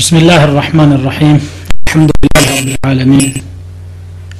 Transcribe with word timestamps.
بسم 0.00 0.16
الله 0.16 0.40
الرحمن 0.44 0.90
الرحيم 0.92 1.36
الحمد 1.86 2.10
لله 2.22 2.44
رب 2.56 2.68
العالمين 2.74 3.32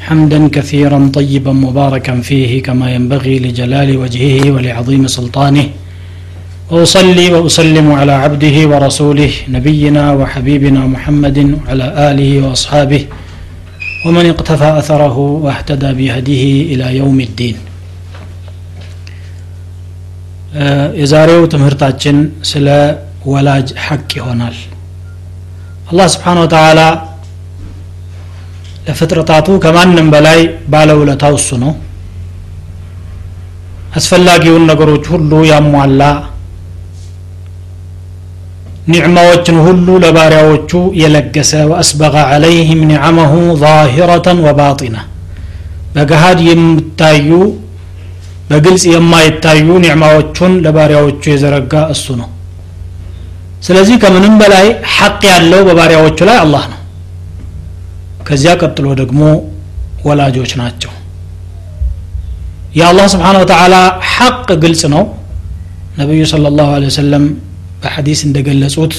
حمدا 0.01 0.49
كثيرا 0.49 1.11
طيبا 1.15 1.53
مباركا 1.53 2.21
فيه 2.21 2.63
كما 2.63 2.87
ينبغي 2.95 3.39
لجلال 3.39 3.97
وجهه 3.97 4.51
ولعظيم 4.51 5.07
سلطانه 5.07 5.67
واصلي 6.71 7.27
واسلم 7.35 7.93
على 7.93 8.13
عبده 8.25 8.57
ورسوله 8.71 9.33
نبينا 9.49 10.05
وحبيبنا 10.13 10.81
محمد 10.87 11.39
وعلى 11.57 11.87
اله 12.11 12.31
واصحابه 12.49 13.03
ومن 14.07 14.27
اقتفى 14.27 14.79
اثره 14.79 15.17
واهتدى 15.45 15.91
بهديه 15.99 16.45
الى 16.75 16.87
يوم 16.97 17.19
الدين 17.21 17.57
የዛሬው 21.01 21.43
ትምህርታችን 21.53 22.17
ስለ 22.51 22.67
ወላጅ 23.33 23.69
ሐቅ 23.87 24.09
ይሆናል 24.19 24.55
አላህ 25.91 26.07
ስብሓን 26.15 26.39
ወተላ 26.43 26.81
ለፍጥረታቱ 28.87 29.49
ከማንም 29.65 30.09
በላይ 30.15 30.41
ባለውለታው 30.73 31.35
እሱ 31.39 31.51
ነው 31.63 31.73
አስፈላጊውን 33.99 34.65
ነገሮች 34.71 35.05
ሁሉ 35.13 35.33
ያሟላ 35.51 36.03
ኒዕማዎችን 38.93 39.57
ሁሉ 39.67 39.87
ለባሪያዎቹ 40.03 40.71
የለገሰ 41.01 41.53
ወአስበቀ 41.71 42.15
ዐለይህም 42.33 42.81
ኒዓመሁ 42.91 43.33
ዛሂረተን 43.63 44.39
ወባጢና 44.47 44.99
በገሃድ 45.95 46.41
የምታዩ 46.49 47.31
በግልጽ 48.51 48.85
የማይታዩ 48.93 49.69
ኒዕማዎቹን 49.85 50.53
ለባሪያዎቹ 50.65 51.23
የዘረጋ 51.33 51.75
እሱ 51.95 52.07
ነው 52.21 52.29
ስለዚህ 53.62 53.96
ከምንም 54.04 54.36
በላይ 54.42 54.68
ሐቅ 54.96 55.22
ያለው 55.32 55.62
በባሪያዎቹ 55.68 56.20
ላይ 56.30 56.38
አላህ 56.44 56.64
ነው። 56.72 56.80
ከዚያ 58.28 58.52
ቀጥሎ 58.62 58.88
ደግሞ 59.02 59.22
ወላጆች 60.08 60.52
ናቸው። 60.62 60.92
የአላህ 62.80 63.06
ስብሓን 63.14 63.38
ወተላ 63.42 63.76
ሐቅ 64.12 64.48
ግልጽ 64.64 64.84
ነው። 64.94 65.04
ነቢዩ 66.00 66.22
صለ 66.32 66.46
ላሁ 66.58 66.70
ለ 66.82 66.88
ወሰለም 66.90 67.24
በሐዲስ 67.82 68.20
እንደገለጹት 68.28 68.94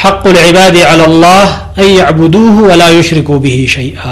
ሐቁ 0.00 0.22
ልዕባድ 0.36 0.74
ዐላ 0.88 1.02
ላህ 1.24 1.48
አን 1.78 1.88
ያዕቡዱሁ 1.92 2.56
ወላ 2.70 2.82
ዩሽሪኩ 2.96 3.38
ብሂ 3.44 3.56
ሸይአ። 3.74 4.02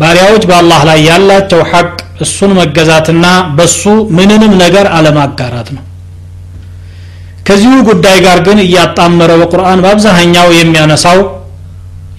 ባሪያዎች 0.00 0.44
በአላህ 0.50 0.80
ላይ 0.88 0.98
ያላቸው 1.08 1.60
ሐቅ 1.72 1.90
እሱን 2.24 2.52
መገዛትና 2.58 3.26
በሱ 3.56 3.82
ምንንም 4.18 4.52
ነገር 4.62 4.86
አለማጋራት 4.96 5.68
ነው 5.76 5.84
ከዚሁ 7.50 7.76
ጉዳይ 7.86 8.16
ጋር 8.24 8.38
ግን 8.46 8.58
እያጣመረ 8.64 9.30
በቁርአን 9.40 9.80
በአብዛኛው 9.84 10.48
የሚያነሳው 10.56 11.18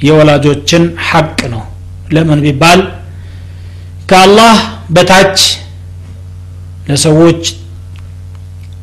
የወላጆችን 0.08 0.84
ሐቅ 1.10 1.40
ነው። 1.54 1.62
ለምን 2.16 2.40
ቢባል 2.46 2.80
ከአላህ 4.10 4.56
በታች 4.96 5.38
ለሰዎች 6.90 7.42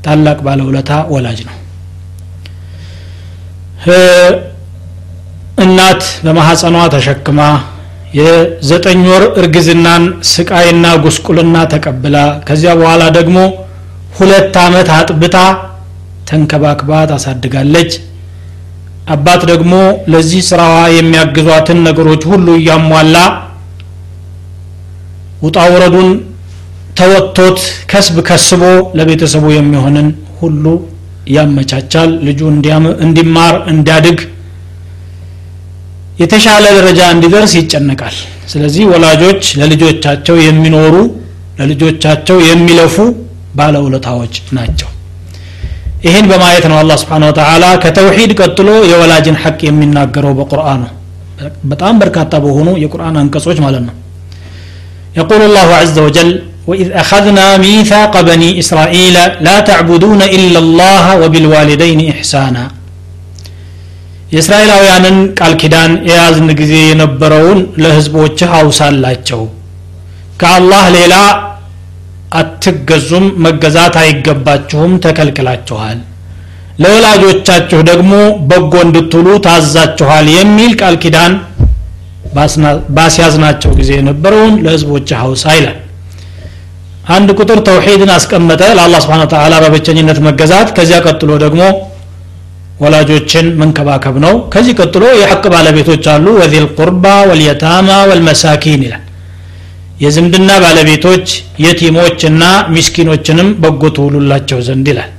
ታላቅ 0.04 0.38
ባለውለታ 0.46 0.90
ወላጅ 1.12 1.38
ነው። 1.48 1.56
እናት 5.64 6.02
በማሐፀኗ 6.24 6.76
ተሸክማ 6.94 7.40
የዘጠኝ 8.18 9.00
ወር 9.12 9.24
እርግዝናን 9.40 10.04
ስቃይና 10.32 10.86
ጉስቁልና 11.04 11.56
ተቀብላ 11.72 12.16
ከዚያ 12.48 12.72
በኋላ 12.80 13.04
ደግሞ 13.18 13.38
ሁለት 14.18 14.54
ዓመት 14.64 14.90
አጥብታ 14.94 15.38
ተንከባክባ 16.28 16.90
ታሳድጋለች። 17.10 17.92
አባት 19.08 19.42
ደግሞ 19.50 19.74
ለዚህ 20.12 20.40
ስራዋ 20.48 20.78
የሚያግዟትን 20.96 21.78
ነገሮች 21.86 22.22
ሁሉ 22.32 22.46
እያሟላ 22.60 23.16
ውጣውረዱን 25.44 26.08
ተወጥቶት 26.98 27.58
ከስብ 27.90 28.16
ከስቦ 28.28 28.62
ለቤተሰቡ 28.98 29.44
የሚሆንን 29.54 30.08
ሁሉ 30.40 30.64
ያመቻቻል። 31.28 32.10
ልጁ 32.26 32.40
እንዲማር 33.04 33.54
እንዲያድግ 33.72 34.18
የተሻለ 36.22 36.64
ደረጃ 36.78 37.00
እንዲደርስ 37.14 37.52
ይጨነቃል። 37.58 38.16
ስለዚህ 38.52 38.84
ወላጆች 38.92 39.42
ለልጆቻቸው 39.60 40.36
የሚኖሩ 40.46 40.94
ለልጆቻቸው 41.60 42.38
የሚለፉ 42.48 42.96
ባለውለታዎች 43.54 44.34
ናቸው 44.56 44.88
ይህን 46.05 46.25
በማየት 46.31 46.65
ነው 46.71 46.77
አላህ 46.81 46.97
ስብሓን 47.03 47.23
ወተላ 47.29 47.65
ከተውሂድ 47.83 48.31
ቀጥሎ 48.39 48.69
የወላጅን 48.91 49.37
ሐቅ 49.43 49.59
የሚናገረው 49.67 50.33
በቁርአኑ 50.39 50.81
በጣም 51.71 51.95
በርካታ 52.01 52.33
በሆኑ 52.45 52.69
የቁርአን 52.83 53.17
አንቀጾች 53.23 53.59
ማለት 53.67 53.83
ነው 53.89 53.95
يقول 55.15 55.41
الله 55.41 55.69
عز 55.81 55.97
وجل 55.99 56.29
وإذ 56.69 56.87
أخذنا 57.03 57.45
ميثاق 57.57 58.13
بني 58.21 58.49
إسرائيل 58.59 59.15
لا 59.47 59.57
تعبدون 59.69 60.21
إلا 60.37 60.59
الله 60.65 61.05
وبالوالدين 61.21 61.99
إحسانا 62.13 62.63
የእስራኤላውያንን 64.33 65.17
ቃል 65.39 65.53
ኪዳን 65.61 65.91
የያዝን 66.09 66.47
ጊዜ 66.59 66.73
የነበረውን 66.89 67.59
ለህዝቦችህ 67.83 68.51
አውሳላቸው 68.59 69.41
ከአላህ 70.41 70.83
ሌላ 70.97 71.15
አትገዙም 72.32 73.26
መገዛት 73.44 73.94
አይገባችሁም 74.00 74.92
ተከልክላችኋል። 75.04 75.98
ለወላጆቻችሁ 76.82 77.80
ደግሞ 77.88 78.12
በጎ 78.50 78.72
እንድትሉ 78.86 79.26
ታዛችኋል 79.46 80.26
የሚል 80.34 80.72
ቃል 80.80 80.96
ኪዳን 81.02 81.32
ባስያዝናቸው 82.96 83.70
ጊዜ 83.78 83.90
የነበረውን 83.98 84.54
ለህዝቦች 84.64 85.08
ሀውሳ 85.20 85.44
ይላል። 85.58 85.78
አንድ 87.14 87.28
ቁጥር 87.38 87.58
ተውሒድን 87.66 88.10
አስቀመጠ 88.16 88.62
ለአላህ 88.76 89.00
ስብን 89.04 89.22
ተላ 89.32 89.54
በብቸኝነት 89.64 90.18
መገዛት። 90.26 90.70
ከዚያ 90.76 90.98
ቀጥሎ 91.06 91.30
ደግሞ 91.44 91.62
ወላጆችን 92.82 93.46
መንከባከብ 93.60 94.16
ነው። 94.24 94.34
ከዚህ 94.52 94.74
ቀጥሎ 94.80 95.04
የሐቅ 95.20 95.44
ባለቤቶች 95.54 96.04
አሉ 96.12 96.26
ወዚል 96.40 96.66
ቁርባ 96.76 97.04
ወልየታማ 97.30 97.88
ወልመሳኪን 98.10 98.82
ይላል 98.86 99.04
የዝምድና 99.98 100.50
ባለቤቶች 100.62 101.26
የቲሞችና 101.64 102.42
ሚስኪኖችንም 102.74 103.48
በጎ 103.62 103.82
ትውሉላቸው 103.96 104.58
ዘንድ 104.66 104.88
ይላል። 104.92 105.12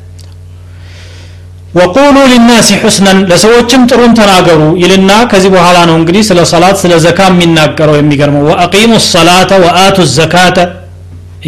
ወቁሉ 1.78 2.18
ሊናሲ 2.32 2.70
ሑስነን 2.84 3.20
ለሰዎችም 3.32 3.82
ጥሩን 3.90 4.14
ተናገሩ 4.20 4.62
ይልና 4.84 5.12
ከዚህ 5.32 5.52
በኋላ 5.56 5.78
ነው 5.90 5.96
እንግዲህ 6.00 6.24
ስለ 6.30 6.40
ሰላት 6.52 6.78
ስለ 6.84 6.94
ዘካ 7.04 7.20
የሚናገረው 7.30 7.98
የሚገርመው። 7.98 8.46
ወአቂሙ 8.50 8.94
ሰላተ 9.10 9.52
ወአቱ 9.66 9.98
ዘካተ 10.16 10.58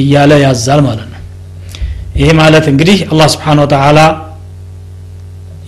እያለ 0.01 0.31
ያዛል 0.43 0.81
ማለት 0.87 1.07
ነው። 1.07 1.19
ይሄ 2.19 2.29
ማለት 2.41 2.65
እንግዲህ 2.71 2.99
አላህ 3.11 3.27
ስብሓን 3.33 3.61
ወተላ 3.63 3.99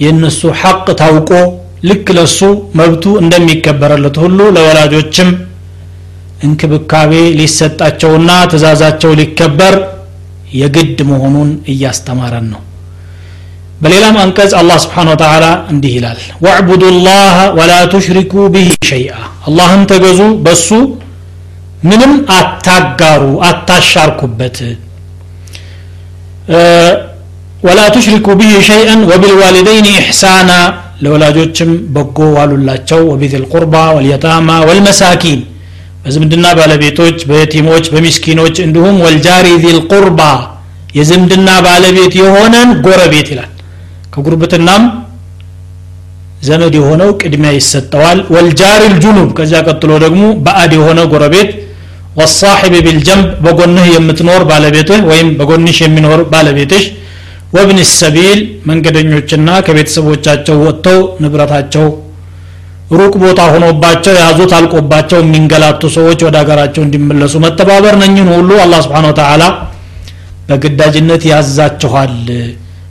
የእነሱ 0.04 0.42
ሐቅ 0.62 0.86
ታውቆ 1.02 1.32
ልክ 1.90 2.08
ለሱ 2.18 2.40
መብቱ 2.80 3.06
እንደሚከበረለት 3.24 4.16
ሁሉ 4.24 4.40
ለወላጆችም 4.56 5.30
እንክብካቤ 6.47 7.13
ሊሰጣቸውና 7.39 8.31
ትእዛዛቸው 8.51 9.13
ሊከበር 9.21 9.75
የግድ 10.59 10.99
መሆኑን 11.11 11.51
እያስተማረን 11.73 12.47
ነው 12.53 12.63
በሌላም 13.83 14.17
አንቀጽ 14.23 14.53
አላህ 14.61 14.79
ስብሓን 14.85 15.09
ወተላ 15.13 15.45
እንዲህ 15.73 15.93
ይላል 15.97 16.21
ወዕቡዱ 16.45 16.85
ላህ 17.05 17.37
ወላ 17.59 17.73
ቱሽሪኩ 17.93 18.33
ብሂ 18.55 18.71
ሸይአ 18.89 19.13
አላህን 19.49 19.83
ተገዙ 19.91 20.21
በሱ 20.47 20.69
ምንም 21.89 22.15
አታጋሩ 22.39 23.23
አታሻርኩበት 23.49 24.57
ወላ 27.67 27.81
ቱሽሪኩ 27.95 28.27
ብሂ 28.41 28.51
ሸይአን 28.69 29.01
ወቢልዋሊደይን 29.11 29.87
ኢሕሳና 29.93 30.51
ለወላጆችም 31.05 31.71
በጎ 31.95 32.19
ዋሉላቸው 32.37 33.01
ወቢዝል 33.11 33.45
ቁርባ 33.53 33.75
ወልየታማ 33.97 34.49
ወልመሳኪን 34.69 35.41
በዝምድና 36.03 36.47
ባለቤቶች 36.59 37.19
በየቲሞች 37.29 37.87
በሚስኪኖች 37.95 38.57
እንዲሁም 38.67 38.97
ወልጃሪ 39.07 39.47
ዚል 39.65 39.79
ቁርባ 39.91 40.21
የዝምድና 40.99 41.49
ባለቤት 41.67 42.15
የሆነን 42.21 42.71
ጎረቤት 42.87 43.29
ይላል 43.33 43.51
ከጉርብትናም 44.15 44.85
ዘመድ 46.49 46.75
የሆነው 46.79 47.11
ቅድሚያ 47.21 47.51
ይሰጠዋል 47.57 48.19
ወልጃሪ 48.35 48.83
ልጁኑብ 48.93 49.31
ከዚያ 49.39 49.61
ቀጥሎ 49.69 49.93
ደግሞ 50.05 50.25
በአድ 50.45 50.73
የሆነ 50.77 51.01
ጎረቤት 51.13 51.51
ወሳሒብ 52.21 52.75
ቢልጀንብ 52.87 53.27
በጎንህ 53.45 53.87
የምትኖር 53.95 54.43
ባለቤትህ 54.51 55.01
ወይም 55.11 55.29
በጎንሽ 55.39 55.79
የሚኖር 55.85 56.21
ባለቤትሽ 56.33 56.85
ወብን 57.57 57.79
ሰቢል 57.93 58.41
መንገደኞችና 58.71 59.49
ከቤተሰቦቻቸው 59.67 60.57
ወጥተው 60.65 61.01
ንብረታቸው 61.23 61.87
ሩቅ 62.92 63.14
ቦታ 63.22 63.42
ሆኖባቸው 63.52 64.14
የያዙት 64.16 64.52
አልቆባቸው 64.58 65.20
የሚንገላቱ 65.22 65.82
ሰዎች 65.96 66.20
ወደ 66.28 66.36
ሀገራቸው 66.42 66.82
እንዲመለሱ 66.86 67.34
መተባበር 67.46 67.96
ነኝን 68.02 68.28
ሁሉ 68.34 68.52
አላህ 68.64 68.80
ስብሓን 68.86 69.08
ወተላ 69.10 69.44
በግዳጅነት 70.50 71.24
ያዛችኋል። 71.32 72.14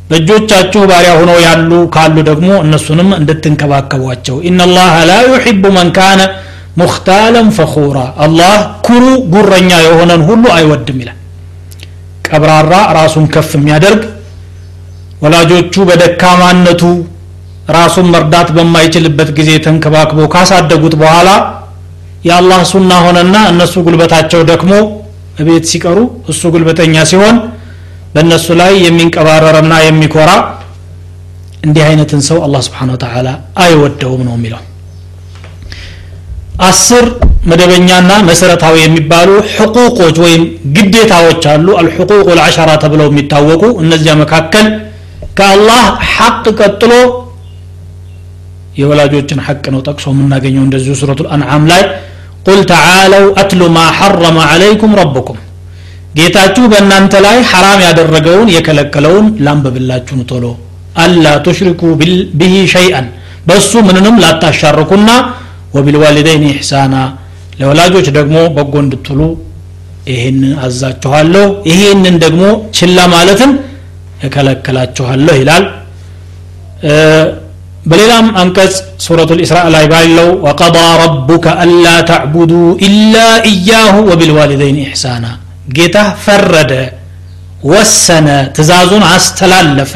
በእጆቻችሁ 0.09 0.81
ባሪያ 0.91 1.13
ሆነው 1.19 1.39
ያሉ 1.45 1.71
ካሉ 1.95 2.17
ደግሞ 2.31 2.49
እነሱንም 2.65 3.11
እንድትንከባከቧቸው። 3.19 4.37
ኢናላህ 4.49 4.95
ላ 5.11 5.19
ዩሕቡ 5.29 5.65
መን 5.77 5.91
ካነ 5.99 6.21
ሙክታለን 6.81 7.49
ፈኹራ። 7.57 7.97
አላህ 8.25 8.55
ኩሩ 8.87 9.05
ጉረኛ 9.35 9.71
የሆነን 9.87 10.23
ሁሉ 10.29 10.45
አይወድም 10.57 10.99
ይላል። 11.03 11.19
ቀብራራ 12.29 12.75
ራሱን 12.99 13.25
ከፍ 13.35 13.51
የሚያደርግ 13.59 14.03
ወላጆቹ 15.23 15.75
በደካማነቱ 15.89 16.83
ራሱን 17.75 18.07
መርዳት 18.15 18.49
በማይችልበት 18.57 19.29
ጊዜ 19.39 19.51
ተንከባክበው 19.67 20.27
ካሳደጉት 20.35 20.95
በኋላ 21.03 21.29
የአላህ 22.29 22.61
ሱና 22.71 22.93
ሆነና 23.05 23.37
እነሱ 23.53 23.75
ጉልበታቸው 23.87 24.43
ደክሞ 24.51 24.73
እቤት 25.43 25.65
ሲቀሩ 25.71 25.99
እሱ 26.33 26.43
ጉልበተኛ 26.55 27.05
ሲሆን 27.11 27.37
በእነሱ 28.15 28.47
ላይ 28.61 28.73
የሚንቀባረርና 28.87 29.75
የሚኮራ 29.87 30.31
እንዲህ 31.67 31.83
አይነትን 31.89 32.23
ሰው 32.29 32.39
አላህ 32.47 32.61
ስብሓን 32.67 32.91
ወተላ 32.95 33.29
አይወደውም 33.65 34.23
ነው 34.29 34.35
የሚለው። 34.37 34.63
አስር 36.69 37.05
መደበኛና 37.51 38.13
መሰረታዊ 38.29 38.75
የሚባሉ 38.83 39.29
ሕቁቆች 39.55 40.17
ወይም 40.25 40.43
ግዴታዎች 40.77 41.45
አሉ። 41.53 41.69
አልሕቁቅ 41.81 42.27
ልዓሸራ 42.39 42.71
ተብለው 42.83 43.09
የሚታወቁ 43.11 43.63
እነዚያ 43.85 44.13
መካከል 44.23 44.67
ከአላህ 45.39 45.83
ሐቅ 46.13 46.45
ቀጥሎ 46.61 46.93
የወላጆችን 48.73 49.41
ሐቅ 49.47 49.65
ነው 49.75 49.81
ጠቅሶ 49.89 50.07
የምናገኘው 50.13 50.63
እንደዚሁ 50.67 50.93
ሱረቱ 51.01 51.23
አንዓም 51.35 51.65
ላይ 51.71 51.83
ቁል 52.47 52.61
ተዓለው 52.71 53.25
አትሉ 53.41 53.63
ማ 53.75 53.81
ሐረመ 53.99 54.39
ዓለይኩም 54.51 54.93
ረብኩም። 55.01 55.39
ጌታችሁ 56.17 56.65
በእናንተ 56.73 57.15
ላይ 57.27 57.37
ሐራም 57.51 57.81
ያደረገውን 57.87 58.49
የከለከለውን 58.55 59.27
ላንብብላችሁን 59.47 60.23
ቶሎ። 60.31 60.45
አላ 61.03 61.27
ቱሽሪኩ 61.47 61.83
ብሂ 62.41 62.55
ሸይአን 62.75 63.07
በእሱ 63.47 63.73
ምንንም 63.87 64.17
ላታሻርኩና 64.25 65.11
ወቢልዋሊደይን 65.77 66.45
ኢሕሳና 66.51 66.95
ለወላጆች 67.61 68.07
ደግሞ 68.19 68.37
በጎ 68.57 68.75
እንድትሉ 68.85 69.21
ይህንን 70.11 70.53
አዛችኋለሁ። 70.65 71.47
ይህንን 71.71 72.17
ደግሞ 72.25 72.43
ችላ 72.79 72.99
ማለትን 73.15 73.51
እከለከላችኋለሁ 74.27 75.35
ይላል 75.41 75.65
በሌላም 77.83 78.27
አንቀጽ 78.41 78.75
ሱረቱ 79.05 79.31
ልእስራእ 79.39 79.69
ላይ 79.75 79.85
ባለው 79.93 80.29
ወቀضى 80.47 80.85
ረቡከ 81.03 81.47
አላ 81.63 81.87
ተዕቡዱ 82.11 82.53
ኢላ 82.89 83.15
ኢያሁ 83.53 83.95
ወቢልዋሊደይን 84.11 84.79
ኢሕሳና 84.85 85.25
ጌታ 85.77 85.97
ፈረደ 86.25 86.73
ወሰነ 87.71 88.29
ትእዛዙን 88.57 89.05
አስተላለፈ። 89.11 89.93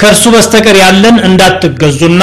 ከእርሱ 0.00 0.24
በስተቀር 0.34 0.76
ያለን 0.84 1.16
እንዳትገዙና 1.28 2.22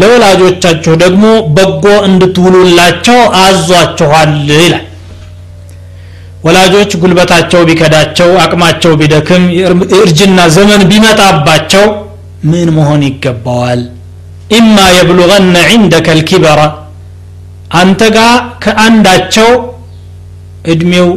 ለወላጆቻችሁ 0.00 0.94
ደግሞ 1.04 1.24
በጎ 1.56 1.84
እንድትውሉላቸው 2.08 3.20
አዟችኋል 3.42 4.32
ይላል። 4.54 4.84
ወላጆች 6.46 6.90
ጉልበታቸው 7.02 7.62
ቢከዳቸው 7.68 8.28
አቅማቸው 8.42 8.92
ቢደክም 9.00 9.44
የእርጅና 9.58 10.40
ዘመን 10.56 10.82
ቢመጣባቸው 10.90 11.86
من 12.52 12.66
مهون 12.76 13.04
كبال 13.22 13.80
إما 14.58 14.86
يبلغن 14.98 15.56
عندك 15.70 16.06
الكبر. 16.16 16.58
أنت 17.82 18.02
قا 18.16 18.28
كأندا 18.62 19.14
تشو 19.26 19.50
إدميو 20.72 21.08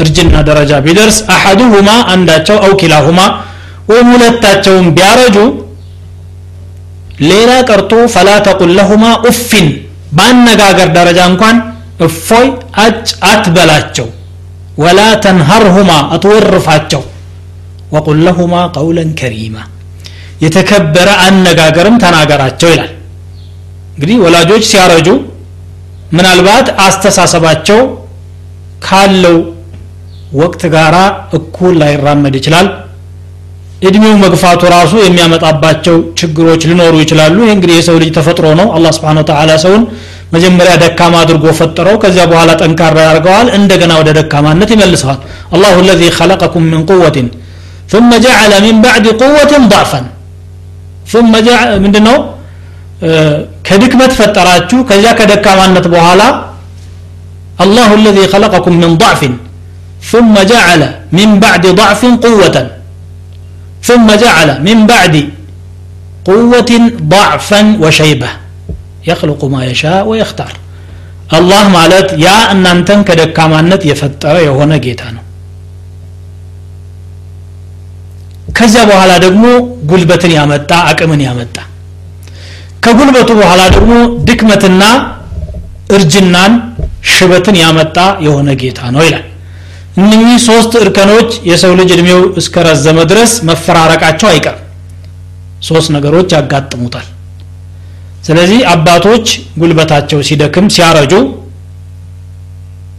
إرجنا 0.00 0.40
درجة 0.48 0.76
بدرس 0.86 1.18
أحدهما 1.34 1.96
أن 2.12 2.20
تشو 2.44 2.56
أو 2.66 2.72
كلاهما. 2.80 3.26
وملتا 3.90 4.52
تشو 4.62 4.74
بيارجو. 4.96 5.46
ليلا 7.28 7.58
كرتو 7.68 8.00
فلا 8.14 8.36
تقل 8.46 8.70
لهما 8.78 9.12
أفن. 9.28 9.66
بان 10.16 10.36
نقاقر 10.44 10.88
درجة 10.98 11.22
انكوان 11.26 11.56
أفوي 12.00 12.46
أج 12.84 13.06
أتبلا 13.32 13.78
ولا 14.82 15.08
تنهرهما 15.24 15.98
أتورفا 16.14 16.76
تشو 16.88 17.02
وقل 17.92 18.18
لهما 18.26 18.60
قولا 18.78 19.04
كريما. 19.20 19.62
የተከበረ 20.45 21.09
አነጋገርም 21.27 21.95
ተናገራቸው 22.03 22.69
ይላል 22.73 22.91
እንግዲህ 23.95 24.17
ወላጆች 24.25 24.63
ሲያረጁ 24.71 25.07
ምናልባት 26.17 26.67
አስተሳሰባቸው 26.85 27.79
ካለው 28.85 29.37
ወቅት 30.41 30.61
ጋራ 30.75 30.95
እኩል 31.37 31.73
ላይራመድ 31.81 32.35
ይችላል 32.39 32.67
እድሜው 33.89 34.15
መግፋቱ 34.23 34.61
ራሱ 34.75 34.93
የሚያመጣባቸው 35.03 35.95
ችግሮች 36.19 36.63
ሊኖሩ 36.69 36.95
ይችላሉ 37.03 37.37
ይህ 37.45 37.51
እንግዲህ 37.55 37.75
የሰው 37.79 37.95
ልጅ 38.01 38.09
ተፈጥሮ 38.17 38.47
ነው 38.59 38.67
አላህ 38.77 38.91
ስብሓን 38.97 39.19
ተዓላ 39.29 39.51
ሰውን 39.63 39.83
መጀመሪያ 40.35 40.73
ደካማ 40.83 41.13
አድርጎ 41.23 41.45
ፈጠረው 41.59 41.95
ከዚያ 42.03 42.25
በኋላ 42.31 42.51
ጠንካራ 42.61 42.97
ያደርገዋል 43.07 43.47
እንደገና 43.57 43.93
ወደ 44.01 44.09
ደካማነት 44.19 44.69
ይመልሰዋል 44.75 45.19
አላሁ 45.55 45.75
ለዚ 45.89 46.01
خلقكم 46.19 46.63
من 46.73 46.81
قوة 46.91 47.17
ثم 47.93 48.09
جعل 48.25 48.51
من 48.67 48.75
بعد 48.85 49.05
قوة 49.23 49.51
ضعفا 49.73 50.01
ثم 51.13 51.33
جعل 51.47 51.69
ምንድነው 51.83 52.17
ከድክመት 53.67 54.11
ፈጠራችሁ 54.19 54.79
ከዚያ 54.89 55.11
ከደካማነት 55.19 55.85
በኋላ 55.95 56.21
الله 57.65 57.89
الذي 57.99 58.25
خلقكم 58.33 58.73
من 58.83 58.91
ضعف 59.03 59.21
ثم 60.11 60.35
جعل 60.53 60.81
من 61.19 61.29
بعد 61.45 61.63
ضعف 61.79 62.01
قوة 62.25 62.57
ثم 63.87 64.07
جعل 64.23 64.49
من 64.67 64.77
بعد 64.91 65.15
قوة 66.29 66.71
ضعفا 67.13 67.61
وشيبة 67.83 68.29
يخلق 69.09 69.41
ما 69.53 69.61
يشاء 69.71 70.03
ويختار 70.09 70.53
الله 71.37 71.63
ማለት 71.77 72.07
ያ 72.25 72.29
እናንተን 72.53 72.99
ከደካማነት 73.07 73.81
የፈጠረ 73.89 74.35
የሆነ 74.47 74.71
ጌታ 74.85 75.01
ነው 75.15 75.23
ከዚያ 78.56 78.82
በኋላ 78.90 79.12
ደግሞ 79.24 79.44
ጉልበትን 79.90 80.32
ያመጣ 80.36 80.70
አቅምን 80.90 81.20
ያመጣ። 81.26 81.56
ከጉልበቱ 82.84 83.30
በኋላ 83.40 83.62
ደግሞ 83.74 83.92
ድክመትና 84.28 84.82
እርጅናን 85.96 86.52
ሽበትን 87.10 87.56
ያመጣ 87.62 87.96
የሆነ 88.26 88.48
ጌታ 88.62 88.80
ነው 88.94 89.02
ይላል። 89.06 89.24
እነኚህ 90.00 90.38
ሶስት 90.46 90.72
እርከኖች 90.80 91.30
የሰው 91.50 91.72
ልጅ 91.78 91.90
እድሜው 91.94 92.22
እስከረዘመ 92.40 92.98
ድረስ 93.10 93.32
መፈራረቃቸው 93.48 94.28
አይቀርም። 94.32 94.62
ሶስት 95.68 95.88
ነገሮች 95.96 96.28
ያጋጥሙታል። 96.36 97.06
ስለዚህ 98.26 98.60
አባቶች 98.72 99.26
ጉልበታቸው 99.60 100.20
ሲደክም 100.28 100.66
ሲያረጁ 100.74 101.12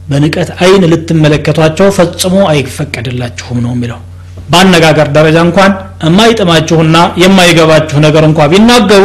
በንቀት 0.10 0.50
አይን 0.60 0.84
ልትመለከቷቸው 0.92 1.88
ፈጽሞ 1.98 2.36
አይፈቀድላችሁም 2.52 3.58
ነው 3.66 3.72
የሚለው 3.76 4.00
በአነጋገር 4.48 5.08
ደረጃ 5.16 5.38
እንኳን 5.48 5.72
የማይጥማችሁና 6.06 6.98
የማይገባችሁ 7.22 7.98
ነገር 8.06 8.24
እንኳ 8.28 8.40
ቢናገሩ 8.52 9.04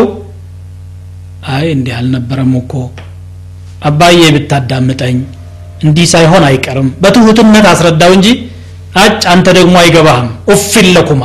አይ 1.52 1.66
እንዲህ 1.76 1.94
አልነበረም 1.98 2.52
እኮ። 2.60 2.72
አባዬ 3.88 4.18
ብታዳምጠኝ 4.34 5.16
እንዲህ 5.84 6.06
ሳይሆን 6.12 6.44
አይቀርም። 6.48 6.88
በትሁትነት 7.02 7.66
አስረዳው 7.70 8.12
እንጂ 8.16 8.28
አጭ 9.02 9.22
አንተ 9.32 9.48
ደግሞ 9.58 9.74
አይገባህም። 9.82 10.30
ኡፊን 10.52 10.88
ለኩማ 10.96 11.22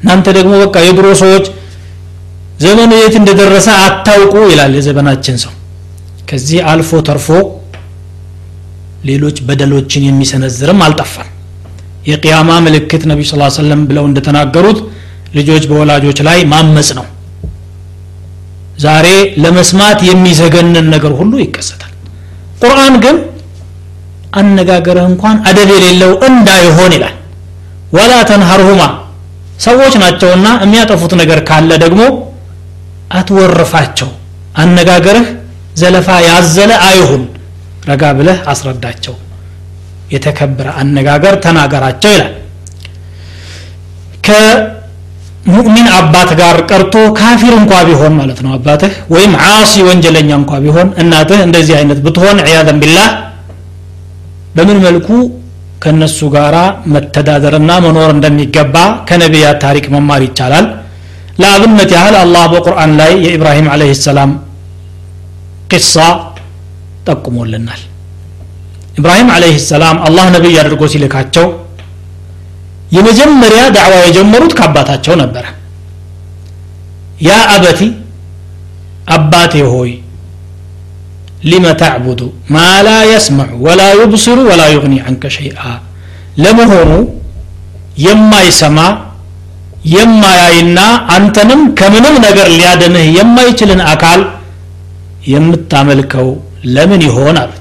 እናንተ 0.00 0.26
ደግሞ 0.38 0.52
በቃ 0.62 0.76
የድሮ 0.86 1.06
ሰዎች 1.22 1.46
ዘመኑ 2.60 2.92
የት 3.00 3.14
እንደደረሰ 3.20 3.68
አታውቁ 3.82 4.34
ይላል 4.52 4.72
የዘመናችን 4.78 5.36
ሰው። 5.42 5.52
ከዚህ 6.30 6.60
አልፎ 6.70 6.90
ተርፎ 7.08 7.28
ሌሎች 9.08 9.36
በደሎችን 9.48 10.06
የሚሰነዝርም 10.06 10.80
አልጠፋም 10.86 11.28
የቅያማ 12.06 12.50
ምልክት 12.66 13.02
ነቢ 13.10 13.20
ስ 13.26 13.34
ሰለም 13.58 13.80
ብለው 13.88 14.04
እንደተናገሩት 14.08 14.78
ልጆች 15.34 15.64
በወላጆች 15.70 16.18
ላይ 16.28 16.38
ማመፅ 16.52 16.90
ነው። 16.98 17.06
ዛሬ 18.78 19.06
ለመስማት 19.44 20.00
የሚዘገንን 20.08 20.86
ነገር 20.94 21.12
ሁሉ 21.20 21.32
ይከሰታል። 21.42 21.92
ቁርአን 22.62 22.94
ግን 23.04 23.16
አነጋገርህ 24.40 25.06
እንኳን 25.12 25.36
አደብ 25.50 25.70
የሌለው 25.74 26.12
እንዳይሆን 26.28 26.92
ይላል። 26.96 27.14
ወላ 27.96 28.12
ተንሀርሁማ 28.30 28.82
ሰዎች 29.60 29.94
ናቸውና 30.02 30.48
የሚያጠፉት 30.64 31.12
ነገር 31.20 31.38
ካለ 31.48 31.70
ደግሞ 31.84 32.02
አትወርፋቸው። 33.18 34.10
አነጋገርህ 34.62 35.26
ዘለፋ 35.80 36.08
ያዘለ 36.28 36.70
አይሁን 36.88 37.22
ረጋ 37.90 38.04
ብለህ 38.18 38.38
አስረዳቸው 38.52 39.14
የተከበረ 40.08 40.68
አነጋገር 40.80 41.34
ተናገራቸው 41.44 42.12
ይላል። 42.14 42.34
ከሙእሚን 44.28 45.88
አባት 45.98 46.30
ጋር 46.40 46.56
ቀርቶ 46.70 46.94
ካፊር 47.18 47.54
እንኳ 47.60 47.72
ቢሆን 47.88 48.14
ማለት 48.20 48.40
ነው 48.44 48.52
አባትህ 48.56 48.94
ወይም 49.14 49.32
ዓሲ 49.46 49.74
ወንጀለኛ 49.88 50.30
እንኳ 50.40 50.52
ቢሆን 50.64 50.88
እናትህ 51.02 51.40
እንደዚህ 51.46 51.74
አይነት 51.78 52.00
ብትሆን 52.06 52.38
ዕያዘን 52.44 52.80
ቢላህ 52.82 53.08
በምን 54.56 54.78
መልኩ 54.86 55.08
ከነሱ 55.82 56.18
ጋራ 56.34 56.56
መተዳደርና 56.92 57.72
መኖር 57.84 58.10
እንደሚገባ 58.14 58.76
ከነቢያት 59.08 59.58
ታሪክ 59.64 59.86
መማር 59.94 60.22
ይቻላል። 60.26 60.66
ለአብነት 61.40 61.90
ያህል 61.96 62.14
አላህ 62.22 62.44
በቁርአን 62.52 62.92
ላይ 63.00 63.12
የኢብራሂም 63.24 63.68
አለህ 63.74 63.90
ሰላም 64.06 64.30
ቂሳ 65.72 65.94
ጠቁሞልናል 67.08 67.82
ኢብራሂም 68.97 69.29
አለህ 69.35 69.55
ሰላም 69.69 69.97
አላህ 70.07 70.25
ነቢይ 70.35 70.55
አድርጎ 70.61 70.83
ሲልካቸው 70.93 71.45
የመጀመሪያ 72.95 73.61
ዳዕዋ 73.75 73.93
የጀመሩት 74.05 74.51
ከአባታቸው 74.57 75.15
ነበረ 75.21 75.45
ያ 77.27 77.37
አበቲ 77.53 77.81
አባቴ 79.15 79.53
ሆይ 79.71 79.91
ሊመ 81.49 81.65
ተዕቡዱ 81.81 82.21
ማ 82.53 82.57
ላ 82.85 82.91
የስመዑ 83.11 83.49
ወላ 83.65 83.81
ዩብስሩ 83.99 84.37
ወላ 84.49 84.61
ዩግኒ 84.75 84.95
አንከ 85.09 85.31
ሸይአ 85.37 85.61
ለመሆኑ 86.43 86.91
የማይሰማ 88.05 88.79
የማያይና 89.93 90.79
አንተንም 91.15 91.61
ከምንም 91.79 92.15
ነገር 92.25 92.47
ሊያድንህ 92.57 93.07
የማይችልን 93.17 93.81
አካል 93.93 94.21
የምታመልከው 95.33 96.29
ለምን 96.75 97.01
ይሆን 97.07 97.37
አሉት 97.41 97.56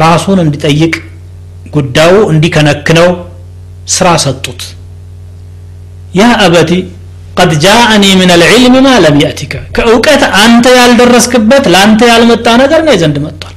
ራሱን 0.00 0.38
እንዲጠይቅ 0.44 0.94
ጉዳዩ 1.74 2.14
እንዲከነክነው 2.32 3.08
ስራ 3.94 4.08
ሰጡት። 4.24 4.60
ያ 6.18 6.24
አበቲ 6.44 6.70
ቀድ 7.38 7.52
ጃአኒ 7.62 8.04
ምን 8.20 8.30
አልዕልም 8.34 8.74
ማ 8.84 8.90
ለም 9.04 9.16
የእቲከ 9.22 9.54
ከእውቀት 9.76 10.22
አንተ 10.40 10.66
ያልደረስክበት 10.78 11.64
ለአንተ 11.72 12.00
ያልመጣ 12.10 12.46
ነገር 12.62 12.80
እኔ 12.84 12.92
ዘንድ 13.02 13.16
መጥቷል። 13.24 13.54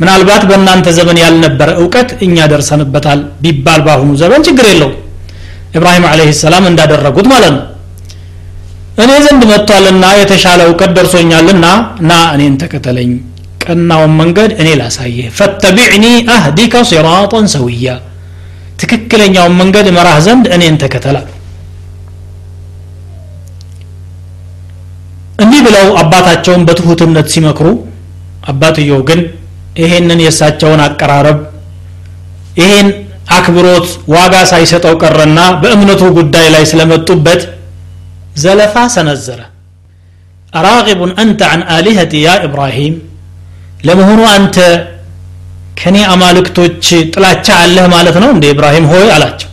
ምናልባት 0.00 0.42
በእናንተ 0.48 0.88
ዘመን 0.98 1.18
ያልነበረ 1.22 1.68
እውቀት 1.80 2.10
እኛ 2.26 2.46
ደርሰንበታል 2.52 3.20
ቢባል 3.44 3.80
በአሁኑ 3.86 4.10
ዘመን 4.22 4.44
ችግር 4.48 4.66
የለው 4.70 4.90
ኢብራሂም 5.76 6.04
አለህ 6.10 6.28
ሰላም 6.42 6.66
እንዳደረጉት 6.70 7.26
ማለት 7.32 7.52
ነው። 7.56 7.64
እኔ 9.02 9.10
ዘንድ 9.26 9.42
መጥቷልና 9.50 10.04
የተሻለ 10.20 10.60
እውቀት 10.68 10.92
ደርሶኛልና 10.96 11.66
ና 12.02 12.20
እኔን 12.36 12.54
ተከተለኝ 12.62 13.10
ቀናውን 13.67 14.13
መንገድ 14.19 14.51
እኔ 14.61 14.69
ላሳይህ 14.79 15.27
ፈተቢዕኒ 15.37 16.05
አህዲከ 16.35 16.83
ሲራጠን 16.89 17.45
ሰውያ 17.55 17.87
ትክክለኛውን 18.81 19.55
መንገድ 19.61 19.87
መራህ 19.97 20.17
ዘንድ 20.25 20.45
እኔን 20.55 20.75
ተከተላ 20.83 21.17
እንዲህ 25.43 25.61
ብለው 25.67 25.87
አባታቸውን 26.01 26.65
በትሁትነት 26.67 27.27
ሲመክሩ 27.33 27.67
አባትየው 28.51 29.01
ግን 29.09 29.21
ይሄንን 29.81 30.19
የእሳቸውን 30.23 30.81
አቀራረብ 30.87 31.39
ይሄን 32.59 32.87
አክብሮት 33.35 33.87
ዋጋ 34.13 34.35
ሳይሰጠው 34.51 34.93
ቀረና 35.03 35.39
በእምነቱ 35.61 36.03
ጉዳይ 36.17 36.47
ላይ 36.55 36.63
ስለመጡበት 36.71 37.41
ዘለፋ 38.43 38.75
ሰነዘረ 38.95 39.39
አራቂቡን 40.53 41.11
አንተ 41.23 41.41
አን 41.53 41.61
አሊሀቲ 41.75 42.13
ያ 42.25 42.31
ኢብራሂም 42.47 42.95
ለመሆኑ 43.87 44.21
አንተ 44.35 44.57
ከኔ 45.79 45.97
አማልክቶች 46.13 46.83
ጥላቻ 47.13 47.47
አለህ 47.63 47.85
ማለት 47.95 48.15
ነው 48.23 48.29
እንደ 48.35 48.45
ኢብራሂም 48.53 48.85
ሆይ 48.91 49.07
አላቸው 49.15 49.49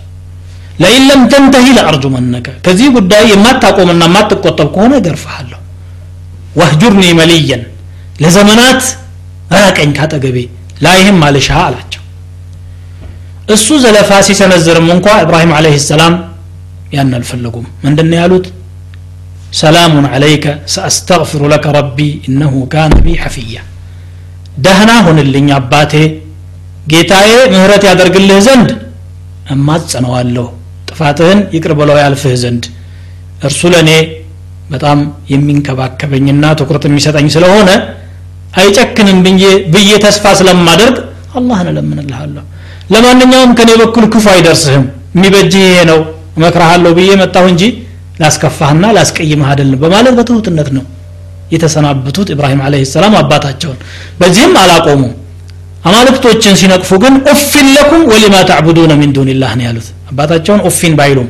ለኢን 0.83 1.05
ለም 1.11 1.23
ተንተሂ 1.33 1.67
ለአርጁመነከ 1.79 2.49
ከዚህ 2.67 2.89
ጉዳይ 2.97 3.25
የማታቆምና 3.33 4.03
የማትቆጠብ 4.09 4.69
ከሆነ 4.75 4.93
እገርፍሃለሁ 5.01 5.59
ወህጁርኒ 6.61 7.03
መልየን 7.21 7.63
ለዘመናት 8.23 8.83
ራቀኝ 9.57 9.91
ካጠገቤ 9.99 10.37
ላይህም 10.85 11.19
አልሻ 11.27 11.51
አላቸው 11.67 12.03
እሱ 13.55 13.69
ዘለፋ 13.85 14.11
ሲሰነዝርም 14.27 14.89
እንኳ 14.97 15.07
ኢብራሂም 15.25 15.53
አለህ 15.59 15.75
ሰላም 15.91 16.15
ያን 16.97 17.11
አልፈለጉም 17.19 17.67
ምንድን 17.85 18.13
ያሉት 18.21 18.47
ሰላሙን 19.61 20.07
አለይከ 20.15 20.47
ሰአስተግፊሩ 20.75 21.43
ለከ 21.53 21.67
ረቢ 21.79 21.99
እነሁ 22.29 22.55
ካነ 22.73 22.95
ቢ 23.07 23.17
ሐፊያ 23.23 23.59
ደህና 24.58 24.92
ሁንልኝ 25.06 25.48
አባቴ። 25.58 25.94
ጌታዬ 26.92 27.32
ምህረት 27.54 27.84
ያደርግልህ 27.90 28.40
ዘንድ 28.48 28.70
እማጸነዋለሁ። 29.56 30.46
ጥፋትህን 30.90 31.40
ይቅር 31.56 31.72
ብለው 31.80 31.98
ያልፍህ 32.04 32.34
ዘንድ። 32.44 32.64
እርሱ 33.48 33.62
ለእኔ 33.74 33.90
በጣም 34.70 35.00
የሚንከባከበኝና 35.32 36.46
ትኩረት 36.60 36.84
የሚሰጠኝ 36.88 37.28
ስለሆነ 37.36 37.70
አይጨክንም 38.60 39.18
ብዬ 39.74 39.92
ተስፋ 40.06 40.26
ስለማደርግ 40.40 40.98
አላህን 41.38 41.70
እለምንልሃለሁ። 41.72 42.44
ለማንኛውም 42.94 43.52
ከኔ 43.60 43.72
በኩል 43.82 44.06
ክፉ 44.14 44.26
አይደርስህም። 44.34 44.86
የሚበጅህ 45.16 45.64
ይሄ 45.68 45.80
ነው። 45.92 46.00
እመክረሃለሁ 46.38 46.92
ብዬ 46.98 47.10
መጣሁ 47.22 47.46
እንጂ 47.52 47.64
ላስከፋህና 48.22 48.86
ላስቀይምህ 48.98 49.48
አይደለም 49.52 49.80
በማለት 49.84 50.14
በትሁትነት 50.18 50.70
ነው 50.78 50.84
የተሰናብቱት 51.51 52.29
ኢብራሂም 52.35 52.61
አለህ 52.67 52.83
ሰላም 52.93 53.15
አባታቸውን 53.21 53.79
በዚህም 54.21 54.55
አላቆሙ 54.63 55.03
አማልክቶችን 55.89 56.55
ሲነቅፉ 56.61 56.91
ግን 57.03 57.15
ኡፊን 57.33 57.69
ለኩም 57.77 58.03
ወሊማ 58.11 58.37
ተዕቡዱነ 58.51 58.93
ሚን 59.01 59.13
ዱንላህ 59.17 59.53
ነው 59.59 59.65
ያሉት 59.69 59.87
አባታቸውን 60.11 60.61
ኡፊን 60.69 60.95
ባይሉም 60.99 61.29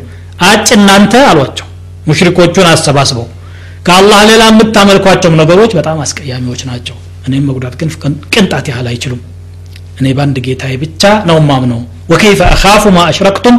አጭ 0.49 0.69
እናንተ 0.79 1.15
አሏቸው 1.31 1.67
ሙሽሪኮቹን 2.09 2.69
አሰባስበው 2.73 3.27
ከአላህ 3.87 4.21
ሌላ 4.31 4.43
የምታመልኳቸውም 4.51 5.39
ነገሮች 5.41 5.73
በጣም 5.79 5.99
አስቀያሚዎች 6.05 6.63
ናቸው 6.71 6.97
እኔም 7.29 7.45
መጉዳት 7.49 7.75
ግን 7.81 7.89
ቅንጣት 8.35 8.67
ያህል 8.71 8.87
አይችሉም 8.93 9.21
እኔ 10.01 10.07
በአንድ 10.19 10.37
ጌታዬ 10.47 10.75
ብቻ 10.83 11.03
ነው 11.31 11.39
ማምነው 11.49 11.81
ወከይፈ 12.13 12.41
አኻፉ 12.55 12.85
ማ 12.97 13.01
አሽረክቱም 13.11 13.57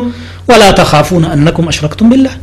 ወላ 0.51 0.63
ተኻፉነ 0.79 1.25
አነኩም 1.35 1.67
አሽረክቱም 1.71 2.09
ቢላህ 2.13 2.33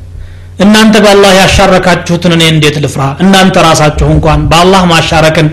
እናንተ 0.59 0.95
በአላህ 1.03 1.31
ያሻረካችሁትን 1.39 2.33
እኔ 2.35 2.43
እንዴት 2.53 2.75
ልፍራ? 2.83 3.03
እናንተ 3.23 3.55
ራሳችሁ 3.67 4.07
እንኳን 4.15 4.41
በአላህ 4.51 4.81
ማሻረክን 4.91 5.47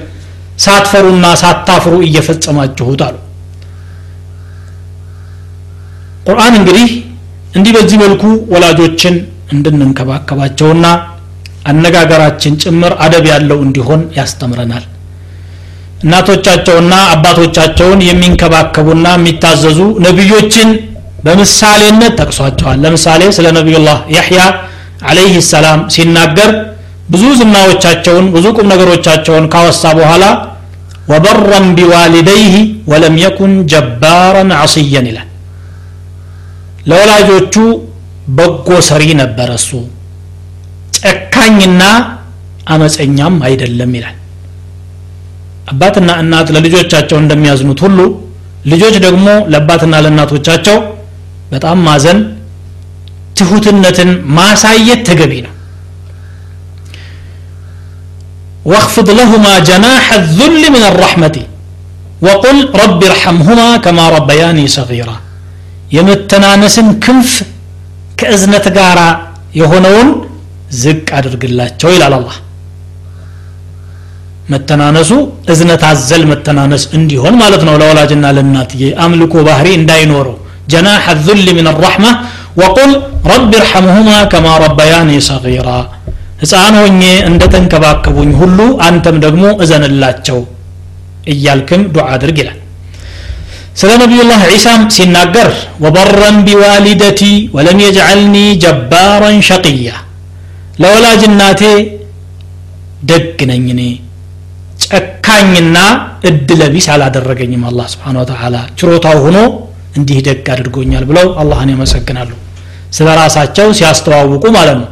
ሳትፈሩና 0.65 1.27
ሳታፍሩ 1.43 1.95
እየፈጸማችሁት 2.07 3.01
አሉ። 3.07 3.17
ቁርአን 6.27 6.55
እንግዲህ 6.61 6.89
እንዲህ 7.57 7.73
በዚህ 7.77 7.99
መልኩ 8.05 8.23
ወላጆችን 8.53 9.15
እንድንንከባከባቸውና 9.55 10.87
አነጋገራችን 11.71 12.55
ጭምር 12.63 12.93
አደብ 13.05 13.25
ያለው 13.33 13.59
እንዲሆን 13.67 14.03
ያስተምረናል። 14.19 14.85
እናቶቻቸውና 16.05 16.95
አባቶቻቸውን 17.15 18.01
የሚንከባከቡና 18.09 19.07
የሚታዘዙ 19.17 19.79
ነቢዮችን 20.07 20.69
በምሳሌነት 21.25 22.13
ጠቅሷቸዋል። 22.21 22.79
ለምሳሌ 22.85 23.23
ስለ 23.39 23.47
ነቢዩላህ 23.59 23.99
ያሕያ 24.17 24.43
አለይህ 25.01 25.37
ሰላም 25.51 25.81
ሲናገር 25.95 26.51
ብዙ 27.13 27.25
ዝናዎቻቸውን 27.39 28.27
ብዙ 28.35 28.47
ቁም 28.57 28.67
ነገሮቻቸውን 28.73 29.45
ካወሳ 29.53 29.83
በኋላ 29.99 30.25
ወበረን 31.13 31.67
ቢዋሊደይህ 31.77 32.55
ወለም 32.91 33.15
የኩን 33.23 33.53
ጀባረን 33.73 34.51
አስየን 34.59 35.07
ይላል። 35.11 35.29
ለወላጆቹ 36.91 37.55
በጎ 38.37 38.69
ሰሪ 38.89 39.05
ነበረ 39.23 39.51
እሱ። 39.61 39.71
ጨካኝና 40.99 41.83
አመፀኛም 42.73 43.37
አይደለም 43.47 43.93
ይላል። 43.99 44.17
አባትና 45.71 46.11
እናት 46.23 46.49
ለልጆቻቸው 46.55 47.19
እንደሚያዝኑት 47.23 47.81
ሁሉ 47.87 47.99
ልጆች 48.71 48.95
ደግሞ 49.05 49.27
ለአባትና 49.53 49.95
ለእናቶቻቸው 50.05 50.79
በጣም 51.53 51.79
ማዘን 51.87 52.19
ትሁትነትን 53.40 54.12
ማሳየት 54.38 55.02
ተገቢ 55.10 55.34
ነው 55.46 55.54
واخفض 58.72 59.08
لهما 59.20 59.54
جناح 59.70 60.06
الذل 60.22 60.64
من 60.76 60.84
الرحمة 60.92 61.36
وقل 62.26 62.58
رب 62.84 63.02
ارحمهما 63.04 63.70
كما 63.86 64.06
ربياني 64.18 64.66
صغيرا 64.78 65.16
የመተናነስን 65.96 66.88
ክንፍ 67.04 67.32
ከእዝነት 68.20 68.66
ጋር 68.78 69.00
የሆነውን 69.60 70.10
ዝቅ 70.82 71.08
አድርግላቸው 71.18 71.90
ይላል 71.96 72.14
አላህ 72.20 72.38
መተናነሱ 74.54 75.12
እዝነት 75.54 75.84
አዘል 75.92 76.24
መተናነስ 76.32 76.84
እንዲሆን 76.98 77.36
ማለት 77.44 77.62
ነው 77.68 77.76
ለወላጅና 77.82 78.26
ለእናትዬ 78.38 78.84
አምልኮ 79.06 79.36
ባህሪ 79.48 79.68
እንዳይኖረው 79.82 80.36
ጀናሕ 80.74 81.04
الذل 81.16 81.48
من 81.60 81.68
الرحمة 81.74 82.12
ወቁል 82.61 82.93
ረቢ 83.33 83.53
እርሐምሁማ 83.61 84.11
ከማ 84.33 84.47
ረበያኒ 84.65 85.11
ሰጊራ 85.29 85.69
ህፃን 86.43 86.75
ሆኜ 86.81 87.03
እንደተንከባከቡኝ 87.31 88.31
ሁሉ 88.41 88.59
አንተም 88.87 89.17
ደግሞ 89.25 89.45
እዘንላቸው 89.65 90.39
እያልክም 91.33 91.83
ዱዓ 91.95 92.07
አድርግ 92.15 92.39
ይላል 92.43 92.59
ስለ 93.81 93.91
ነቢዩላህ 94.03 94.41
ዒሳም 94.53 94.83
ሲናገር 94.97 95.49
ወበረን 95.85 96.39
ቢዋሊደቲ 96.47 97.21
ወለም 97.57 97.79
የጅዐልኒ 97.85 98.37
ጀባረን 98.65 99.39
ሸቅያ 99.49 99.91
ለወላጅ 100.83 101.23
እናቴ 101.31 101.63
ደግ 103.11 103.39
ነኝ 103.51 103.67
እኔ 103.75 103.83
ጨካኝና 104.87 105.77
እድለ 106.31 106.63
ቢስ 106.75 106.87
አላደረገኝም 106.95 107.65
አላህ 107.71 107.87
ስብሓን 107.95 108.17
ወተላ 108.21 108.57
ችሮታው 108.81 109.19
ሆኖ 109.25 109.39
እንዲህ 109.99 110.19
ደግ 110.29 110.47
አድርጎኛል 110.55 111.05
ብለው 111.11 111.29
አላህን 111.43 111.73
ያመሰግናሉ 111.75 112.31
ስለ 112.98 113.08
ራሳቸው 113.22 113.68
ሲያስተዋውቁ 113.80 114.44
ማለት 114.58 114.78
ነው 114.82 114.90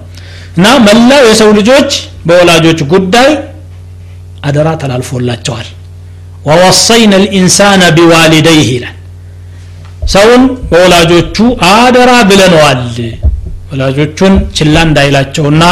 እና 0.58 0.66
መላው 0.88 1.24
የሰው 1.30 1.50
ልጆች 1.60 1.92
በወላጆች 2.28 2.80
ጉዳይ 2.94 3.30
አደራ 4.48 4.70
ተላልፎላቸዋል 4.82 5.68
ወወሰይነ 6.48 7.14
ልኢንሳነ 7.24 7.84
ቢዋሊደይህ 7.98 8.70
ይላል 8.76 8.98
ሰውን 10.14 10.42
በወላጆቹ 10.72 11.38
አደራ 11.72 12.12
ብለነዋል 12.30 12.82
ወላጆቹን 13.70 14.34
ችላ 14.58 14.76
እንዳይላቸውና 14.88 15.64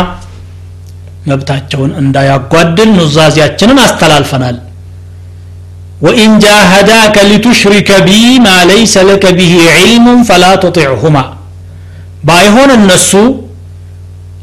መብታቸውን 1.30 1.92
እንዳያጓድል 2.02 2.90
ኑዛዜያችንን 3.00 3.80
አስተላልፈናል 3.86 4.56
ወኢን 6.06 6.32
ጃሃዳከ 6.44 7.16
ሊቱሽሪከ 7.32 7.90
ቢ 8.08 8.12
ማ 8.46 8.54
ለይሰ 8.70 9.04
ለከ 9.10 9.26
ብሂ 9.40 9.52
ዒልሙን 9.76 10.22
ፈላ 10.30 10.46
ቱጢዕሁማ 10.64 11.18
ባይሆን 12.27 12.71
እነሱ 12.77 13.11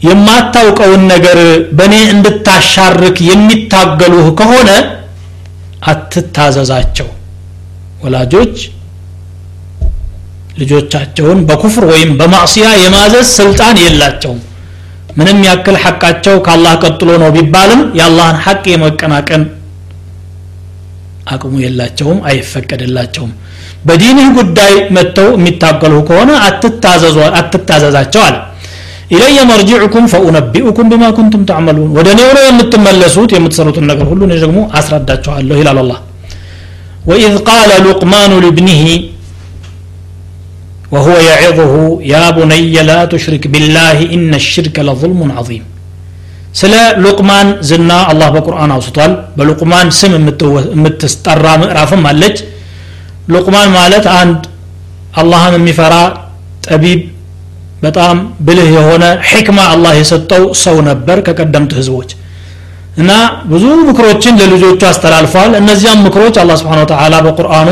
የማታውቀውን 0.07 1.03
ነገር 1.11 1.39
በእኔ 1.77 1.95
እንድታሻርክ 2.13 3.17
የሚታገሉህ 3.29 4.27
ከሆነ 4.39 4.69
አትታዘዛቸው። 5.87 7.09
ወላጆች 8.03 8.55
ልጆቻቸውን 10.59 11.39
በኩፍር 11.49 11.85
ወይም 11.91 12.09
በማዕስያ 12.19 12.65
የማዘዝ 12.81 13.27
ስልጣን 13.37 13.75
የላቸውም። 13.83 14.41
ምንም 15.17 15.39
ያክል 15.47 15.75
ሐቃቸው 15.83 16.35
ከአላህ 16.45 16.73
ቀጥሎ 16.83 17.09
ነው 17.23 17.29
ቢባልም 17.35 17.81
የአላህን 17.99 18.37
ሐቅ 18.45 18.63
የመቀናቀን 18.71 19.43
አቅሙ 21.33 21.53
የላቸውም 21.63 22.19
አይፈቀድላቸውም 22.29 23.33
በዲንህ 23.88 24.28
ጉዳይ 24.38 24.74
መጥተው 24.96 25.28
የሚታገሉ 25.38 25.94
ከሆነ 26.08 26.30
አትታዘዛቸው 27.38 28.22
አለ 28.28 28.36
ኢለየ 29.14 29.38
መርጅዑኩም 29.50 30.06
ፈኡነቢኡኩም 30.12 30.88
ቢማ 30.92 31.04
ኩንቱም 31.18 31.42
ተዕመሉን 31.50 31.92
ወደ 31.98 32.08
እኔው 32.14 32.30
ነው 32.36 32.42
የምትመለሱት 32.48 33.30
የምትሰሩትን 33.36 33.86
ነገር 33.90 34.06
ሁሉ 34.10 34.20
እኔ 34.28 34.34
ደግሞ 34.44 34.58
አስረዳችኋለሁ 34.80 35.56
ይላል 35.62 35.78
አላህ 35.84 36.00
ወኢዝ 37.10 37.36
ቃለ 37.50 37.70
ሉቅማኑ 37.86 38.32
ልብኒህ 38.46 38.82
وهو 40.94 41.14
يعظه 41.30 41.74
يا 42.14 42.24
بني 42.38 42.74
لا 42.90 43.00
تشرك 43.12 43.44
بالله 43.52 43.98
إن 44.14 44.30
الشرك 44.42 44.76
لظلم 44.88 45.20
عظيم 45.38 45.64
ስለ 46.60 46.74
ሉቅማን 47.04 47.48
ዝና 47.68 47.90
አላህ 48.10 48.28
በቁርአን 48.34 48.70
አውስቷል 48.76 49.12
በሉቅማን 49.36 49.88
ስም 49.98 50.12
የምትስጠራ 50.74 51.44
ምዕራፍም 51.62 52.02
አለች 52.10 52.36
ሉቅማን 53.27 53.69
ማለት 53.75 54.05
አንድ 54.13 54.41
አላህን 55.15 55.55
የሚፈራ 55.57 55.95
ጠቢብ 56.67 57.01
በጣም 57.83 58.17
ብልህ 58.45 58.69
የሆነ 58.75 59.05
ሕክማ 59.29 59.59
አላህ 59.71 59.93
የሰጠው 59.97 60.43
ሰው 60.61 60.77
ነበር 60.89 61.17
ከቀደምት 61.27 61.71
ህዝቦች። 61.79 62.11
እና 62.97 63.11
ብዙ 63.51 63.65
ምክሮችን 63.87 64.37
ለልጆቹ 64.41 64.81
አስተላልፏል። 64.89 65.51
እነዚያም 65.59 66.03
ምክሮች 66.07 66.35
አላህ 66.41 66.57
ስብሓን 66.61 66.81
ተዓላ 66.91 67.15
በቁርአኑ 67.25 67.69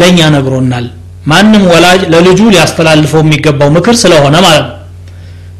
ለእኛ 0.00 0.28
ነግሮናል። 0.36 0.86
ማንም 1.30 1.64
ወላጅ 1.72 2.02
ለልጁ 2.12 2.40
ሊያስተላልፈው 2.54 3.20
የሚገባው 3.24 3.70
ምክር 3.76 3.94
ስለሆነ 4.02 4.36
ማለት 4.46 4.64
ነው። 4.66 4.76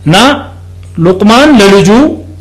እና 0.07 0.17
ሉቅማን 1.07 1.51
ለልጁ 1.61 1.91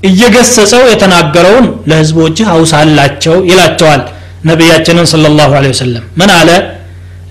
እየገሰጸው 0.10 0.84
የተናገረውን 0.92 1.66
ለህዝቦችህ 1.90 2.48
አውሳላቸው 2.54 3.36
ይላቸዋል 3.50 4.02
ነቢያችንን 4.44 5.08
ሰለላሁ 5.14 5.50
ዐለይሂ 5.58 5.72
ወሰለም 5.76 6.04
ምን 6.20 6.30
አለ 6.38 6.50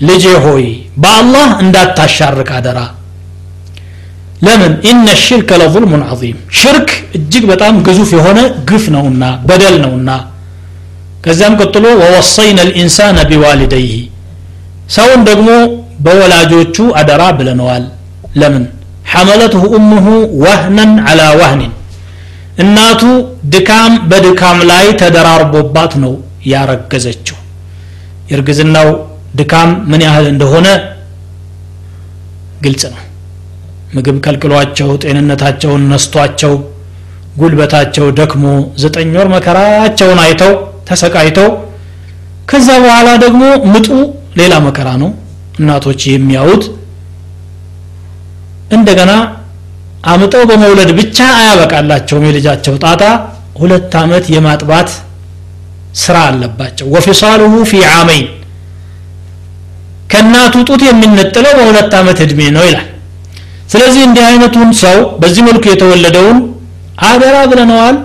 ልጄ 0.08 0.24
ሆይ 0.44 0.64
በአላህ 1.02 1.48
እንዳታሻርክ 1.64 2.50
አደራ 2.58 2.78
ለምን 4.46 4.72
ኢነ 4.88 5.06
ሽርከ 5.24 5.50
ለظልሙን 5.62 6.02
ዐዚም 6.08 6.36
ሽርክ 6.58 6.90
እጅግ 7.18 7.44
በጣም 7.52 7.76
ግዙፍ 7.86 8.10
የሆነ 8.16 8.38
ግፍ 8.70 8.84
ነውና 8.96 9.24
በደል 9.48 9.76
ነውና 9.85 10.11
ከዚያም 11.24 11.56
ቀጥሎ 11.62 11.87
ወወሰይነ 12.02 12.59
ልኢንሳነ 12.68 13.18
ቢዋሊደይህ 13.30 13.96
ሰውን 14.96 15.22
ደግሞ 15.30 15.48
በወላጆቹ 16.04 16.76
አደራ 17.00 17.22
ብለነዋል 17.38 17.85
ለምን 18.40 18.64
ሐመለትሁ 19.12 19.62
እሙሁ 19.78 20.06
ወህነን 20.44 20.92
አላ 21.11 21.22
ወህኒን 21.40 21.72
እናቱ 22.62 23.02
ድካም 23.52 23.92
በድካም 24.11 24.59
ላይ 24.70 24.87
ተደራርቦባት 25.02 25.92
ነው 26.04 26.14
ያረገዘችው። 26.44 27.37
የእርግዝናው 28.31 28.88
ድካም 29.38 29.70
ምን 29.90 30.03
ያህል 30.07 30.27
እንደሆነ 30.33 30.66
ግልጽ 32.64 32.83
ነው። 32.94 33.03
ምግብ 33.94 34.16
ከልክሏቸው 34.24 34.90
ጤንነታቸውን 35.03 35.83
ነስቷቸው 35.92 36.55
ጉልበታቸው 37.38 38.07
ደክሞ 38.18 38.44
ዘጠኝ 38.83 39.11
ወር 39.18 39.29
መከራቸውን 39.35 40.18
አይተው 40.24 40.53
ተሰቃይተው 40.88 41.48
ከዛ 42.51 42.68
በኋላ 42.85 43.09
ደግሞ 43.24 43.42
ምጡ 43.72 43.88
ሌላ 44.40 44.55
መከራ 44.66 44.88
ነው። 45.03 45.11
እናቶች 45.61 46.01
የሚያዩት 46.09 46.64
እንደገና 48.77 49.12
አምጠው 50.11 50.42
በመውለድ 50.51 50.90
ብቻ 50.98 51.18
አያበቃላቸውም። 51.38 52.27
የልጃቸው 52.29 52.74
ጣጣ 52.85 53.03
ሁለት 53.61 53.94
ዓመት 54.03 54.24
የማጥባት 54.35 54.90
ስራ 56.03 56.17
አለባቸው 56.29 56.88
ወፊሳሉሁ 56.95 57.53
ፊ 57.71 57.82
ዓመይን 57.95 58.27
ከእናቱ 60.12 60.56
ጡት 60.69 60.82
የሚነጥለው 60.88 61.53
በሁለት 61.60 61.93
ዓመት 61.99 62.19
እድሜ 62.25 62.41
ነው 62.56 62.63
ይላል 62.69 62.88
ስለዚህ 63.73 64.01
እንዲህ 64.08 64.23
አይነቱን 64.29 64.71
ሰው 64.84 64.97
በዚህ 65.21 65.43
መልኩ 65.49 65.63
የተወለደውን 65.71 66.39
አደራ 67.10 67.38
ብለነዋል 67.51 67.95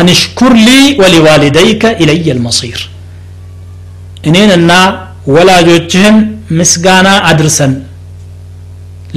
አንሽኩር 0.00 0.52
ሊ 0.66 0.70
ወሊዋሊደይከ 1.00 1.84
ኢለየ 2.02 2.34
ልመሲር 2.38 2.80
እኔንና 4.28 4.72
ወላጆችህን 5.34 6.16
ምስጋና 6.58 7.08
አድርሰን 7.30 7.72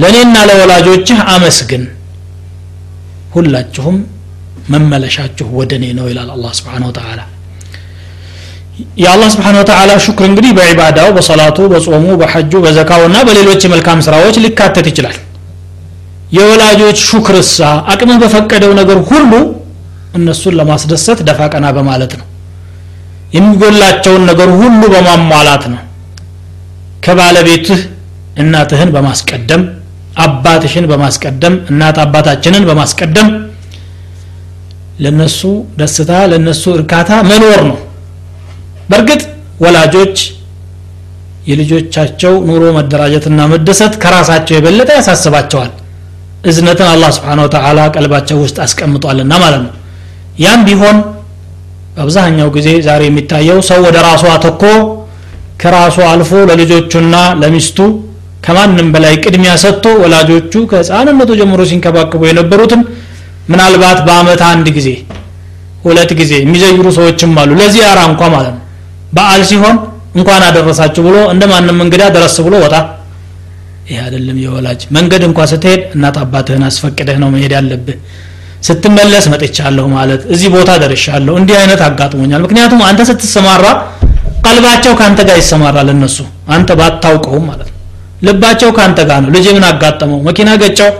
ለእኔና 0.02 0.36
ለወላጆችህ 0.48 1.18
አመስግን 1.34 1.84
ሁላችሁም 3.34 3.96
መመለሻችሁ 4.72 5.46
ወደ 5.60 5.72
እኔ 5.78 5.86
ነው 5.98 6.06
ይላል 6.10 6.28
አላህ 6.34 6.52
ስብሓን 6.58 6.84
ወተላ 6.88 7.20
የአላህ 9.01 9.29
ስብሓን 9.33 9.55
ወተላ 9.59 9.91
ሹክር 10.05 10.25
እንግዲህ 10.29 10.51
በዒባዳው 10.57 11.09
በሰላቱ 11.15 11.57
በጾሙ 11.71 12.05
በሐጁ 12.21 12.51
በዘካው 12.65 13.01
እና 13.07 13.17
በሌሎች 13.27 13.61
የመልካም 13.65 13.99
ስራዎች 14.07 14.35
ሊካተት 14.45 14.87
ይችላል። 14.91 15.17
የወላጆች 16.37 16.99
ሹክርሳ 17.09 17.59
አቅምህ 17.91 18.17
በፈቀደው 18.23 18.71
ነገር 18.79 18.99
ሁሉ 19.09 19.31
እነሱን 20.17 20.55
ለማስደሰት 20.59 21.19
ደፋ 21.27 21.41
ቀና 21.53 21.67
በማለት 21.77 22.13
ነው። 22.19 22.25
የሚጎላቸውን 23.35 24.23
ነገር 24.29 24.49
ሁሉ 24.59 24.81
በማሟላት 24.93 25.65
ነው። 25.73 25.81
ከባለቤትህ 27.05 27.81
እናትህን 28.41 28.89
በማስቀደም 28.95 29.61
አባትሽን 30.23 30.85
በማስቀደም 30.91 31.53
እናት 31.71 31.97
አባታችንን 32.03 32.63
በማስቀደም 32.69 33.27
ለነሱ 35.03 35.41
ደስታ 35.79 36.11
ለነሱ 36.31 36.63
እርካታ 36.77 37.09
መኖር 37.29 37.61
ነው 37.69 37.77
በእርግጥ 38.89 39.21
ወላጆች 39.63 40.17
የልጆቻቸው 41.49 42.33
ኑሮ 42.47 42.63
መደራጀትና 42.77 43.39
መደሰት 43.53 43.93
ከራሳቸው 44.01 44.55
የበለጠ 44.57 44.89
ያሳስባቸዋል። 44.97 45.71
እዝነትን 46.49 46.87
አላህ 46.91 47.09
ስብሓን 47.15 47.39
ወተላ 47.43 47.79
ቀልባቸው 47.95 48.37
ውስጥ 48.43 48.57
አስቀምጧልና 48.65 49.33
ማለት 49.43 49.61
ነው። 49.65 49.73
ያም 50.43 50.61
ቢሆን 50.67 50.97
በአብዛኛው 51.95 52.49
ጊዜ 52.57 52.69
ዛሬ 52.85 53.01
የሚታየው 53.07 53.59
ሰው 53.69 53.79
ወደ 53.87 53.97
ራሱ 54.07 54.23
አተኮ 54.33 54.63
ከራሱ 55.61 55.97
አልፎ 56.11 56.31
ለልጆቹና 56.49 57.15
ለሚስቱ 57.41 57.79
ከማንም 58.45 58.89
በላይ 58.93 59.13
ቅድሚያ 59.23 59.53
ሰጥቶ 59.63 59.85
ወላጆቹ 60.03 60.53
ከህፃንነቱ 60.71 61.29
ጀምሮ 61.39 61.61
ሲንከባከቡ 61.71 62.21
የነበሩትን 62.29 62.81
ምናልባት 63.49 63.99
በአመት 64.07 64.41
አንድ 64.49 64.67
ጊዜ 64.77 64.89
ሁለት 65.83 66.11
ጊዜ 66.19 66.33
የሚዘይሩ 66.41 66.87
ሰዎችም 66.97 67.33
አሉ። 67.41 67.51
ለዚያራ 67.59 67.99
እንኳ 68.11 68.21
ማለት 68.35 68.53
ነው 68.55 68.63
በአል 69.09 69.41
ሲሆን 69.49 69.77
እንኳን 70.15 70.41
አደረሳችሁ 70.47 71.01
ብሎ 71.07 71.17
እንደ 71.33 71.43
ማንም 71.51 71.77
እንግዳ 71.85 72.03
ደረስ 72.15 72.35
ብሎ 72.45 72.55
ወጣ። 72.63 72.75
ይህ 73.89 73.99
አይደለም 74.05 74.37
የወላጅ 74.43 74.81
መንገድ 74.95 75.23
እንኳ 75.27 75.39
ስትሄድ 75.51 75.81
እናት 75.95 76.17
አባትህን 76.23 76.63
አስፈቅደህ 76.67 77.17
ነው 77.23 77.29
መሄድ 77.35 77.53
ያለብህ። 77.57 77.97
ስትመለስ 78.67 79.25
መጥቻለሁ 79.33 79.85
ማለት 79.95 80.21
እዚህ 80.33 80.49
ቦታ 80.55 80.71
ደርሻለሁ። 80.83 81.33
እንዲህ 81.41 81.55
አይነት 81.61 81.81
አጋጥሞኛል። 81.87 82.41
ምክንያቱም 82.45 82.81
አንተ 82.89 83.01
ስትሰማራ 83.09 83.65
ቀልባቸው 84.45 84.93
ከአንተ 84.99 85.19
ጋር 85.29 85.37
ይሰማራል 85.41 85.89
እነሱ። 85.95 86.17
አንተ 86.55 86.69
ባታውቀውም 86.79 87.45
ማለት 87.49 87.69
ነው። 87.71 87.77
ልባቸው 88.27 88.69
ከአንተ 88.77 88.99
ጋር 89.09 89.19
ነው። 89.23 89.29
ልጅ 89.35 89.45
ምን 89.57 89.65
አጋጠመው? 89.69 90.19
መኪና 90.27 90.49
ገጨው 90.61 90.91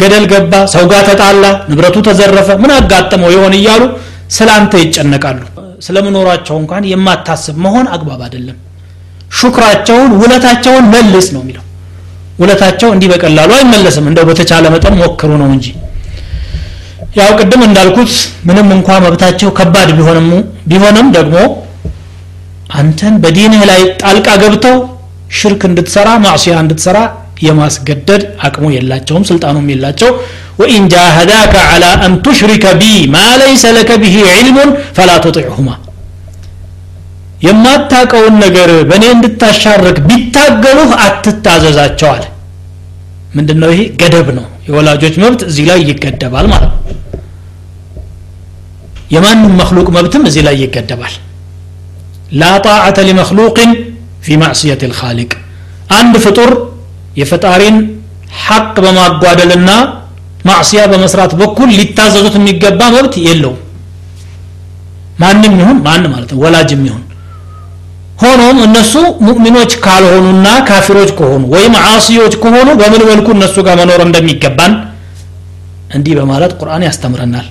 ገደል 0.00 0.24
ገባ 0.32 0.52
ሰው 0.74 0.84
ጋር 0.90 1.02
ተጣላ 1.08 1.44
ንብረቱ 1.70 1.96
ተዘረፈ 2.08 2.48
ምን 2.62 2.72
አጋጠመው 2.78 3.30
ይሆን 3.34 3.54
እያሉ 3.58 3.82
ስለ 4.36 4.48
አንተ 4.58 4.72
ይጨነቃሉ 4.82 5.38
ስለመኖራቸው 5.78 6.56
እንኳን 6.62 6.84
የማታስብ 6.90 7.56
መሆን 7.64 7.86
አግባብ 7.94 8.20
አይደለም። 8.26 8.56
ሹክራቸውን 9.32 10.10
ውለታቸውን 10.20 10.84
መልስ 10.94 11.26
ነው 11.34 11.42
የሚለው። 11.44 11.64
ውለታቸው 12.38 12.88
እንዲህ 12.94 13.08
በቀላሉ 13.12 13.50
አይመለስም። 13.56 14.04
እንደው 14.10 14.24
በተቻለ 14.28 14.64
መጠን 14.74 14.94
ሞክሩ 15.00 15.30
ነው 15.42 15.48
እንጂ። 15.54 15.66
ያው 17.18 17.30
ቅድም 17.38 17.62
እንዳልኩት 17.66 18.12
ምንም 18.48 18.68
እንኳ 18.76 18.88
መብታቸው 19.04 19.50
ከባድ 19.58 19.88
ቢሆንም 20.70 21.08
ደግሞ 21.16 21.36
አንተን 22.78 23.14
በዲንህ 23.22 23.62
ላይ 23.70 23.80
ጣልቃ 24.02 24.28
ገብተው 24.42 24.76
ሽርክ 25.30 25.62
እንድትሰራ 25.68 26.08
ማዕሲያ 26.24 26.54
እንድትሰራ 26.62 26.98
የማስገደድ 27.46 28.22
አቅሙ 28.46 28.66
የላቸውም 28.74 29.24
ስልጣኑም 29.28 29.66
የላቸው። 29.72 30.10
وإن 30.60 30.84
جاهداك 30.92 31.54
على 31.72 31.84
أن 32.04 32.14
تشرك 32.24 32.64
بي 32.80 32.84
ما 33.12 33.18
ليس 33.40 33.64
لك 33.76 33.90
به 34.02 34.14
علم 34.30 34.70
فلا 34.96 35.10
تطعهما 35.24 35.68
የማታቀውን 37.42 38.34
ነገር 38.44 38.70
በእኔ 38.88 39.04
እንድታሻርክ 39.14 39.98
ቢታገሉህ 40.08 40.90
አትታዘዛቸው 41.04 42.08
አለ። 42.14 42.24
ምንድን 43.36 43.58
ነው 43.62 43.70
ይሄ? 43.74 43.80
ገደብ 44.00 44.28
ነው። 44.38 44.46
የወላጆች 44.66 45.14
መብት 45.22 45.40
እዚህ 45.48 45.64
ላይ 45.70 45.78
ይገደባል 45.90 46.46
ማለት 46.52 46.70
ነው። 46.70 46.82
የማንም 49.14 49.52
መክሉቅ 49.60 49.86
መብትም 49.96 50.22
እዚህ 50.28 50.42
ላይ 50.46 50.56
ይገደባል። 50.62 51.14
ላ 52.32 52.50
ጣዓተ 52.64 52.98
ሊመክሉቅን 53.08 53.70
ፊ 54.27 54.37
ማዕስየት 54.41 54.81
ልካሊቅ 54.91 55.31
አንድ 55.97 56.15
ፍጡር 56.25 56.51
የፈጣሪን 57.21 57.75
ሐቅ 58.43 58.73
በማጓደልና 58.85 59.69
ማዕስያ 60.49 60.81
በመስራት 60.91 61.31
በኩል 61.41 61.69
ሊታዘዙት 61.79 62.35
የሚገባ 62.39 62.81
መብት 62.95 63.15
የለውም 63.27 63.59
ማንም 65.21 65.53
ይሁን 65.61 65.77
ማን 65.85 66.05
ማለት 66.13 66.29
ነው 66.33 66.39
ወላጅም 66.45 66.81
ይሁን 66.87 67.03
ሆኖም 68.23 68.57
እነሱ 68.65 68.93
ሙእሚኖች 69.27 69.71
ካልሆኑና 69.85 70.47
ካፊሮች 70.67 71.11
ከሆኑ 71.19 71.43
ወይም 71.53 71.73
ዓሲዮች 71.85 72.33
ከሆኑ 72.43 72.69
በምን 72.81 73.03
መልኩ 73.09 73.27
እነሱ 73.35 73.55
ጋር 73.67 73.75
መኖር 73.81 74.01
እንደሚገባን 74.07 74.73
እንዲህ 75.97 76.13
በማለት 76.19 76.51
ቁርአን 76.59 76.83
ያስተምረናል 76.87 77.47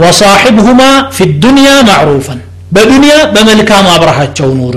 ወሳሒብሁማ 0.00 0.82
ፊ 1.16 1.26
ዱንያ 1.44 1.68
ማዕሩፈን 1.88 2.40
በዱንያ 2.74 3.14
በመልካም 3.34 3.86
አብረሃቸው 3.94 4.48
ኑር 4.58 4.76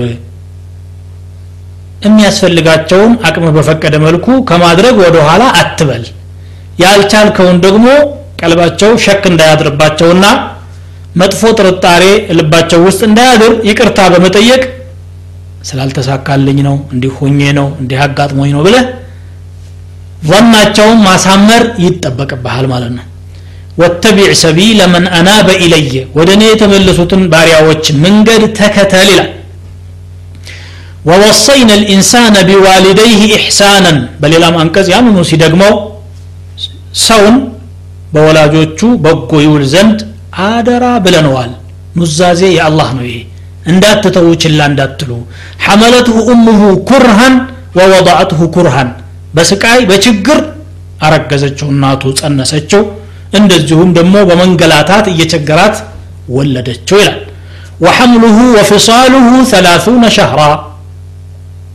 የሚያስፈልጋቸውን 2.01 3.13
አቅም 3.27 3.45
በፈቀደ 3.55 3.95
መልኩ 4.05 4.27
ከማድረግ 4.49 4.95
ወደ 5.03 5.17
ኋላ 5.27 5.43
አትበል። 5.61 6.03
ያልቻልከውን 6.83 7.57
ደግሞ 7.65 7.87
ቀልባቸው 8.41 8.91
ሸክ 9.05 9.23
እንዳያድርባቸውና 9.31 10.25
መጥፎ 11.21 11.41
ጥርጣሬ 11.59 12.03
ልባቸው 12.37 12.79
ውስጥ 12.87 13.01
እንዳያድር 13.07 13.53
ይቅርታ 13.69 13.99
በመጠየቅ 14.13 14.61
ስላልተሳካልኝ 15.69 16.59
ነው 16.67 16.75
እንዲህ 16.93 17.13
ሆኜ 17.17 17.39
ነው 17.57 17.67
እንዲህ 17.81 17.99
አጋጥሞኝ 18.05 18.51
ነው 18.55 18.61
ብለህ 18.67 18.85
ظናቸውን 20.29 20.97
ማሳመር 21.07 21.63
ይጠበቅብሃል 21.85 22.65
ማለት 22.73 22.93
ነው። 22.97 23.05
ወተቢዕ 23.81 24.31
ሰቢለ 24.41 24.79
መን 24.93 25.05
አናበ 25.17 25.49
ኢለየ 25.65 25.93
ወደ 26.17 26.29
እኔ 26.37 26.43
የተመለሱትን 26.49 27.21
ባሪያዎች 27.33 27.85
መንገድ 28.03 28.41
ተከተል 28.57 29.09
ይላል 29.11 29.29
ووصينا 31.07 31.73
الإنسان 31.79 32.35
بوالديه 32.49 33.21
إحسانا. 33.39 33.93
بل 34.21 34.33
لم 34.41 34.55
أنكز 34.63 34.89
يا 34.89 34.93
يعني 34.93 35.09
موسى 35.09 35.35
دقمو 35.35 35.71
سون 36.93 37.35
بولا 38.13 38.47
جوتشو 38.53 38.97
بقو 39.03 39.39
يول 39.39 39.65
زند 39.73 39.97
آدرا 40.33 40.97
بلنوال. 41.03 41.51
نزازي 41.95 42.55
يا 42.59 42.67
الله 42.67 42.89
نويه 42.97 43.23
اندات 43.71 44.03
تتوش 44.03 44.45
اللا 44.45 44.65
اندات 44.65 45.01
حملته 45.65 46.17
أمه 46.33 46.61
كرها 46.89 47.29
ووضعته 47.77 48.39
كرها. 48.55 48.83
بس 49.35 49.49
كاي 49.53 49.85
بشقر 49.89 50.39
أركزتشو 51.03 51.67
الناتو 51.73 52.11
تسنستشو 52.15 52.81
اندزهم 53.37 53.89
دمو 53.97 54.21
بمنقلاتات 54.29 55.07
إيجقرات 55.07 55.75
ولدتشو 56.35 56.99
وحمله 57.83 58.37
وفصاله 58.57 59.27
ثلاثون 59.43 60.03
شهرا. 60.17 60.68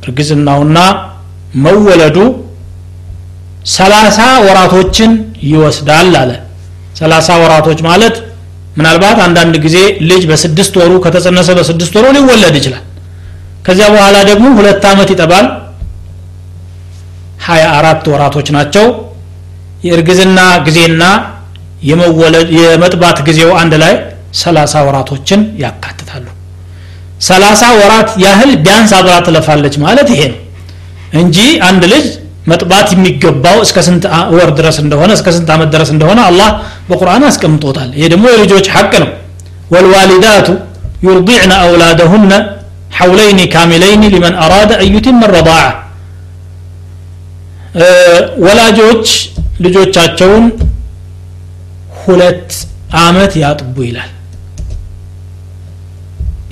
እርግዝናውና 0.04 0.78
መወለዱ 1.64 2.16
ሰላሳ 3.74 4.18
ወራቶችን 4.46 5.10
ይወስዳል 5.50 6.14
አለ። 6.22 6.30
ሰላሳ 7.00 7.28
ወራቶች 7.42 7.78
ማለት 7.88 8.16
ምናልባት 8.78 9.18
አንዳንድ 9.26 9.54
ጊዜ 9.64 9.76
ልጅ 10.10 10.22
በስድስት 10.30 10.74
ወሩ 10.80 10.92
ከተጸነሰ 11.04 11.48
በስድስት 11.58 11.94
ወሩ 11.98 12.06
ሊወለድ 12.16 12.54
ይችላል። 12.60 12.84
ከዚያ 13.66 13.86
በኋላ 13.94 14.16
ደግሞ 14.30 14.46
ሁለት 14.58 14.84
ዓመት 14.90 15.10
ይጠባል። 15.14 15.46
ሀያ 17.46 17.64
አራት 17.78 18.04
ወራቶች 18.12 18.48
ናቸው። 18.56 18.86
የእርግዝና 19.86 20.38
ጊዜና 20.66 21.02
የመጥባት 22.58 23.18
ጊዜው 23.26 23.50
አንድ 23.62 23.74
ላይ 23.82 23.94
ሰላሳ 24.42 24.74
ወራቶችን 24.86 25.40
ያካትታሉ 25.64 26.24
ሰላሳ 27.27 27.61
ወራት 27.79 28.09
ያህል 28.23 28.51
ቢያንስ 28.65 28.91
አብራ 28.99 29.13
ትለፋለች 29.27 29.75
ማለት 29.85 30.09
ይሄ 30.13 30.21
ነው 30.31 30.39
እንጂ 31.21 31.37
አንድ 31.69 31.83
ልጅ 31.93 32.05
መጥባት 32.51 32.87
የሚገባው 32.93 33.57
እስከ 33.65 33.77
ስንት 33.87 34.03
ወር 34.35 34.49
ድረስ 34.59 34.77
እንደሆነ 34.83 35.11
እስከ 35.17 35.29
ስንት 35.35 35.49
ዓመት 35.55 35.69
ድረስ 35.75 35.89
እንደሆነ 35.95 36.19
አላህ 36.29 36.49
በቁርአን 36.89 37.23
አስቀምጦታል 37.29 37.89
ይሄ 37.97 38.05
ደግሞ 38.13 38.25
የልጆች 38.33 38.67
ሐቅ 38.75 38.93
ነው 39.03 39.09
ወልዋሊዳቱ 39.73 40.47
ዩርዲዕነ 41.07 41.51
አውላደሁነ 41.65 42.31
ሐውለይኒ 42.99 43.39
ካሚለይኒ 43.53 44.03
ሊመን 44.13 44.35
አራደ 44.45 44.71
አን 44.79 44.87
ዩቲመ 44.95 45.21
ረዳዓ 45.35 45.59
ወላጆች 48.45 49.07
ልጆቻቸውን 49.65 50.45
ሁለት 52.01 52.49
አመት 53.01 53.33
ያጥቡ 53.41 53.75
ይላል 53.87 54.11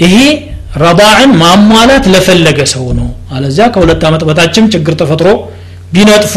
ይሄ 0.03 0.15
ረዳዕን 0.80 1.30
ማሟላት 1.40 2.04
ለፈለገ 2.12 2.60
ሰው 2.72 2.84
ነው። 2.98 3.08
አለዚያ 3.34 3.64
ከሁለት 3.74 4.02
ዓመት 4.08 4.22
በታችም 4.28 4.66
ችግር 4.74 4.94
ተፈጥሮ 5.00 5.28
ቢነጥፉ 5.94 6.34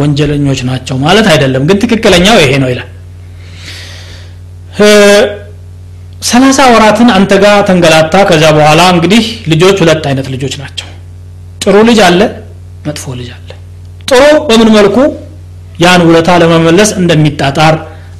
ወንጀለኞች 0.00 0.60
ናቸው 0.68 0.96
ማለት 1.04 1.26
አይደለም። 1.32 1.62
ግን 1.68 1.78
ትክክለኛው 1.82 2.36
ይሄ 2.42 2.52
ነው 2.62 2.68
ይላል። 2.72 2.88
ሰላሳ 6.28 6.58
ወራትን 6.72 7.08
አንተ 7.16 7.32
ጋር 7.44 7.56
ተንገላታ 7.68 8.14
ከዚያ 8.28 8.50
በኋላ 8.58 8.80
እንግዲህ 8.94 9.22
ልጆች 9.52 9.76
ሁለት 9.82 10.04
አይነት 10.10 10.26
ልጆች 10.34 10.54
ናቸው። 10.62 10.88
ጥሩ 11.62 11.76
ልጅ 11.88 11.98
አለ 12.06 12.20
መጥፎ 12.86 13.04
ልጅ 13.18 13.28
አለ። 13.36 13.48
ጥሩ 14.10 14.20
በምን 14.48 14.70
መልኩ? 14.76 14.96
ያን 15.82 16.00
ውለታ 16.08 16.30
ለመመለስ 16.42 16.90
እንደሚጣጣር 17.00 17.74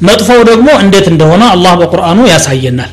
መጥፎው 0.09 0.41
ደግሞ 0.51 0.69
እንዴት 0.85 1.07
እንደሆነ 1.13 1.43
አላህ 1.55 1.73
በቁርአኑ 1.81 2.19
ያሳየናል 2.33 2.93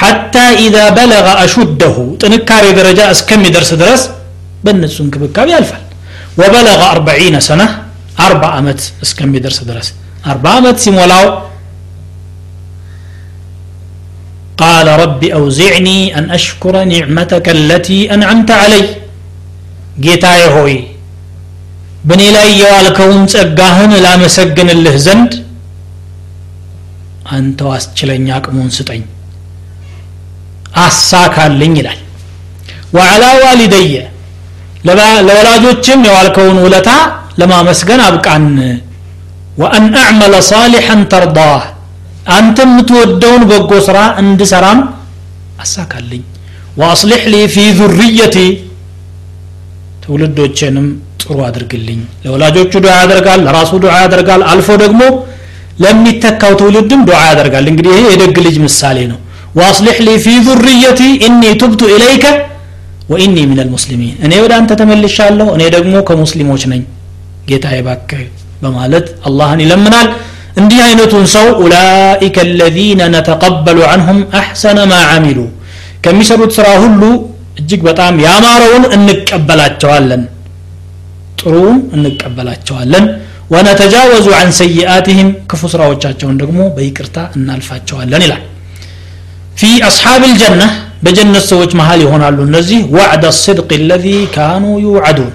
ሐታ 0.00 0.34
ኢዛ 0.64 0.76
በለገ 0.96 1.26
አሹደሁ 1.42 1.96
ጥንካሬ 2.22 2.64
ደረጃ 2.78 3.00
እስከሚደርስ 3.16 3.70
ድረስ 3.82 4.02
በእነሱ 4.64 4.96
እንክብካቤ 5.04 5.48
ያልፋል 5.56 5.84
ወበለገ 6.40 6.80
አርበዒነ 6.92 7.36
ሰነ 7.48 7.62
አርባ 8.26 8.42
ዓመት 8.58 8.80
እስከሚደርስ 9.06 9.60
ድረስ 9.70 9.88
አርባ 10.32 10.46
ዓመት 10.58 10.78
ሲሞላው 10.86 11.26
قال 14.58 14.88
رب 15.04 15.22
أوزعني 15.38 16.00
أن 16.18 16.24
أشكر 16.30 16.74
نعمتك 16.84 17.46
التي 17.50 17.98
أنعمت 18.14 18.50
علي 18.62 18.82
ጌታዬ 20.04 20.42
ሆይ 20.56 20.74
በእኔ 22.08 22.22
ላይ 22.36 22.48
የዋልከውን 22.60 23.22
ጸጋህን 23.32 23.92
ላመሰግንልህ 24.04 24.96
ዘንድ 25.06 25.32
አንተው 27.36 27.70
አስችለኛ 27.76 28.28
አቅሙን 28.38 28.70
ስጠኝ 28.76 29.02
አሳካልኝ 30.84 31.72
ይላል 31.80 32.00
ወዓላ 32.96 33.24
ዋሊደየ 33.42 33.94
ለወላጆችም 35.26 36.00
የዋልከውን 36.08 36.58
ውለታ 36.64 36.90
ለማመስገን 37.40 38.00
አብቃን 38.06 38.46
ወአን 39.62 39.86
አዕመለ 40.02 40.34
ሳሊሐን 40.50 41.00
ተርዳህ 41.12 41.62
አንተ 42.36 42.58
የምትወደውን 42.66 43.42
በጎ 43.50 43.72
ስራ 43.88 43.98
እንድሰራም 44.22 44.80
አሳካልኝ 45.64 46.22
ወአስሊሕ 46.80 47.22
ሊ 47.32 47.38
ፊ 47.54 47.64
ዙርየቲ 47.78 48.36
ትውልዶቼንም 50.04 50.86
ጥሩ 51.22 51.38
አድርግልኝ 51.48 52.00
ለወላጆቹ 52.24 52.72
ዱዓ 52.84 52.94
ያደርጋል 53.02 53.40
ለራሱ 53.46 53.72
ዱዓ 53.84 53.94
ያደርጋል 54.04 54.42
አልፎ 54.52 54.68
ደግሞ 54.84 55.02
ለሚተካው 55.84 56.52
ትውልድም 56.60 57.02
ዱዓ 57.08 57.18
ያደርጋል 57.30 57.66
እንግዲህ 57.72 57.92
ይሄ 57.94 58.06
የደግ 58.14 58.36
ልጅ 58.46 58.56
ምሳሌ 58.66 58.98
ነው 59.12 59.18
واصلح 59.58 59.96
لي 60.06 60.14
في 60.24 60.34
ذريتي 60.46 61.10
اني 61.26 61.50
تبت 61.60 61.82
اليك 61.96 62.24
واني 63.12 63.42
من 63.50 63.58
المسلمين 63.64 64.14
እኔ 64.24 64.32
ወደ 64.44 64.52
አንተ 64.60 64.70
ተመልሻለሁ 64.80 65.46
እኔ 65.56 65.62
ደግሞ 65.76 65.94
ከሙስሊሞች 66.08 66.62
ነኝ 66.72 66.82
ጌታ 67.48 67.66
ይባክ 67.78 68.10
በማለት 68.62 69.06
አላህን 69.28 69.60
ይለምናል 69.64 70.08
እንዲህ 70.60 70.78
አይነቱን 70.86 71.24
ሰው 71.34 71.46
ኡላኢከ 71.64 72.36
አለዚነ 72.46 73.00
ነተቀበሉ 73.14 73.78
አንሁም 73.94 74.18
አሕሰነ 74.40 74.78
ማ 74.90 74.96
አሚሉ 75.14 75.38
ከሚሰሩት 76.04 76.52
ስራ 76.58 76.66
ሁሉ 76.84 77.02
እጅግ 77.60 77.80
በጣም 77.88 78.14
ያማረውን 78.26 78.84
እንቀበላቸዋለን 78.96 80.22
ጥሩውን 81.40 81.78
እንቀበላቸዋለን 81.96 83.04
ወነተጃወዙ 83.54 84.26
አን 84.40 84.50
ሰይአትህም 84.60 85.28
ክፉ 85.50 85.62
ስራዎቻቸውን 85.74 86.36
ደግሞ 86.42 86.60
በይቅርታ 86.76 87.16
እናልፋቸዋለን 87.38 88.22
ይላል 88.26 88.42
ፊ 89.56 89.70
አስሓብ 89.88 90.22
ልጀና 90.30 90.62
በጀነት 91.04 91.44
ሰዎች 91.50 91.70
መሀል 91.80 92.00
ይሆናሉ 92.04 92.38
እነዚህ 92.48 92.80
ዋዕደ 92.96 93.26
ስድቅ 93.40 93.70
ለዚ 93.90 94.06
ካኑ 94.34 94.64
ዩዓዱን 94.86 95.30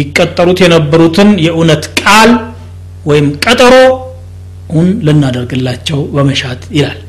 ይቀጠሩት 0.00 0.58
የነበሩትን 0.64 1.30
የእውነት 1.44 1.84
ቃል 2.00 2.30
ወይም 3.10 3.26
ቀጠሮ 3.44 3.74
ውን 4.76 4.88
ልናደርግላቸው 5.06 5.98
በመሻት 6.14 6.62
ይላል 6.76 7.00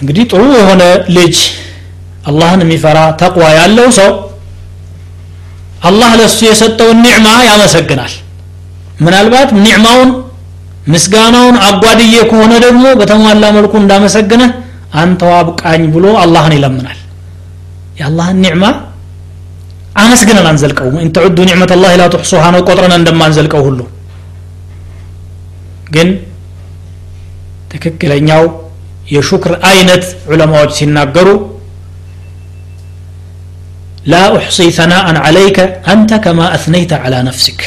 እንግዲህ 0.00 0.24
ጥሩ 0.30 0.42
የሆነ 0.60 0.82
ልጅ 1.16 1.36
አላህን 2.30 2.62
የሚፈራ 2.64 2.98
ተቅዋ 3.20 3.44
ያለው 3.58 3.88
ሰው 3.98 4.10
አላህ 5.88 6.10
ለሱ 6.20 6.38
የሰጠውን 6.48 6.98
ኒዕማ 7.06 7.28
ያመሰግናል 7.48 8.12
ምናልባት 9.04 9.50
ኒዕማውን 9.64 10.10
ምስጋናውን 10.94 11.56
አጓድዬ 11.68 12.16
ከሆነ 12.30 12.52
ደግሞ 12.66 12.84
በተሟላ 13.00 13.44
መልኩ 13.56 13.72
እንዳመሰግነ 13.82 14.42
አንተው 15.02 15.32
አብቃኝ 15.38 15.82
ብሎ 15.94 16.06
አላህን 16.24 16.54
ይለምናል 16.56 16.98
የአላህን 18.00 18.38
ኒዕማ 18.44 18.64
አመስግነን 20.02 20.46
አንዘልቀውም 20.52 20.96
ኢን 21.02 21.10
ተዑዱ 21.16 21.38
ኒዕመት 21.48 21.70
ላህ 21.82 21.92
ላ 22.00 22.06
ትሕሱሃ 22.14 22.44
ነው 22.54 22.62
ቆጥረን 22.68 22.94
እንደማንዘልቀው 22.98 23.62
ሁሉ 23.68 23.80
ግን 25.94 26.08
ትክክለኛው 27.72 28.44
የሹክር 29.14 29.54
አይነት 29.72 30.04
ዑለማዎች 30.32 30.72
ሲናገሩ 30.80 31.28
لا 34.06 34.24
أحصي 34.38 34.70
ثناء 34.72 35.06
عليك 35.16 35.58
أنت 35.88 36.10
كما 36.24 36.46
أثنيت 36.54 36.92
على 36.94 37.18
نفسك 37.22 37.60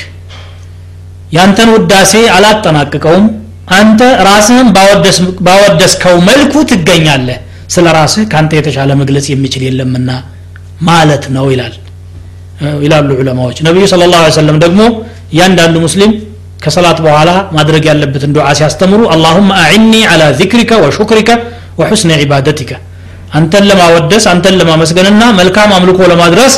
ያንተን 1.35 1.71
ውዳሴ 1.75 2.13
አላጠናቅቀውም። 2.35 3.25
አንተ 3.77 4.01
ራስህን 4.29 4.69
ባወደስከው 5.47 6.17
መልኩ 6.29 6.55
ትገኛለህ። 6.71 7.39
ስለ 7.75 7.87
ራስህ 7.97 8.25
ከአንተ 8.33 8.53
የተሻለ 8.59 8.91
መግለጽ 9.01 9.27
የሚችል 9.33 9.63
የለምና 9.67 10.11
ማለት 10.89 11.25
ነው 11.37 11.47
ይላል። 11.53 11.75
ይላሉ 12.85 13.09
ዑለማዎች። 13.21 13.59
ነቢዩ 13.67 13.85
ስለ 13.93 14.03
ላሁ 14.13 14.25
ሰለም 14.37 14.59
ደግሞ 14.65 14.81
እያንዳንዱ 15.35 15.77
ሙስሊም 15.87 16.13
ከሰላት 16.65 16.99
በኋላ 17.07 17.31
ማድረግ 17.57 17.85
ያለበትን 17.91 18.35
ዱዓ 18.37 18.47
ሲያስተምሩ 18.59 19.01
አላሁመ 19.15 19.49
አዕኒ 19.63 19.95
አላ 20.13 20.23
ዚክሪከ 20.39 20.73
ወሹክሪከ 20.85 21.31
ወሑስነ 21.81 22.13
ዒባደቲከ 22.23 22.71
አንተን 23.39 23.65
ለማወደስ 23.71 24.25
አንተን 24.33 24.55
ለማመስገንና 24.61 25.23
መልካም 25.41 25.73
አምልኮ 25.79 26.01
ለማድረስ 26.13 26.55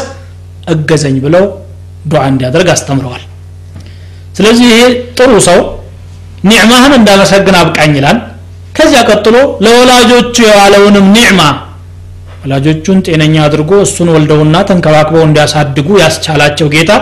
እገዘኝ 0.74 1.16
ብለው 1.24 1.44
ዱዓ 2.12 2.22
እንዲያደርግ 2.32 2.68
አስተምረዋል 2.74 3.22
ስለዚህ 4.36 4.66
ይሄ 4.70 4.80
ጥሩ 5.18 5.30
ሰው 5.48 5.58
ኒዕማህን 6.48 6.92
እንዳመሰግን 6.98 7.56
አብቃኝ 7.60 7.92
ይላል። 7.98 8.18
ከዚያ 8.76 9.00
ቀጥሎ 9.10 9.36
ለወላጆቹ 9.64 10.34
የዋለውንም 10.46 11.06
ኒዕማ 11.14 11.40
ወላጆቹን 12.42 12.98
ጤነኛ 13.06 13.36
አድርጎ 13.46 13.70
እሱን 13.84 14.08
ወልደውና 14.14 14.56
ተንከባክበው 14.68 15.22
እንዲያሳድጉ 15.28 15.88
ያስቻላቸው 16.02 16.68
ጌታ 16.74 16.92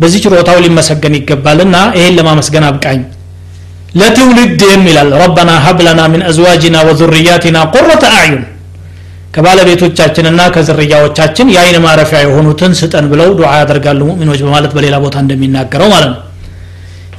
በዚህ 0.00 0.20
ችሮታው 0.24 0.58
ሊመሰገን 0.64 1.14
ይገባልና 1.18 1.76
ይሄን 1.96 2.14
ለማመስገን 2.18 2.64
አብቃኝ። 2.68 3.00
ለትውልድም 4.00 4.82
ይላል 4.90 5.10
ረበና 5.22 5.50
ሀብለና 5.64 6.00
ምን 6.12 6.22
አዝዋጅና 6.28 6.76
ወዙርያቲና 6.88 7.58
ቁረተ 7.74 8.04
አዕዩን 8.16 8.42
ከባለቤቶቻችንና 9.34 10.40
ከዝርያዎቻችን 10.54 11.50
የአይን 11.54 11.76
ማረፊያ 11.84 12.20
የሆኑትን 12.24 12.72
ስጠን 12.80 13.06
ብለው 13.12 13.28
ዱዓ 13.38 13.50
ያደርጋሉ 13.60 14.00
ሙእሚኖች 14.08 14.40
በማለት 14.46 14.72
በሌላ 14.76 14.96
ቦታ 15.04 15.16
እንደሚናገረው 15.24 15.88
ማለት 15.94 16.10
ነው 16.12 16.18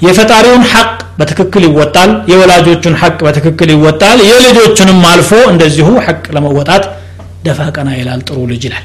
የፈጣሪውን 0.06 0.64
ሐቅ 0.72 0.88
በትክክል 1.18 1.62
ይወጣል 1.68 2.10
የወላጆቹን 2.30 2.96
ሐቅ 3.02 3.18
በትክክል 3.26 3.68
ይወጣል 3.74 4.18
የልጆቹንም 4.28 5.00
አልፎ 5.10 5.30
እንደዚሁ 5.52 5.88
ሐቅ 6.06 6.24
ለመወጣት 6.36 6.84
ደፋ 7.46 7.60
ቀና 7.76 7.88
ይላል 8.00 8.20
ጥሩ 8.28 8.38
ልጅ 8.50 8.62
ይላል 8.68 8.84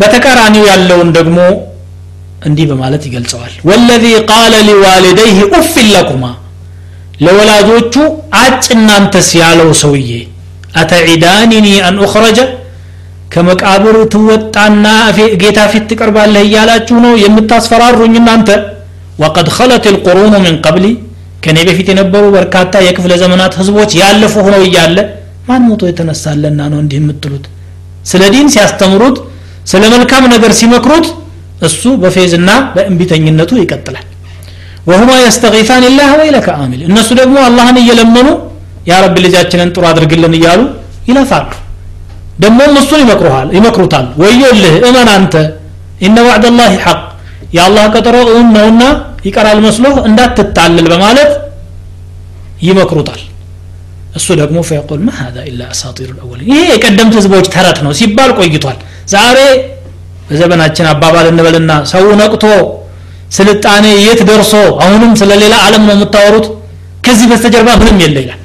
በተቃራኒው 0.00 0.64
ያለውን 0.70 1.10
ደግሞ 1.18 1.38
እንዲህ 2.46 2.66
በማለት 2.70 3.02
ይገልጸዋል 3.08 3.52
ወለዚ 3.68 4.04
ቃለ 4.30 4.54
ሊዋሊደይህ 4.68 5.38
ኡፍን 5.58 5.86
ለኩማ 5.94 6.24
ለወላጆቹ 7.24 7.94
አጭ 8.40 8.64
እናንተስ 8.76 9.28
ያለው 9.40 9.70
ሰውዬ 9.82 10.10
አተዒዳኒኒ 10.80 11.68
አን 11.86 11.98
ኡኽረጀ 12.06 12.40
ከመቃብር 13.34 13.96
ትወጣና 14.12 14.84
ጌታ 15.42 15.60
ፊት 15.72 15.84
ትቀርባለህ 15.90 16.42
እያላችሁ 16.46 16.96
ነው 17.04 17.14
የምታስፈራሩኝ 17.24 18.14
እናንተ 18.20 18.50
ወቀድ 19.22 19.48
ኸለት 19.56 19.84
ልቁሩኑ 19.94 20.32
ምን 20.44 20.56
ቀብሊ 20.64 20.86
ከእኔ 21.44 21.58
በፊት 21.68 21.86
የነበሩ 21.92 22.24
በርካታ 22.36 22.74
የክፍለ 22.86 23.12
ዘመናት 23.22 23.52
ህዝቦች 23.60 23.90
ያለፉ 24.00 24.34
ሆነው 24.46 24.62
እያለ 24.68 24.98
ማን 25.48 25.62
ሞቶ 25.68 25.82
የተነሳለና 25.90 26.60
ነው 26.72 26.78
እንዲህ 26.84 26.98
የምትሉት 27.00 27.44
ስለ 28.10 28.22
ዲን 28.34 28.48
ሲያስተምሩት 28.54 29.16
ስለ 29.70 29.82
መልካም 29.94 30.24
ነገር 30.34 30.52
ሲመክሩት 30.60 31.06
እሱ 31.68 31.82
በፌዝና 32.02 32.50
በእንቢተኝነቱ 32.74 33.50
ይቀጥላል 33.60 34.06
ወሁማ 34.90 35.12
የስተጊፋን 35.20 35.84
ላህ 35.98 36.10
ወይለከ 36.20 36.48
አሚል 36.64 36.80
እነሱ 36.88 37.08
ደግሞ 37.20 37.36
አላህን 37.46 37.78
እየለመኑ 37.82 38.28
ያ 38.90 38.98
ረቢ 39.04 39.16
ልጃችንን 39.24 39.70
ጥሩ 39.74 39.84
አድርግልን 39.90 40.34
እያሉ 40.38 40.60
ይለፋሉ 41.08 41.48
ደግሞም 42.42 42.74
እሱን 42.80 43.00
ይመክሩሃል 43.04 43.48
ይመክሩታል 43.56 44.06
ወዮልህ 44.22 44.74
እመን 44.88 45.08
አንተ 45.16 45.34
ኢነ 46.06 46.16
ዋዕድ 46.28 46.44
ላህ 46.58 46.72
ሐቅ 46.84 47.00
የአላህ 47.56 47.84
ቀጠሮ 47.94 48.16
እውን 48.32 48.48
ነውና 48.56 48.82
ይቀራል 49.21 49.59
መስሎህ 49.65 49.95
እንዳትታልል 50.09 50.87
በማለት 50.93 51.31
ይመክሩታል። 52.67 53.21
እሱ 54.17 54.27
ደግሞ 54.39 54.57
ፈየቁል 54.67 54.99
ማ 55.05 55.11
ሀዛ 55.17 55.37
ኢላ 55.49 55.61
አሳጢሩ 55.73 56.09
ልአወሊን 56.15 56.47
ይሄ 56.51 56.61
የቀደምት 56.71 57.13
ህዝቦች 57.19 57.45
ተረት 57.53 57.77
ነው 57.85 57.91
ሲባል 57.99 58.31
ቆይቷል። 58.39 58.77
ዛሬ 59.13 59.37
በዘመናችን 60.27 60.85
አባባል 60.91 61.25
እንበልና 61.31 61.71
ሰው 61.91 62.05
ነቅቶ 62.21 62.43
ስልጣኔ 63.37 63.85
የት 64.05 64.21
ደርሶ 64.29 64.53
አሁንም 64.83 65.11
ስለ 65.19 65.31
ሌላ 65.41 65.55
ዓለም 65.65 65.83
ነው 65.87 65.93
የምታወሩት? 65.95 66.45
ከዚህ 67.05 67.25
በስተጀርባ 67.31 67.69
ምንም 67.81 67.97
የለ 68.03 68.17
ይላል። 68.23 68.39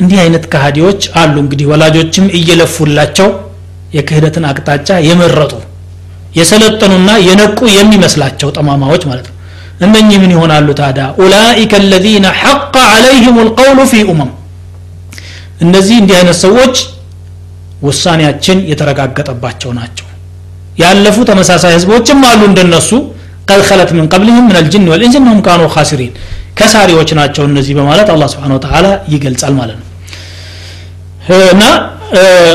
እንዲህ 0.00 0.18
አይነት 0.22 0.44
ከሃዲዎች 0.52 1.02
አሉ። 1.20 1.34
እንግዲህ 1.44 1.66
ወላጆችም 1.72 2.26
እየለፉላቸው 2.38 3.28
የክህደትን 3.96 4.44
አቅጣጫ 4.50 4.88
የመረጡ 5.08 5.52
የሰለጠኑና 6.39 7.09
የነቁ 7.27 7.59
የሚመስላቸው 7.75 8.49
ጠማማዎች 8.57 9.03
ማለት 9.09 9.27
ነው 9.29 9.35
እነኚህ 9.85 10.17
ምን 10.23 10.31
ይሆናሉ 10.35 10.67
ታዲያ 10.79 11.05
ኡላኢከ 11.23 11.73
አለዚነ 11.81 12.27
ሐቀ 12.41 12.75
አለይህም 12.93 13.37
ልቀውሉ 13.47 13.79
ፊ 13.91 14.01
ኡመም 14.11 14.31
እነዚህ 15.65 15.95
እንዲህ 16.01 16.15
አይነት 16.19 16.37
ሰዎች 16.45 16.75
ውሳኔያችን 17.87 18.57
የተረጋገጠባቸው 18.71 19.71
ናቸው 19.79 20.05
ያለፉ 20.81 21.17
ተመሳሳይ 21.29 21.73
ህዝቦችም 21.77 22.19
አሉ 22.29 22.41
እንደነሱ 22.49 22.89
ቀድ 23.49 23.61
ኸለት 23.69 23.89
ምን 23.97 24.05
ቀብልህም 24.13 24.45
ምን 24.49 24.57
አልጅን 24.59 24.83
ወልኢንስ 24.91 25.15
እነሁም 25.19 25.39
ካኑ 25.47 25.61
ካሲሪን 25.75 26.11
ከሳሪዎች 26.59 27.09
ናቸው 27.19 27.43
እነዚህ 27.49 27.73
በማለት 27.79 28.07
አላህ 28.13 28.27
ስብሓን 28.33 28.53
ወተላ 28.55 28.85
ይገልጻል 29.13 29.53
ማለት 29.59 29.77
ነው 29.81 29.87
እና 31.53 31.63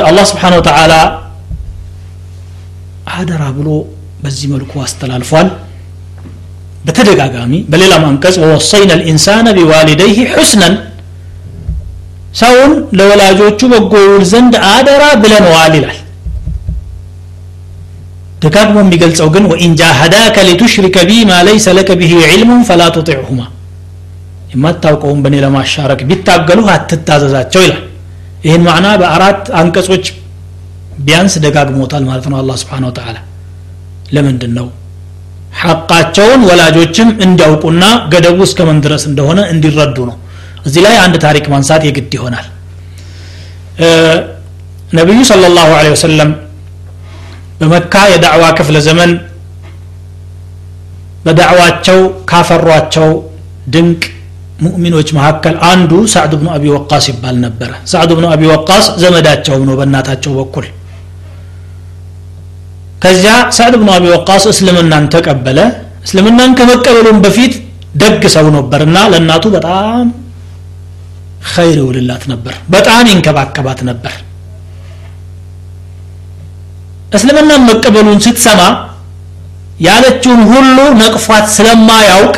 አላህ 0.09 0.25
ስብሓን 0.31 0.55
ወተላ 0.59 0.93
አደራ 3.17 3.45
ብሎ 3.59 3.69
በዚህ 4.23 4.49
መልኩ 4.55 4.73
አስተላልፏል 4.85 5.49
በተደጋጋሚ 6.87 7.53
በሌላም 7.73 8.03
አንቀጽ 8.09 8.37
ወወሰይና 8.43 8.93
ልኢንሳነ 9.01 9.47
ቢዋሊደይህ 9.59 10.19
ሑስነን 10.35 10.75
ሰውን 12.41 12.73
ለወላጆቹ 12.99 13.61
በጎ 13.73 13.93
ይውል 14.05 14.25
ዘንድ 14.33 14.55
አደራ 14.71 15.05
ብለነዋል 15.23 15.75
ይላል 15.79 15.99
ደጋግሞ 18.45 18.77
የሚገልጸው 18.83 19.29
ግን 19.35 19.45
ወኢን 19.51 19.73
ጃሃዳከ 19.81 20.37
ሊቱሽሪከ 20.49 20.97
ቢ 21.09 21.21
ማ 21.29 21.37
ለይሰ 21.47 21.67
ለከ 21.77 21.91
ብሂ 22.01 22.13
ዒልሙን 22.25 22.63
ፈላ 22.69 22.83
ቱጢዕሁማ 22.97 23.41
የማታውቀውን 24.53 25.21
በእኔ 25.25 25.37
ለማሻረክ 25.45 26.01
ቢታገሉ 26.11 26.61
አትታዘዛቸው 26.75 27.63
ይላል 27.67 27.81
ይህን 28.47 28.63
ማዕና 28.67 28.89
በአራት 29.01 29.43
አንቀጾች 29.61 30.05
ቢያንስ 31.00 31.34
ደጋግሞታል 31.44 32.04
ማለት 32.10 32.26
ነው 32.32 32.38
አላህ 32.42 32.56
ስብሓን 32.62 32.86
ወተላ 32.90 33.18
ለምንድን 34.16 34.54
ነው 34.58 34.68
ሐቃቸውን 35.60 36.42
ወላጆችም 36.50 37.10
እንዲያውቁና 37.26 37.84
ገደቡ 38.12 38.40
እስከ 38.48 38.60
ምን 38.68 38.78
ድረስ 38.86 39.04
እንደሆነ 39.10 39.40
እንዲረዱ 39.54 39.98
ነው። 40.10 40.18
እዚህ 40.66 40.82
ላይ 40.86 40.96
አንድ 41.04 41.16
ታሪክ 41.26 41.46
ማንሳት 41.54 41.82
የግድ 41.88 42.12
ይሆናል። 42.18 42.48
ነቢዩ 44.98 45.20
صለ 45.30 45.44
ላሁ 45.58 45.72
ለ 45.80 45.90
ወሰለም 45.94 46.32
በመካ 47.60 47.94
የዳዕዋ 48.12 48.46
ክፍለ 48.60 48.78
ዘመን 48.88 49.12
በዳዕዋቸው 51.26 52.00
ካፈሯቸው 52.30 53.10
ድንቅ 53.74 54.02
ሙእሚኖች 54.64 55.10
መካከል 55.18 55.56
አንዱ 55.70 55.92
ሳዕድ 56.14 56.34
ብኑ 56.40 56.48
አቢ 56.56 56.66
ወቃስ 56.76 57.06
ይባል 57.12 57.36
ነበረ። 57.46 57.72
ሳዕድ 57.92 58.12
ብኑ 58.18 58.26
አቢ 58.34 58.44
ወቃስ 58.54 58.86
ዘመዳቸውም 59.04 59.64
ነው 59.70 59.76
በእናታቸው 59.80 60.34
በኩል። 60.40 60.66
ከዚያ 63.02 63.34
ሳዕድ 63.58 63.76
ብኑ 63.82 63.90
አቢ 63.96 64.06
ወቃስ 64.14 64.44
እስልምናን 64.52 65.06
ተቀበለ። 65.14 65.60
እስልምናን 66.06 66.52
ከመቀበሉም 66.60 67.20
በፊት 67.26 67.54
ደግ 68.02 68.24
ሰው 68.36 68.48
ነበርና 68.56 68.98
ለእናቱ 69.12 69.46
በጣም 69.56 70.08
ኸይር 71.52 71.78
ይውልላት 71.82 72.24
ነበር 72.32 72.56
በጣም 72.74 73.04
ይንከባከባት 73.12 73.80
ነበር። 73.90 74.14
እስልምናን 77.16 77.64
መቀበሉን 77.70 78.20
ስትሰማ 78.26 78.62
ያለችውን 79.80 80.42
ሁሉ 80.52 80.78
ነቅፏት 81.02 81.46
ስለማያውቅ 81.56 82.36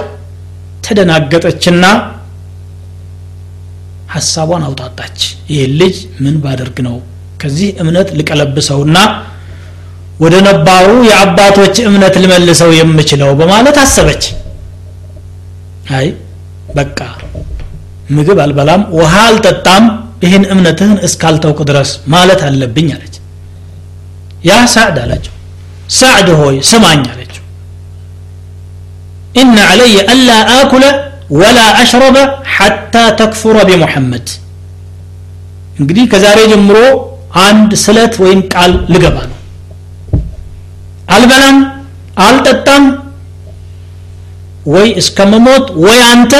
ተደናገጠችና 0.85 1.85
ሐሳቧን 4.13 4.63
አውጣጣች። 4.67 5.19
ይህ 5.51 5.63
ልጅ 5.79 5.95
ምን 6.23 6.35
ባደርግ 6.43 6.77
ነው? 6.87 6.95
ከዚህ 7.41 7.69
እምነት 7.81 8.09
ልቀለብሰውና 8.17 8.97
ወደ 10.24 10.34
ነባሩ 10.46 10.88
የአባቶች 11.08 11.76
እምነት 11.88 12.14
ልመልሰው 12.22 12.70
የምችለው 12.78 13.30
በማለት 13.40 13.76
አሰበች 13.82 14.24
አይ 15.98 16.06
በቃ 16.78 16.98
ምግብ 18.16 18.38
አልበላም 18.44 18.82
ውሃ 18.98 19.14
አልጠጣም 19.30 19.84
ይህን 20.24 20.44
እምነትህን 20.52 20.98
እስካልተውቅ 21.06 21.60
ድረስ 21.70 21.90
ማለት 22.14 22.40
አለብኝ 22.48 22.88
አለች 22.96 23.14
ያ 24.48 24.58
ሳዕድ 24.74 24.98
አለችው 25.04 25.34
ሳዕድ 25.98 26.30
ሆይ 26.42 26.58
ስማኝ 26.72 27.02
አለችው 27.12 27.42
إن 29.42 29.56
علي 29.70 29.94
ألا 30.10 30.38
آكل 30.60 30.84
ولا 31.40 31.66
أشرب 31.82 32.16
حتى 32.56 33.04
تكفر 33.20 33.56
بمحمد 33.68 34.26
እንግዲህ 35.80 36.04
ከዛሬ 36.12 36.38
ጀምሮ 36.52 36.76
አንድ 37.46 37.70
ስለት 37.84 38.14
ወይም 38.22 38.40
ቃል 38.52 38.72
ልገባ 38.92 39.16
ነው 39.30 39.38
አልበላም? 41.11 41.57
አልጠጣም? 42.25 42.83
ወይ 44.65 44.87
እስከመሞት 45.01 45.65
ወይ 45.83 45.99
አንተ 46.11 46.33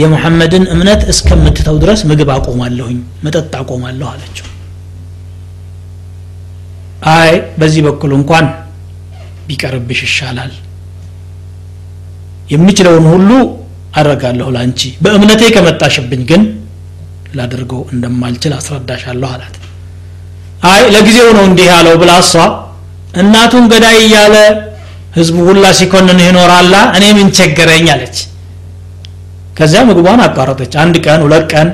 የሙሐመድን 0.00 0.64
እምነት 0.74 1.02
እስከምትተው 1.12 1.76
ድረስ 1.82 2.00
ምግብ 2.10 2.28
አቆማለሁኝ 2.34 2.98
መጠጥ 3.24 3.52
አቆማለሁ 3.60 4.06
አለችው። 4.12 4.46
አይ 7.12 7.30
በዚህ 7.60 7.82
በኩል 7.86 8.10
እንኳን 8.18 8.46
ቢቀርብሽ 9.48 10.00
ይሻላል። 10.06 10.52
የሚችለውን 12.52 13.06
ሁሉ 13.12 13.30
አደርጋለሁ 13.98 14.48
ላንቺ። 14.56 14.80
በእምነቴ 15.04 15.42
ከመጣሽብኝ 15.54 16.22
ግን 16.30 16.42
ላደርገው 17.38 17.82
እንደማልችል 17.94 18.52
አስረዳሻለሁ 18.58 19.28
አላት። 19.34 19.56
አይ 20.70 20.82
ለጊዜው 20.94 21.28
ነው 21.36 21.44
እንዲህ 21.50 21.66
ያለው 21.72 21.94
ብላ 22.02 22.12
እሷ 22.24 22.34
እናቱን 23.14 23.64
ገዳይ 23.72 23.96
እያለ 24.04 24.34
ህዝቡ 25.16 25.36
ሁላ 25.48 25.66
ሲኮንን 25.78 26.18
ይኖራላ? 26.26 26.74
እኔ 26.96 27.04
ምን 27.16 27.28
ቸገረኝ? 27.38 27.86
አለች። 27.94 28.16
ከዚያ 29.58 29.80
ምግቧን 29.88 30.20
አቋረጠች። 30.26 30.72
አንድ 30.82 30.96
ቀን 31.06 31.20
ሁለት 31.26 31.44
ቀን 31.52 31.68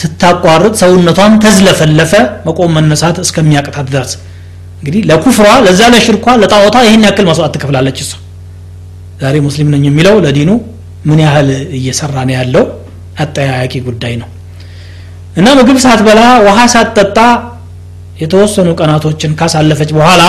ስታቋርጥ 0.00 0.74
ሰውነቷን 0.82 1.32
ተዝለፈለፈ። 1.44 2.12
መቆም 2.46 2.72
መነሳት 2.76 3.16
እስከሚያቅታት 3.24 3.86
ድረስ 3.94 4.12
እንግዲህ 4.78 5.02
ለኩፍሯ 5.10 5.48
ለዛ 5.66 5.80
ለሽርኳ 5.94 6.26
ለጣዖቷ 6.42 6.76
ይህን 6.86 7.04
ያክል 7.08 7.26
መስዋዕት 7.30 7.52
ትከፍላለች 7.56 7.98
እሷ። 8.04 8.10
ዛሬ 9.22 9.36
ሙስሊም 9.46 9.68
ነኝ 9.74 9.84
የሚለው 9.88 10.16
ለዲኑ 10.24 10.50
ምን 11.08 11.18
ያህል 11.24 11.48
እየሰራ 11.78 12.16
ነው 12.28 12.34
ያለው? 12.38 12.64
አጠያያቂ 13.22 13.74
ጉዳይ 13.88 14.14
ነው። 14.22 14.28
እና 15.36 15.46
ምግብ 15.58 15.78
ሳትበላ 15.84 16.20
ውሃ 16.46 16.58
ሳትጠጣ 16.74 17.18
የተወሰኑ 18.23 18.69
ቀናቶችን 18.79 19.35
ካሳለፈች 19.39 19.91
በኋላ 19.97 20.23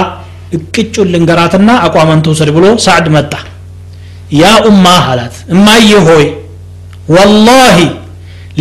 እቅጩን 0.57 1.09
ልንገራትና 1.15 1.71
አቋመን 1.87 2.21
ትውሰድ 2.27 2.51
ብሎ 2.57 2.67
ሳዕድ 2.87 3.09
መጣ 3.17 3.33
ያ 4.41 4.51
ኡማ 4.71 4.87
አላት 5.13 5.37
እማዬ 5.55 5.91
ሆይ 6.09 6.27
ወላሂ 7.17 7.79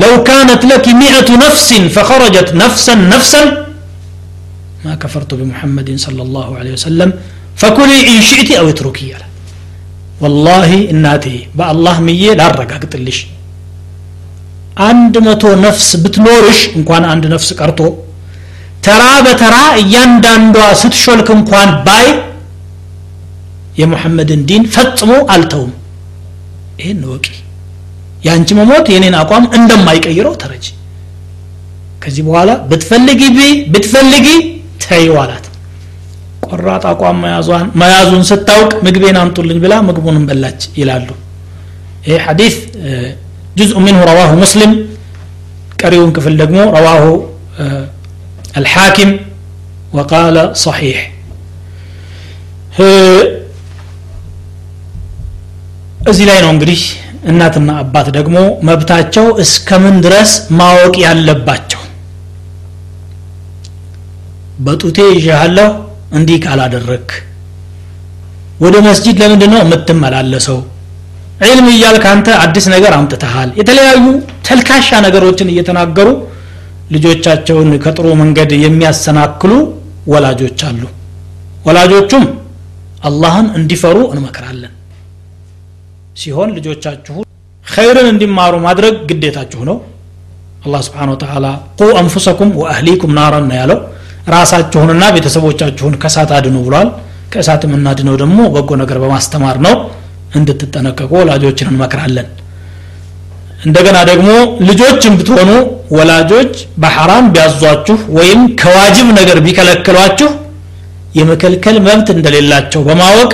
لو 0.03 0.13
كانت 0.29 0.61
لك 0.71 0.85
مئة 1.03 1.29
نفس 1.45 1.69
فخرجت 1.95 2.49
نفسا 2.63 2.95
نفسا 3.13 3.41
ما 4.85 4.93
كفرت 5.01 5.31
بمحمد 5.39 5.89
صلى 6.05 6.21
الله 6.25 6.49
عليه 6.59 6.73
وسلم 6.77 7.09
فكلي 7.61 7.99
إن 8.11 8.17
شئت 8.29 8.49
أو 8.59 8.65
اتركي 8.73 9.09
والله 10.21 10.69
እናቴ 10.93 11.25
በአላህ 11.57 11.95
ምዬ 12.07 12.23
ላረጋግጥልሽ 12.39 13.19
አንድ 14.89 15.13
መቶ 15.27 15.43
ነፍስ 15.65 15.87
ብትኖርሽ 16.03 16.59
እንኳን 16.77 17.03
አንድ 17.13 17.23
ነፍስ 17.33 17.49
ቀርቶ 17.59 17.79
ተራ 18.84 19.04
በተራ 19.26 19.56
እያንዳንዷ 19.80 20.56
ስትሾልክ 20.80 21.28
እንኳን 21.36 21.70
ባይ 21.86 22.06
የሙሐመድን 23.80 24.42
ዲን 24.48 24.64
ፈጽሞ 24.74 25.12
አልተውም። 25.34 25.72
ይህን 26.80 27.00
እወቂ። 27.12 27.26
የአንቺ 28.26 28.50
መሞት 28.58 28.86
የኔን 28.92 29.16
አቋም 29.20 29.44
እንደማይቀይረው 29.58 30.34
ተረጂ። 30.42 30.66
ከዚህ 32.02 32.22
በኋላ 32.28 32.50
ብትፈልጊ 32.70 33.22
ቢ 33.36 33.40
ብትፈልጊ 33.72 34.26
ተይው 34.84 35.16
ቆራጥ 36.48 36.84
አቋም 36.90 37.18
መያዙን 37.80 38.24
ስታውቅ 38.30 38.72
ምግቤን 38.86 39.18
አምጡልኝ 39.20 39.58
ብላ 39.62 39.74
ምግቡንም 39.86 40.24
በላች 40.28 40.62
ይላሉ። 40.80 41.08
ይህ 42.08 42.18
ሐዲስ 42.26 42.56
جزء 43.56 43.78
منه 43.84 44.00
رواه 44.10 44.32
مسلم። 44.42 44.72
ቀሪውን 45.80 46.10
ክፍል 46.16 46.34
ደግሞ 46.42 46.58
رواه 46.76 47.04
الحاكم 48.55 49.09
وقال 49.93 50.35
صحيح 50.57 50.97
እዚህ 56.11 56.25
ላይ 56.29 56.37
ነው 56.43 56.51
እንግዲህ 56.55 56.81
እናትና 57.31 57.69
አባት 57.83 58.07
ደግሞ 58.17 58.37
መብታቸው 58.67 59.25
እስከምን 59.43 59.95
ድረስ 60.05 60.31
ማወቅ 60.59 60.93
ያለባቸው 61.05 61.81
በጡቴ 64.65 64.99
ይዣለሁ 65.15 65.67
እንዲህ 66.17 66.37
ካላደረክ 66.45 67.09
ወደ 68.63 68.75
መስጂድ 68.87 69.15
ለምንድን 69.23 69.51
ነው 69.53 69.61
የምትመላለሰው 69.63 70.59
ዒልም 71.45 71.67
እያልክ 71.73 72.05
አንተ 72.13 72.29
አዲስ 72.43 72.65
ነገር 72.75 72.93
አምጥተሃል 72.99 73.49
የተለያዩ 73.59 74.05
ተልካሻ 74.47 74.89
ነገሮችን 75.05 75.51
እየተናገሩ 75.53 76.07
ልጆቻቸውን 76.90 77.70
ከጥሩ 77.84 78.06
መንገድ 78.20 78.50
የሚያሰናክሉ 78.64 79.52
ወላጆች 80.12 80.60
አሉ። 80.68 80.82
ወላጆቹም 81.66 82.24
አላህን 83.08 83.46
እንዲፈሩ 83.58 83.98
እንመክራለን። 84.12 84.72
ሲሆን 86.16 86.50
ልጆቻችሁ 86.56 87.16
ኸይርን 87.66 88.08
እንዲማሩ 88.10 88.54
ማድረግ 88.66 88.94
ግዴታችሁ 89.10 89.60
ነው። 89.70 89.76
አላህ 90.64 90.80
ስብሓን 90.86 91.10
ወተላ 91.14 91.46
ቁ 91.78 91.88
አንፉሰኩም 92.00 92.50
ወአህሊኩም 92.60 93.12
ናራን 93.18 93.46
ነው 93.50 93.56
ያለው። 93.60 93.78
ራሳችሁንና 94.28 95.04
ቤተሰቦቻችሁን 95.16 95.94
ከእሳት 96.02 96.30
አድኑ 96.36 96.56
ብሏል። 96.66 96.88
ከእሳት 97.32 97.62
የምናድነው 97.66 98.14
ደግሞ 98.22 98.40
በጎ 98.54 98.70
ነገር 98.82 98.98
በማስተማር 99.02 99.56
ነው። 99.66 99.74
እንድትጠነቀቁ 100.38 101.10
ወላጆችን 101.20 101.70
እንመክራለን 101.72 102.28
እንደገና 103.64 103.98
ደግሞ 104.10 104.30
ልጆችን 104.68 105.14
ብትሆኑ 105.18 105.50
ወላጆች 105.96 106.52
በሐራም 106.82 107.26
ቢያዟችሁ 107.34 107.96
ወይም 108.18 108.40
ከዋጅብ 108.60 109.08
ነገር 109.18 109.38
ቢከለክሏችሁ 109.46 110.30
የመከልከል 111.18 111.76
መብት 111.86 112.08
እንደሌላቸው 112.14 112.80
በማወቅ 112.88 113.32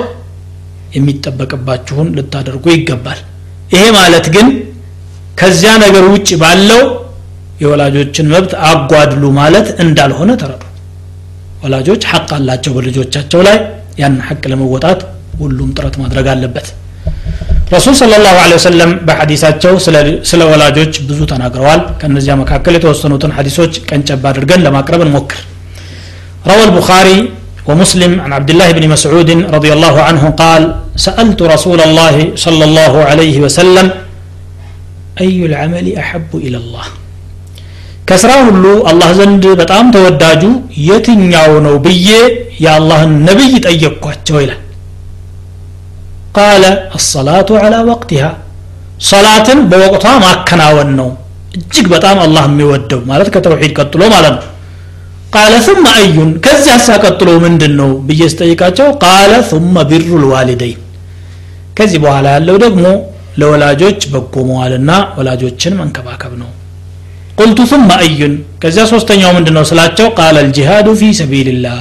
የሚጠበቅባችሁን 0.96 2.08
ልታደርጉ 2.16 2.64
ይገባል። 2.74 3.20
ይሄ 3.74 3.82
ማለት 3.98 4.26
ግን 4.34 4.48
ከዚያ 5.40 5.72
ነገር 5.84 6.04
ውጭ 6.14 6.30
ባለው 6.42 6.82
የወላጆችን 7.62 8.30
መብት 8.34 8.52
አጓድሉ 8.70 9.24
ማለት 9.40 9.68
እንዳልሆነ 9.85 10.31
ተረዱ። 10.42 10.62
ወላጆች 11.64 12.02
ሐቅ 12.10 12.28
አላቸው 12.37 12.72
በልጆቻቸው 12.76 13.40
ላይ። 13.48 13.58
ያን 14.00 14.14
ሐቅ 14.28 14.42
ለመወጣት 14.52 15.00
ሁሉም 15.40 15.70
ጥረት 15.76 15.96
ማድረግ 16.02 16.26
አለበት 16.33 16.68
ረሱል 17.73 17.96
ስለ 18.02 18.13
ላሁ 18.25 18.37
ወሰለም 18.58 18.91
በሐዲሳቸው 19.08 19.73
ስለ 20.29 20.41
ወላጆች 20.52 20.93
ብዙ 21.10 21.19
ተናግረዋል 21.31 21.81
ከእነዚያ 22.02 22.33
መካከል 22.43 22.73
የተወሰኑትን 22.77 23.33
ሐዲሶች 23.37 23.73
ቀንጨብ 23.89 24.25
አድርገን 24.31 24.63
ለማቅረብ 24.67 25.04
እንሞክር 25.08 25.41
روى 26.50 26.63
البخاري 26.69 27.17
ومسلم 27.69 28.12
عن 28.23 28.31
عبد 28.37 28.50
الله 28.50 28.69
بن 28.71 28.83
مسعود 28.89 29.29
رضي 29.56 29.71
الله 29.73 29.96
عنه 30.08 30.23
قال 30.41 30.63
سألت 31.06 31.39
رسول 31.56 31.79
الله 31.81 32.15
صلى 32.46 32.63
الله 32.69 32.93
عليه 33.10 33.35
وسلم 33.39 33.87
أي 35.23 35.37
العمل 35.50 35.87
أحب 36.04 36.31
إلى 36.46 36.58
الله 36.58 36.87
ከስራ 38.10 38.31
ሁሉ 38.48 38.65
አላህ 38.89 39.10
ዘንድ 39.19 39.43
በጣም 39.62 39.85
ተወዳጁ 39.93 40.43
የትኛው 40.87 41.52
ነው 41.67 41.75
ብዬ 41.85 42.10
የአላህን 42.63 43.13
ነቢይ 43.27 43.54
ጠየቅኳቸው 43.67 44.37
ይላል 44.43 44.60
ቃለ 46.37 46.63
አሰላቱ 46.98 47.50
ዐላ 47.62 47.75
ወቅቲሃ 47.91 48.25
ሰላትን 49.10 49.60
በወቅቷ 49.71 50.06
ማከናወን 50.23 50.89
ነው 51.00 51.10
እጅግ 51.58 51.87
በጣም 51.93 52.17
አላህ 52.25 52.43
የሚወደው 52.50 53.02
ማለት 53.12 53.27
ከተውሒድ 53.35 53.73
ቀጥሎ 53.79 54.02
ማለት 54.15 54.35
ነው 54.39 54.52
ቃለ 55.35 55.54
ثم 55.67 55.85
አዩን 55.93 56.29
ከዚህ 56.46 56.71
ሀሳ 56.75 56.89
ቀጥሎ 57.06 57.29
ምንድን 57.46 57.73
ነው 57.79 57.89
ብዬ 58.08 58.21
ስጠይቃቸው 58.33 58.89
ቃለ 59.06 59.31
ثم 59.52 59.75
ቢሩ 59.89 60.10
ልዋሊደይን 60.23 60.81
ከዚህ 61.77 62.00
በኋላ 62.04 62.27
ያለው 62.35 62.58
ደግሞ 62.65 62.85
ለወላጆች 63.41 64.02
በጎ 64.13 64.35
መዋልና 64.50 64.91
ወላጆችን 65.17 65.73
መንከባከብ 65.81 66.33
ነው 66.43 66.52
ቁልቱ 67.39 67.60
ثم 67.71 67.89
አዩን 67.98 68.33
ከዚያ 68.63 68.83
ሶስተኛው 68.93 69.31
ምንድን 69.37 69.56
ነው 69.60 69.65
ስላቸው 69.71 70.08
ቃለ 70.19 70.35
الجهاد 70.46 70.87
في 71.00 71.08
سبيل 71.21 71.48
الله 71.56 71.79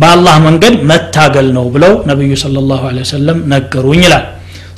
በአላህ 0.00 0.34
መንገድ 0.46 0.74
መታገል 0.90 1.48
ነው 1.56 1.64
ብለው 1.74 1.92
ነቢዩ 2.10 2.30
صلى 2.44 2.58
الله 2.62 2.80
عليه 2.90 3.02
وسلم 3.06 3.36
ነገሩኝ 3.52 4.00
ይላል 4.06 4.24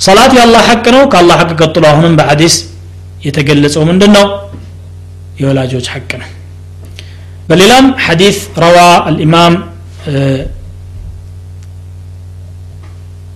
ሰላት 0.05 0.31
የአላህ 0.37 0.61
ሐቅ 0.69 0.85
ነው 0.95 1.03
ከአላህ 1.11 1.35
ሐቅ 1.41 1.51
ቀጥሎ 1.61 1.83
አሁንም 1.91 2.13
በሐዲስ 2.19 2.55
የተገለጸው 3.27 3.83
ምንድን 3.89 4.11
ነው 4.17 4.25
የወላጆች 5.41 5.85
ሐቅ 5.93 6.11
ነው 6.21 6.29
በሌላም 7.49 7.85
ሐዲስ 8.05 8.37
ረዋ 8.65 8.77
አልኢማም 9.09 9.53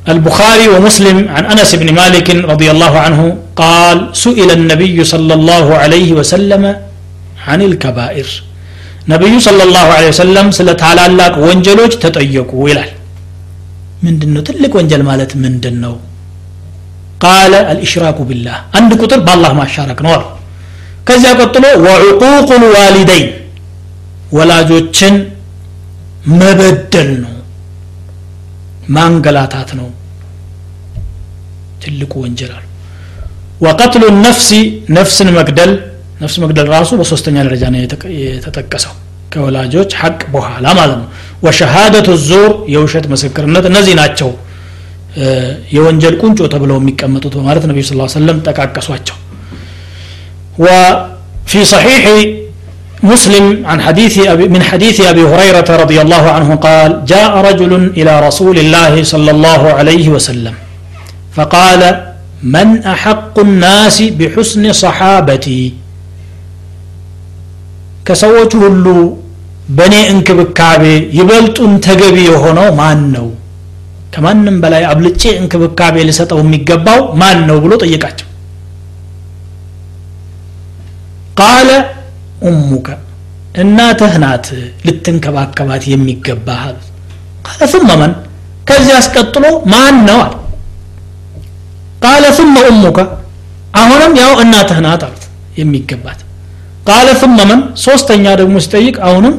البخاري 0.08 0.66
ومسلم 0.74 1.18
عن 1.36 1.44
أنس 1.46 1.72
بن 1.76 1.90
مالك 1.94 2.28
رضي 2.54 2.68
الله 2.72 2.94
عنه 3.00 3.22
قال 3.56 3.98
سئل 4.16 4.50
النبي 4.52 4.98
صلى 5.04 5.34
الله 5.34 5.66
عليه 5.82 6.10
وسلم 6.14 6.64
عن 7.48 7.60
الكبائر 7.62 8.28
ነቢዩ 9.03 9.35
ሰለላሁ 9.47 9.87
ዐለይሂ 9.95 10.11
ወሰለም 10.13 10.49
ስለ 10.57 10.69
ታላላቅ 10.83 11.33
ወንጀሎች 11.45 11.93
ተጠየቁ 12.03 12.53
ይላል። 12.71 12.91
ምንድን 14.05 14.31
ነው 14.35 14.43
ትልቅ 14.49 14.73
ወንጀል 14.79 15.03
ማለት 15.09 15.33
ምንድን 15.43 15.77
ነው 15.85 15.95
ቃለ 17.25 17.53
አልእሽራኩ 17.71 18.19
ቢላህ። 18.29 18.57
አንድ 18.79 18.91
ቁጥር 19.01 19.21
በአላህ 19.27 19.53
ማሻረክ 19.59 20.01
ነው 20.07 20.13
አሉ። 20.15 20.25
ከዚያ 21.09 21.31
ቀጥሎ 21.41 21.65
ወዕቁቁ 21.87 22.49
ልዋሊደይን 22.65 23.31
ወላጆችን 24.33 25.15
መበደል 26.41 27.11
ነው 27.25 27.35
ማንገላታት 28.89 29.71
ነው። 29.81 29.89
ትልቁ 31.83 32.13
ወንጀል 32.25 32.53
አሉ። 32.57 32.65
ወቀትሉ 33.61 34.05
ነፍሲ 34.25 34.49
ነፍስን 34.97 35.29
መግደል 35.39 35.73
ነፍስ 36.24 36.36
መግደል 36.44 36.68
ራሱ 36.76 36.90
በሶስተኛ 37.02 37.36
ደረጃ 37.48 37.64
ነው 37.74 37.80
የተጠቀሰው 38.36 38.94
ከወላጆች 39.34 39.92
ሐቅ 40.02 40.20
በኋላ 40.36 40.66
ማለት 40.80 40.98
ነው 41.02 41.08
ወሸሃደቱ 41.46 42.10
ዙር 42.30 42.52
የውሸት 42.74 43.06
ምስክርነት 43.14 43.66
እነዚህ 43.72 43.96
ናቸው 44.02 44.30
የወንጀል 45.76 46.16
ቁንጮ 46.24 46.40
ተብለው 46.54 46.78
የሚቀመጡት 46.82 47.34
በማለት 47.40 47.64
ነቢዩ 47.72 47.86
ስ 47.90 48.18
ሰለም 48.20 48.40
ጠቃቀሷቸው 48.50 49.18
وفي 50.64 51.60
صحيح 51.66 52.04
مسلم 53.04 53.46
عن 53.66 53.78
حديث 53.82 54.16
أبي 54.34 54.46
من 54.56 54.62
حديث 54.70 54.98
أبي 55.02 55.24
هريرة 55.32 55.70
رضي 55.84 55.98
الله 56.02 56.24
عنه 56.36 56.50
قال 56.56 56.90
جاء 57.06 57.32
رجل 57.50 57.72
إلى 58.00 58.14
رسول 58.28 58.58
الله 58.60 58.94
صلى 59.04 59.32
الله 59.32 59.62
عليه 59.74 60.10
وسلم 60.10 60.56
فقال 61.36 61.82
من 62.56 62.68
أحق 62.94 63.36
الناس 63.40 63.98
بحسن 64.20 64.64
صحابتي 64.74 65.62
كسوت 68.08 68.54
هلو 68.64 68.98
بني 69.80 70.02
انكبكابي 70.14 70.96
يبلطون 71.20 71.72
تغبي 71.86 72.24
የሆነው 72.30 72.68
ማን 72.80 73.00
ነው 73.16 73.28
ከማንም 74.14 74.56
በላይ 74.64 74.84
አብልጬ 74.92 75.22
እንክብካቤ 75.42 75.96
ልሰጠው 76.10 76.40
የሚገባው 76.44 77.00
ማን 77.22 77.40
ነው 77.50 77.58
ብሎ 77.64 77.74
ጠየቃቸው 77.84 78.28
ቃለ 81.40 81.70
ኡሙከ 82.50 82.88
እናትህ 83.64 84.14
ናት 84.24 84.48
ልትንከባከባት 84.88 85.84
የሚገባህ 85.94 86.62
ቃለ 87.48 87.62
ثم 87.74 87.90
من 88.02 88.12
ከዚህ 88.70 88.94
አስቀጥሎ 89.00 89.46
ማን 89.74 89.96
ነው 90.10 90.20
አለ 90.26 90.34
ቃለ 92.06 92.24
ثم 92.40 92.56
ኡሙከ 92.70 93.00
አሁንም 93.82 94.14
ያው 94.24 94.32
እናትህ 94.44 94.80
ናት 94.86 95.02
አሉት 95.08 95.24
የሚገባት 95.62 96.20
ቃለ 96.90 97.08
ثم 97.22 97.38
من 97.50 97.60
ሶስተኛ 97.86 98.26
ደግሞ 98.42 98.56
ሲጠይቅ 98.66 98.96
አሁንም 99.08 99.36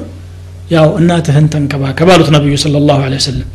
ያው 0.75 0.89
እናትህን 1.01 1.47
ተንከባከብ 1.53 2.09
አሉት 2.15 2.31
ነቢዩ 2.37 2.55
ስለ 2.65 2.75
ላሁ 2.89 2.99
ወሰለም 3.17 3.49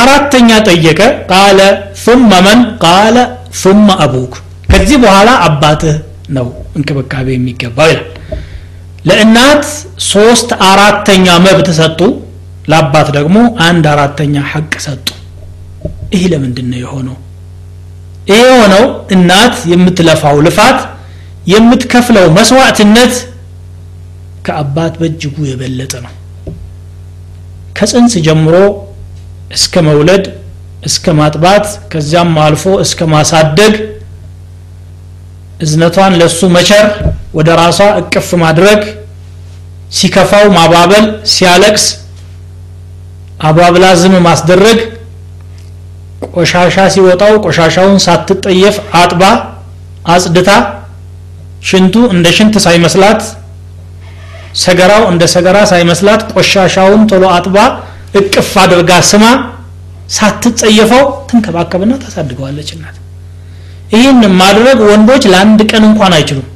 አራተኛ 0.00 0.50
ጠየቀ 0.70 1.00
ቃለ 1.32 1.60
ثم 2.04 2.30
من 2.46 2.58
ቃለ 2.84 3.16
ثم 3.62 3.86
አቡክ 4.04 4.32
ከዚህ 4.72 4.96
በኋላ 5.04 5.30
አባትህ 5.48 5.96
ነው 6.36 6.46
እንክብካቤ 6.78 7.28
የሚገባው 7.36 7.88
ይላል 7.92 8.08
ለእናት 9.08 9.64
ሶስት 10.12 10.50
አራተኛ 10.70 11.26
መብት 11.46 11.68
ሰጡ 11.80 12.00
ለአባት 12.70 13.08
ደግሞ 13.18 13.36
አንድ 13.68 13.84
አራተኛ 13.94 14.34
ሐቅ 14.50 14.72
ሰጡ 14.86 15.06
ይህ 16.14 16.24
ለምንድን 16.32 16.66
ነው 16.72 16.78
የሆነው 16.84 17.16
ይሄ 18.30 18.40
የሆነው 18.48 18.84
እናት 19.14 19.54
የምትለፋው 19.72 20.36
ልፋት 20.46 20.78
የምትከፍለው 21.45 22.25
መስዋዕትነት 22.37 23.13
ከአባት 24.45 24.93
በእጅጉ 25.01 25.35
የበለጠ 25.49 25.93
ነው። 26.05 26.13
ከጽንስ 27.77 28.13
ጀምሮ 28.27 28.55
እስከ 29.55 29.83
መውለድ 29.87 30.25
እስከ 30.87 31.13
ማጥባት 31.19 31.65
ከዚያም 31.91 32.33
አልፎ 32.45 32.63
እስከ 32.85 33.07
ማሳደግ 33.13 33.73
እዝነቷን 35.65 36.13
ለሱ 36.21 36.39
መቸር 36.55 36.87
ወደ 37.37 37.49
ራሷ 37.61 37.79
እቅፍ 38.01 38.29
ማድረግ 38.43 38.81
ሲከፋው 39.97 40.45
ማባበል 40.57 41.05
ሲያለቅስ 41.33 41.85
አባብላ 43.47 43.85
ዝም 44.01 44.15
ማስደረግ 44.27 44.79
ቆሻሻ 46.35 46.77
ሲወጣው 46.93 47.33
ቆሻሻውን 47.45 47.97
ሳትጠየፍ 48.05 48.77
አጥባ 49.01 49.23
አጽድታ 50.13 50.49
ሽንቱ 51.61 51.95
እንደ 52.13 52.27
ሽንት 52.37 52.55
ሳይመስላት 52.65 53.21
ሰገራው 54.63 55.03
እንደ 55.11 55.23
ሰገራ 55.33 55.57
ሳይመስላት 55.71 56.21
ቆሻሻውን 56.33 57.01
ቶሎ 57.11 57.23
አጥባ 57.33 57.57
እቅፍ 58.19 58.51
አድርጋ 58.63 58.91
ስማ 59.09 59.23
ሳትጸየፈው 60.15 61.05
ትንከባከብና 61.29 61.93
ታሳድገዋለች 62.03 62.69
እናት። 62.75 62.97
ይህን 63.93 64.21
ማድረግ 64.41 64.77
ወንዶች 64.89 65.23
ለአንድ 65.31 65.59
ቀን 65.71 65.83
እንኳን 65.89 66.13
አይችሉም። 66.17 66.47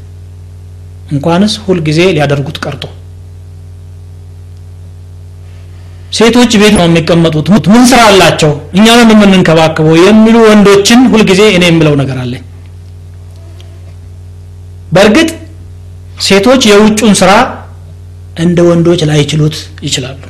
እንኳንስ 1.12 1.54
ሁልጊዜ 1.66 2.00
ሊያደርጉት 2.16 2.58
ቀርቶ። 2.64 2.84
ሴቶች 6.18 6.52
ቤት 6.62 6.74
ነው 6.78 6.86
የሚቀመጡት። 6.88 7.48
ምን 7.74 7.84
ስራ 7.92 8.00
አላቸው? 8.10 8.52
እኛንን 8.78 9.10
የምንንከባከበው? 9.14 9.96
የሚሉ 10.06 10.36
ወንዶችን 10.48 11.02
ሁልጊዜ 11.12 11.42
እኔ 11.58 11.64
የምለው 11.70 11.96
ነገር 12.02 12.18
አለኝ 12.24 12.44
በእርግጥ 14.95 15.31
ሴቶች 16.27 16.63
የውጩን 16.71 17.15
ስራ 17.21 17.31
እንደ 18.45 18.59
ወንዶች 18.69 19.01
ላይችሉት 19.11 19.57
ይችላሉ 19.87 20.23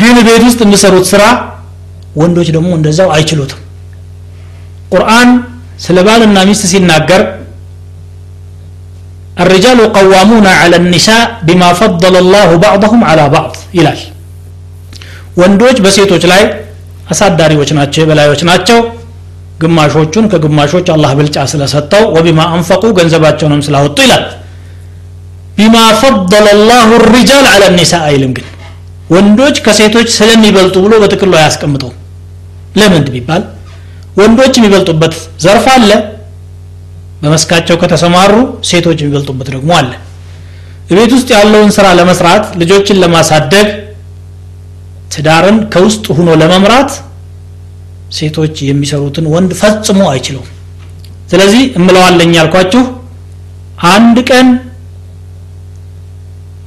ግን 0.00 0.16
ቤት 0.26 0.42
ውስጥ 0.48 0.60
የሚሰሩት 0.64 1.06
ስራ 1.12 1.22
ወንዶች 2.20 2.48
ደግሞ 2.56 2.70
እንደዛው 2.78 3.08
አይችሉትም 3.16 3.62
ቁርአን 4.92 5.30
ስለ 5.86 5.98
ባልና 6.06 6.38
ሚስት 6.50 6.64
ሲናገር 6.72 7.22
الرجال 9.44 9.80
قوامون 9.92 10.46
على 10.60 10.76
النساء 10.76 11.24
بما 11.42 11.68
فضل 11.72 12.14
الله 12.16 12.48
بعضهم 12.66 13.00
على 13.10 13.24
بعض 13.28 13.52
ይላል 13.78 14.00
ወንዶች 15.40 15.76
በሴቶች 15.84 16.24
ላይ 16.32 16.42
አሳዳሪዎች 17.12 17.70
ናቸው 17.78 18.00
የበላዮች 18.02 18.40
ናቸው 18.50 18.78
ግማሾቹን 19.63 20.25
ከግማሾች 20.31 20.87
አላህ 20.93 21.11
ብልጫ 21.17 21.37
ስለሰጠው 21.51 22.03
ወቢማ 22.15 22.41
አንፈቁ 22.55 22.83
ገንዘባቸውንም 22.97 23.61
ስላወጡ 23.67 23.97
ይላል። 24.05 24.25
ቢማ 25.57 25.75
ፈضለ 26.01 26.45
ላሁ 26.69 26.89
ሪጃል 27.09 27.45
አለ 27.51 27.63
ኒሳ 27.77 27.93
አይልም 28.07 28.31
ግን 28.37 28.47
ወንዶች 29.13 29.57
ከሴቶች 29.65 30.07
ስለሚበልጡ 30.17 30.75
ብሎ 30.85 30.93
በጥቅሉ 31.03 31.31
አያስቀምጠው 31.39 31.91
ለምን 32.79 33.03
ቢባል 33.09 33.43
ወንዶች 34.19 34.53
የሚበልጡበት 34.57 35.13
ዘርፍ 35.43 35.65
አለ 35.75 35.91
በመስካቸው 37.21 37.75
ከተሰማሩ 37.81 38.33
ሴቶች 38.69 38.97
የሚበልጡበት 39.01 39.47
ደግሞ 39.55 39.71
አለ። 39.79 39.91
ቤት 40.89 41.11
ውስጥ 41.17 41.29
ያለውን 41.35 41.71
ስራ 41.77 41.87
ለመስራት 41.99 42.45
ልጆችን 42.61 42.99
ለማሳደግ 43.03 43.67
ትዳርን 45.13 45.57
ከውስጥ 45.73 46.05
ሁኖ 46.17 46.29
ለመምራት 46.41 46.91
ሴቶች 48.13 48.55
የሚሰሩትን 48.67 49.25
ወንድ 49.33 49.51
ፈጽሞ 49.61 50.01
አይችለውም 50.11 50.49
ስለዚህ 51.31 51.63
እምለዋለኝ 51.79 52.31
ያልኳችሁ 52.39 52.83
አንድ 53.93 54.17
ቀን 54.29 54.47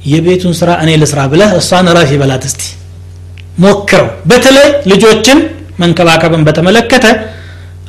የቤቱን 0.07 0.53
ስራ 0.59 0.69
እኔ 0.83 0.89
ልስራ 1.01 1.19
ብለህ 1.31 1.51
እሷን 1.59 1.87
እረፍ 1.91 2.09
ይበላት 2.15 2.43
እስቲ። 2.49 2.61
ሞክረው። 3.63 4.07
በተለይ 4.29 4.67
ልጆችን 4.91 5.39
መንከባከብን 5.81 6.43
በተመለከተ 6.47 7.05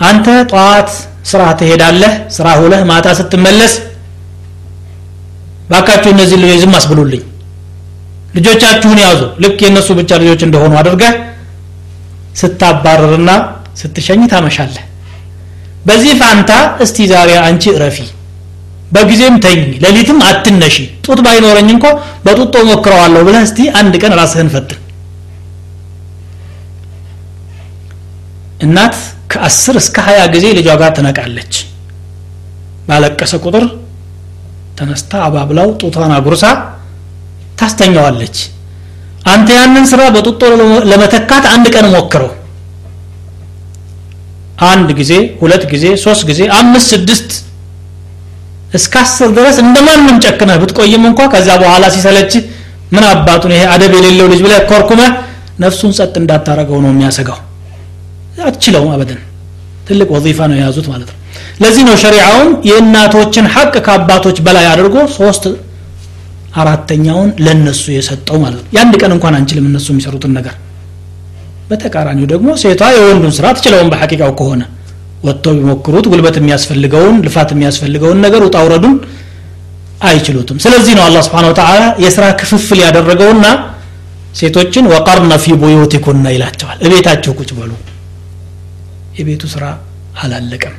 አንተ 0.08 0.26
ጠዋት 0.50 0.90
ስራ 1.30 1.42
ትሄዳለህ 1.60 2.12
ስራ 2.36 2.48
ሁለህ 2.60 2.82
ማታ 2.90 3.08
ስትመለስ 3.18 3.72
ባካችሁ 5.70 6.10
እነዚህ 6.14 6.36
ልጆች 6.42 6.60
ዝም 6.62 6.74
አስብሉልኝ። 6.78 7.22
ልጆቻችሁን 8.36 8.98
ያዙ። 9.04 9.20
ልክ 9.44 9.58
የእነሱ 9.64 9.88
ብቻ 10.00 10.10
ልጆች 10.22 10.40
እንደሆኑ 10.46 10.72
አድርገህ 10.80 11.12
ስታባረርና 12.34 13.30
ስትሸኝ 13.80 14.22
ታመሻለህ። 14.32 14.84
በዚህ 15.86 16.12
ፋንታ 16.20 16.50
እስቲ 16.84 17.06
ዛሬ 17.12 17.30
አንቺ 17.42 17.64
እረፊ። 17.74 17.98
በጊዜም 18.92 19.34
ተኝ 19.44 19.60
ሌሊትም 19.84 20.18
አትነሺ። 20.26 20.76
ጡት 21.06 21.18
ባይኖረኝ 21.24 21.68
እንኳ 21.74 21.86
በጡጦ 22.24 22.54
ሞክረዋለሁ 22.68 23.22
ብለህ 23.26 23.42
እስቲ 23.48 23.58
አንድ 23.80 23.94
ቀን 24.02 24.12
ራስህን 24.20 24.50
ፈትን 24.54 24.80
እናት 28.60 28.94
ከአስር 29.32 29.76
እስከ 29.80 29.96
ሀያ 30.06 30.20
ጊዜ 30.34 30.46
ልጇ 30.58 30.68
ጋር 30.80 30.90
ትነቃለች። 30.96 31.54
ባለቀሰ 32.88 33.32
ቁጥር 33.44 33.64
ተነስታ 34.78 35.12
አባብላው 35.26 35.68
ጡቷን 35.80 36.12
አጉርሳ 36.16 36.44
ታስተኛዋለች 37.60 38.36
አንተ 39.28 39.48
ያንን 39.58 39.84
ስራ 39.90 40.02
በጡጦ 40.14 40.40
ለመተካት 40.90 41.44
አንድ 41.52 41.66
ቀን 41.74 41.86
ሞክረው። 41.94 42.30
አንድ 44.68 44.88
ጊዜ 44.98 45.12
ሁለት 45.40 45.64
ጊዜ 45.72 45.84
ሶስት 46.04 46.22
ጊዜ 46.30 46.40
አምስት 46.58 46.88
ስድስት 46.92 47.30
እስከ 48.74 48.94
አስር 49.02 49.28
ድረስ 49.36 49.56
እንደማንም 49.62 50.16
ጨክነህ 50.24 50.56
ብትቆይም 50.62 51.04
እንኳ 51.10 51.20
ከዛ 51.34 51.48
በኋላ 51.62 51.84
ሲሰለች 51.94 52.32
ምን 52.92 53.04
አባቱን 53.10 53.52
ይሄ 53.54 53.62
አደብ 53.72 53.92
የሌለው 53.96 54.26
ልጅ 54.32 54.40
ብለህ 54.44 54.60
ኮርኩመህ 54.70 55.10
ነፍሱን 55.62 55.92
ጸጥ 55.98 56.14
እንዳታረገው 56.20 56.78
ነው 56.84 56.90
የሚያሰጋው። 56.92 57.38
አትችለውም 58.46 58.90
አበደን። 58.94 59.20
ትልቅ 59.88 60.08
ወዚፋ 60.14 60.38
ነው 60.50 60.56
የያዙት 60.58 60.86
ማለት 60.92 61.08
ነው። 61.12 61.16
ለዚህ 61.62 61.82
ነው 61.88 61.96
ሸሪዓውን 62.02 62.50
የእናቶችን 62.68 63.46
ሐቅ 63.54 63.74
ከአባቶች 63.86 64.38
በላይ 64.46 64.66
አድርጎ 64.72 64.96
ሶስት 65.16 65.44
አራተኛውን 66.60 67.30
ለነሱ 67.44 67.84
የሰጠው 67.94 68.36
ማለት 68.44 68.60
ነው። 68.60 68.70
የአንድ 68.76 68.94
ቀን 69.00 69.12
እንኳን 69.16 69.34
አንችልም 69.38 69.66
እነሱ 69.70 69.86
የሚሰሩትን 69.92 70.32
ነገር። 70.38 70.54
በተቃራኒው 71.70 72.26
ደግሞ 72.32 72.48
ሴቷ 72.62 72.82
የወንዱን 72.94 73.32
ስራ 73.38 73.46
ትችለውን 73.56 73.88
በሐቂቃው 73.92 74.30
ከሆነ 74.38 74.62
ወጥተው 75.24 75.54
ቢሞክሩት 75.58 76.06
ጉልበት 76.10 76.36
የሚያስፈልገውን 76.40 77.16
ልፋት 77.26 77.50
የሚያስፈልገውን 77.54 78.20
ነገር 78.26 78.40
ውጣውረዱን 78.46 78.94
አይችሉትም። 80.08 80.58
ስለዚህ 80.64 80.92
ነው 80.98 81.04
አላ 81.06 81.18
ስብን 81.26 81.46
ተላ 81.58 81.70
የስራ 82.04 82.24
ክፍፍል 82.40 82.80
ያደረገውና 82.84 83.46
ሴቶችን 84.38 84.84
ወቀርነ 84.92 85.32
ፊ 85.42 85.56
ቡዩቲኩና 85.62 86.26
ይላቸዋል። 86.34 86.78
እቤታቸው 86.86 87.32
ቁጭ 87.38 87.50
በሉ። 87.58 87.72
የቤቱ 89.18 89.44
ስራ 89.54 89.64
አላለቀም። 90.22 90.76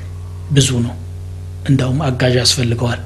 ብዙ 0.55 0.69
ነው። 0.85 0.95
እንዳውም 1.69 1.99
አጋዥ 2.07 2.33
ያስፈልገዋል። 2.41 3.01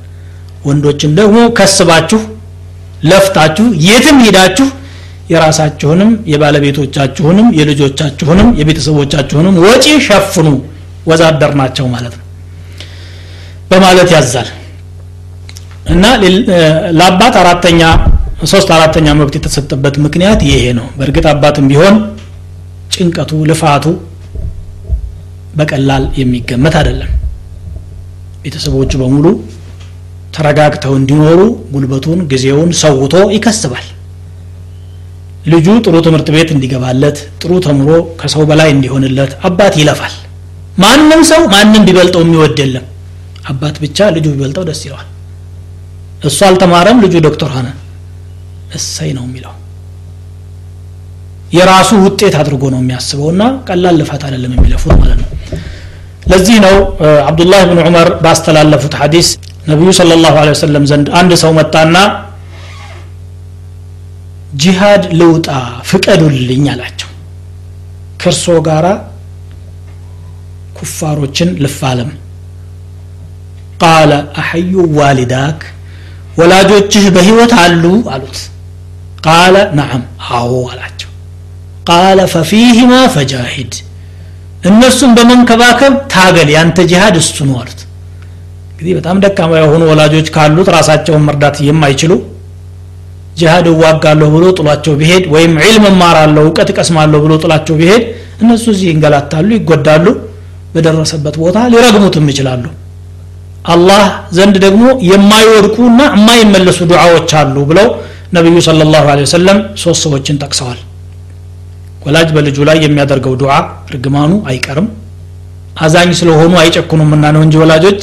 ወንዶችን 0.65 1.11
ደግሞ 1.19 1.37
ከስባችሁ 1.57 2.19
ለፍታችሁ 3.03 3.65
የትም 3.85 4.17
ሄዳችሁ 4.25 4.67
የራሳችሁንም 5.31 6.09
የባለቤቶቻችሁንም 6.31 7.47
የልጆቻችሁንም 7.57 8.49
የቤተሰቦቻችሁንም 8.59 9.55
ወጪ 9.65 9.85
ሸፍኑ። 10.07 10.47
ወዛደር 11.09 11.51
ናቸው 11.59 11.85
ማለት 11.93 12.13
ነው። 12.13 12.25
በማለት 13.69 14.09
ያዛል። 14.15 14.49
እና 15.93 16.03
ለአባት 16.99 17.35
አራተኛ 17.41 17.81
ሶስት 18.51 18.69
አራተኛ 18.75 19.07
መብት 19.17 19.35
የተሰጠበት 19.37 19.95
ምክንያት 20.05 20.39
ይሄ 20.47 20.63
ነው። 20.79 20.87
በእርግጥ 20.97 21.25
አባትም 21.31 21.65
ቢሆን 21.71 21.95
ጭንቀቱ 22.93 23.31
ልፋቱ 23.49 23.85
በቀላል 25.55 26.05
የሚገመት 26.19 26.75
አይደለም። 26.79 27.11
ቤተሰቦቹ 28.43 28.91
በሙሉ 29.01 29.25
ተረጋግተው 30.33 30.93
እንዲኖሩ 30.99 31.39
ጉልበቱን 31.73 32.19
ጊዜውን 32.31 32.69
ሰውቶ 32.81 33.15
ይከስባል። 33.35 33.85
ልጁ 35.45 35.67
ጥሩ 35.85 35.95
ትምህርት 36.05 36.29
ቤት 36.35 36.49
እንዲገባለት 36.55 37.17
ጥሩ 37.41 37.51
ተምሮ 37.65 37.89
ከሰው 38.19 38.43
በላይ 38.49 38.69
እንዲሆንለት 38.75 39.31
አባት 39.47 39.73
ይለፋል። 39.81 40.13
ማንም 40.83 41.21
ሰው 41.31 41.41
ማንም 41.53 41.83
ቢበልጠው 41.87 42.21
የሚወድ 42.25 42.59
የለም። 42.63 42.85
አባት 43.51 43.75
ብቻ 43.83 44.07
ልጁ 44.15 44.25
ቢበልጠው 44.33 44.63
ደስ 44.69 44.81
ይለዋል። 44.85 45.07
እሱ 46.23 46.39
አልተማረም 46.47 47.01
ልጁ 47.05 47.13
ዶክተር 47.27 47.49
ሆነ። 47.55 47.67
እሰይ 48.77 49.11
ነው 49.17 49.25
የሚለው። 49.27 49.53
የራሱ 51.51 51.89
ውጤት 52.05 52.35
አድርጎ 52.41 52.63
ነው 52.73 52.79
የሚያስበው 52.83 53.27
እና 53.33 53.43
ቀላል 53.67 53.95
ልፋት 54.01 54.21
አይደለም 54.27 54.53
የሚለፉት 54.55 54.93
ማለት 55.01 55.19
ነው። 55.23 55.29
ለዚህ 56.31 56.57
ነው 56.65 56.75
አብዱላህ 57.29 57.61
ብን 57.69 57.79
ዑመር 57.83 58.09
ባስተላለፉት 58.23 58.93
ሐዲስ 59.01 59.27
ነቢዩ 59.70 59.90
ስለ 59.98 60.12
ላሁ 60.24 60.36
ወሰለም 60.52 60.84
ዘንድ 60.90 61.06
አንድ 61.20 61.32
ሰው 61.42 61.50
መጣና 61.58 61.96
ጂሃድ 64.62 65.02
ልውጣ 65.20 65.48
ፍቀዱልኝ 65.88 66.64
አላቸው 66.74 67.10
ከእርሶ 68.22 68.46
ጋራ 68.68 68.86
ኩፋሮችን 70.78 71.50
ልፋለም 71.64 72.10
ቃለ 73.82 74.12
አሐዩ 74.40 74.72
ዋሊዳክ 74.98 75.60
ወላጆችህ 76.40 77.04
በህይወት 77.16 77.52
አሉ 77.64 77.84
አሉት 78.14 78.38
ቃለ 79.26 79.56
ነዓም 79.78 80.02
አዎ 80.38 80.52
አላቸው 80.72 81.10
ቃለ 81.90 82.18
ፈፊህማ 82.34 82.92
ፈጃሂድ 83.14 83.74
እነሱን 84.70 85.12
በመንከባከብ 85.18 85.94
ታገል 86.14 86.48
ያንተ 86.56 86.78
ጂሃድ 86.92 87.16
እሱ 87.22 87.36
ነው 87.48 87.56
አሉት 87.62 87.80
እንግዲህ 88.73 88.93
በጣም 88.99 89.17
ደካማ 89.23 89.51
የሆኑ 89.61 89.81
ወላጆች 89.91 90.27
ካሉት 90.35 90.69
ራሳቸውን 90.75 91.25
መርዳት 91.27 91.57
የማይችሉ 91.67 92.13
ጂሃድ 93.39 93.65
እዋጋለሁ 93.71 94.27
ብሎ 94.35 94.45
ጥሏቸው 94.57 94.93
ቢሄድ 94.99 95.23
ወይም 95.33 95.53
ዒልም 95.61 95.85
እማራለሁ 95.91 96.43
እውቀት 96.47 96.69
እቀስማለሁ 96.73 97.19
ብሎ 97.25 97.33
ጥላቸው 97.43 97.75
ቢሄድ 97.79 98.03
እነሱ 98.41 98.65
እዚህ 98.73 98.87
ይንገላታሉ 98.91 99.49
ይጎዳሉ 99.57 100.05
በደረሰበት 100.75 101.35
ቦታ 101.43 101.57
ሊረግሙትም 101.73 102.25
ይችላሉ። 102.31 102.63
አላህ 103.73 104.03
ዘንድ 104.37 104.55
ደግሞ 104.65 104.85
የማይወድቁና 105.09 105.99
የማይመለሱ 106.15 106.79
ዱዓዎች 106.91 107.31
አሉ 107.41 107.55
ብለው 107.69 107.87
ነቢዩ 108.35 108.57
ስለ 108.67 108.87
ላሁ 108.93 109.05
ወሰለም 109.21 109.59
ሶስት 109.83 110.01
ሰዎችን 110.05 110.39
ጠቅሰዋል። 110.43 110.79
ወላጅ 112.05 112.29
በልጁ 112.35 112.57
ላይ 112.69 112.77
የሚያደርገው 112.85 113.33
ዱዓ 113.41 113.53
እርግማኑ 113.89 114.31
አይቀርም 114.51 114.87
አዛኝ 115.83 116.09
ስለሆኑ 116.19 116.53
አይጨኩኑምና 116.63 117.25
ነው 117.35 117.41
እንጂ 117.45 117.55
ወላጆች 117.61 118.01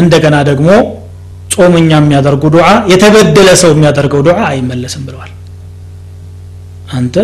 እንደገና 0.00 0.36
ደግሞ 0.50 0.68
ጾመኛ 1.54 1.90
የሚያደርጉ 2.00 2.44
ዱዓ 2.54 2.66
የተበደለ 2.92 3.48
ሰው 3.62 3.70
የሚያደርገው 3.74 4.20
ዱዓ 4.26 4.38
አይመለስም 4.52 5.02
ብለዋል 5.08 5.32
አንተ 6.98 7.16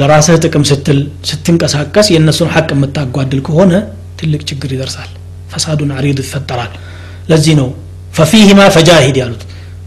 ለራስህ 0.00 0.36
ጥቅም 0.44 0.64
ስትል 0.70 0.98
ስትንቀሳቀስ 1.30 2.06
የእነሱን 2.14 2.50
ሐቅ 2.54 2.68
የምታጓድል 2.76 3.40
ከሆነ 3.48 3.72
ትልቅ 4.20 4.40
ችግር 4.50 4.70
ይደርሳል 4.76 5.10
ፈሳዱን 5.52 5.90
አሪድ 5.98 6.20
ይፈጠራል 6.24 6.72
ለዚህ 7.30 7.54
ነው 7.60 7.68
ፈፊህማ 8.18 8.60
ፈጃሂድ 8.76 9.16
ያሉት 9.22 9.42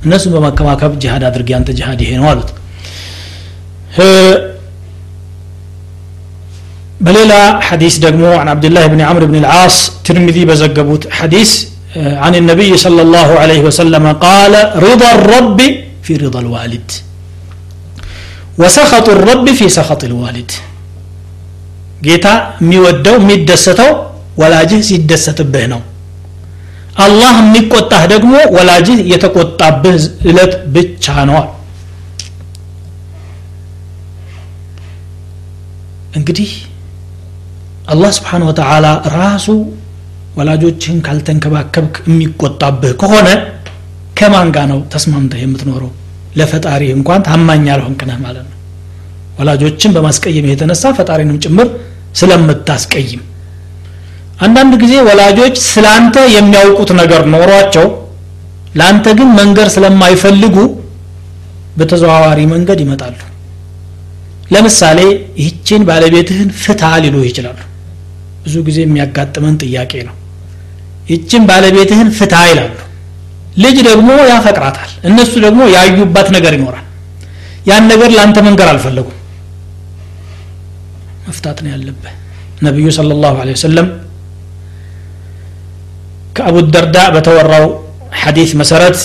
እነሱን 0.06 0.34
በመከማከብ 0.36 0.92
ጅሃድ 1.04 1.24
አድርግ 1.30 1.50
ያንተ 1.56 1.70
ጅሃድ 1.80 2.02
ይሄ 2.06 2.12
ነው 2.22 2.28
አሉት 2.32 2.50
በሌላ 7.06 7.34
ሐዲስ 7.68 7.96
ደግሞ 8.06 8.24
عن 8.42 8.48
عبد 8.54 8.66
الله 8.70 8.84
بن 8.94 9.00
عمرو 9.10 9.26
بن 9.32 9.38
العاص 9.44 9.76
ترمذي 10.06 10.44
بزقبوت 10.50 11.04
حديث 11.20 11.52
عن 12.24 12.34
النبي 12.36 12.72
صلى 12.78 13.02
الله 13.06 13.30
عليه 13.42 13.62
وسلم 13.68 14.06
قال 14.26 14.54
رضا 14.88 15.10
الرب 15.18 15.60
في 16.06 16.14
رضا 16.24 16.40
الوالد 16.40 16.88
وسخط 18.58 19.08
الرب 19.10 19.48
في 19.60 19.66
سخط 19.78 20.02
الوالد 20.10 20.50
ጌታ 22.06 22.28
የሚወደው 22.62 23.16
የሚደሰተው 23.22 23.90
ወላጅህ 24.42 24.82
ሲደሰትብህ 24.90 25.66
ነው 25.74 25.82
አላህ 27.06 27.34
የሚቆጣህ 27.42 28.04
ደግሞ 28.14 28.34
ወላጅህ 28.56 29.00
የተቆጣብህ 29.14 29.96
እለት 30.30 30.54
ብቻ 30.76 31.06
ነው 31.30 31.42
እንግዲህ 36.20 36.52
አላህ 37.94 38.12
ስብሓን 38.18 38.44
ወተላ 38.50 38.86
ራሱ 39.20 39.48
ወላጆችህን 40.35 40.99
ካልተንከባከብክ 41.07 41.97
የሚቆጣብህ 42.09 42.93
ከሆነ 43.03 43.29
ከማን 44.19 44.49
ጋር 44.57 44.67
ነው 44.73 44.81
ተስማምተህ 44.93 45.41
የምትኖረው? 45.43 45.91
ለፈጣሪ 46.39 46.83
እንኳን 46.97 47.21
ታማኝ 47.29 47.65
ያልሆንክ 47.71 48.01
ነህ 48.09 48.19
ማለት 48.25 48.47
ነው። 48.47 48.59
ወላጆችን 49.39 49.95
በማስቀየም 49.97 50.47
የተነሳ 50.51 50.93
ፈጣሪንም 50.99 51.39
ጭምር 51.45 51.69
ስለምታስቀይም። 52.21 53.23
አንዳንድ 54.45 54.73
ጊዜ 54.83 54.95
ወላጆች 55.09 55.57
ስላንተ 55.69 56.17
የሚያውቁት 56.35 56.91
ነገር 57.01 57.23
ኖሯቸው 57.35 57.87
ለአንተ 58.79 59.07
ግን 59.19 59.29
መንገር 59.39 59.69
ስለማይፈልጉ 59.75 60.57
በተዘዋዋሪ 61.79 62.41
መንገድ 62.53 62.81
ይመጣሉ። 62.85 63.17
ለምሳሌ 64.53 64.99
ይህችን 65.41 65.83
ባለቤትህን 65.89 66.51
ፍታ 66.63 66.83
ሊሉህ 67.05 67.25
ይችላሉ። 67.31 67.61
ብዙ 68.45 68.55
ጊዜ 68.67 68.79
የሚያጋጥመን 68.85 69.55
ጥያቄ 69.63 69.93
ነው 70.09 70.17
ይችን 71.05 71.43
ባለቤትህን 71.49 72.09
ፍታ 72.19 72.35
ይላሉ 72.51 72.73
ልጅ 73.65 73.77
ደግሞ 73.89 74.09
ያፈቅራታል 74.31 74.91
እነሱ 75.09 75.33
ደግሞ 75.45 75.61
ያዩባት 75.75 76.29
ነገር 76.37 76.53
ይኖራል 76.59 76.87
ያን 77.69 77.85
ነገር 77.93 78.09
ለአንተ 78.15 78.39
መንገር 78.47 78.69
አልፈለጉም 78.73 79.19
መፍታት 81.27 81.59
ነው 81.65 81.71
ያለብህ 81.75 82.15
ነቢዩ 82.67 82.87
صለ 82.97 83.13
ላሁ 83.23 83.37
ለ 83.47 83.55
ወሰለም 83.57 83.87
ከአቡ 86.37 86.57
ደርዳ 86.75 86.99
በተወራው 87.15 87.67
ሐዲስ 88.23 88.51
መሰረት 88.61 88.99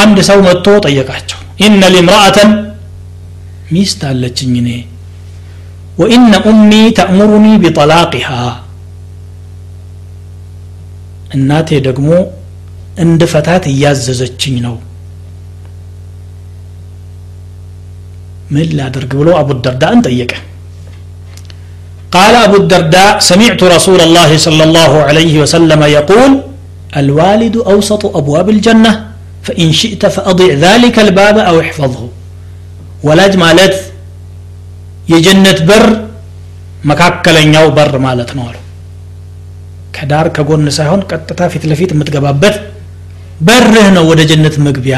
አንድ 0.00 0.18
ሰው 0.28 0.38
መጥቶ 0.46 0.66
ጠየቃቸው 0.86 1.38
ኢነ 1.64 1.82
ሊምራአተን 1.94 2.50
ሚስት 3.74 4.00
አለችኝ 4.10 4.52
እኔ 4.62 4.70
ወኢነ 6.00 6.34
ኡሚ 6.50 6.70
ተእሙሩኒ 6.98 7.46
ቢጠላቅሃ 7.62 8.28
እናቴ 11.35 11.69
ደግሞ 11.87 12.09
እንድፈታት 13.03 13.63
እያዘዘችኝ 13.71 14.55
ነው 14.67 14.75
ምን 18.55 18.69
ላደርግ 18.79 19.11
ብሎ 19.21 19.29
አቡ 19.41 19.49
ደርዳን 19.65 19.99
ጠየቀ 20.09 20.33
قال 22.15 22.35
أبو 22.47 22.55
الدرداء 22.63 23.13
سمعت 23.29 23.61
رسول 23.75 23.99
الله 24.01 24.31
صلى 24.37 24.63
الله 24.67 24.91
عليه 25.07 25.33
وسلم 25.43 25.81
يقول 25.97 26.31
الوالد 26.93 27.55
أوسط 27.71 28.03
أبواب 28.19 28.47
الجنة 28.49 28.91
فإن 29.45 29.67
شئت 29.71 30.03
فأضع 30.05 30.49
ذلك 30.65 30.95
الباب 30.99 31.37
أو 31.49 31.55
احفظه 31.59 32.03
ወላጅ 33.03 33.33
ማለት 33.43 33.75
የጀነት 35.07 35.59
በር 35.69 35.85
መካከለኛው 36.89 37.65
በር 37.77 37.93
ማለት 38.07 38.31
ነው 38.37 38.43
አሉ 38.49 38.55
ከዳር 39.94 40.26
ከጎን 40.36 40.64
ሳይሆን 40.76 41.00
ቀጥታ 41.10 41.40
ፊት 41.52 41.64
ለፊት 41.70 41.90
የምትገባበት 41.94 42.54
በርህ 43.40 43.88
ነው 43.96 44.04
ወደ 44.10 44.20
ጀነት 44.30 44.56
መግቢያ። 44.66 44.96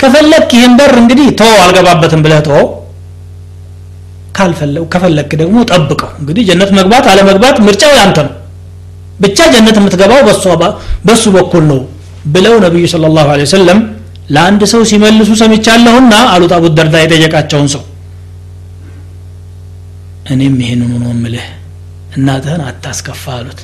ከፈለክ 0.00 0.50
ይህን 0.56 0.74
በር 0.78 0.92
እንግዲህ 1.00 1.28
ተወው 1.40 1.58
አልገባበትም 1.64 2.20
ብለህ 2.24 2.40
ተወው። 2.48 2.66
ከፈለክ 4.92 5.30
ደግሞ 5.40 5.58
ጠብቀው። 5.70 6.10
እንግዲህ 6.20 6.42
ጀነት 6.48 6.70
መግባት 6.78 7.06
አለመግባት 7.12 7.56
ምርጫው 7.66 7.92
ያንተ 7.98 8.18
ነው። 8.26 8.34
ብቻ 9.20 9.38
ጀነት 9.54 9.76
የምትገባው 9.80 10.20
በሱ 11.06 11.24
በኩል 11.36 11.64
ነው 11.70 11.80
ብለው 12.34 12.54
ነቢዩ 12.64 12.84
ስለ 12.92 13.06
ላሁ 13.16 13.28
ወሰለም 13.42 13.78
ለአንድ 14.34 14.62
ሰው 14.72 14.82
ሲመልሱ 14.90 15.30
ሰምቻለሁና 15.40 16.14
አሉት 16.32 16.52
አቡ 16.56 16.64
ደርዳ 16.78 16.96
የጠየቃቸውን 17.02 17.68
ሰው። 17.74 17.82
እኔም 20.32 20.56
ይህንኑ 20.62 20.92
ነው 21.04 21.12
ምልህ 21.22 21.46
እናትህን 22.12 22.62
አታስከፋ 22.68 23.24
አሉት። 23.34 23.60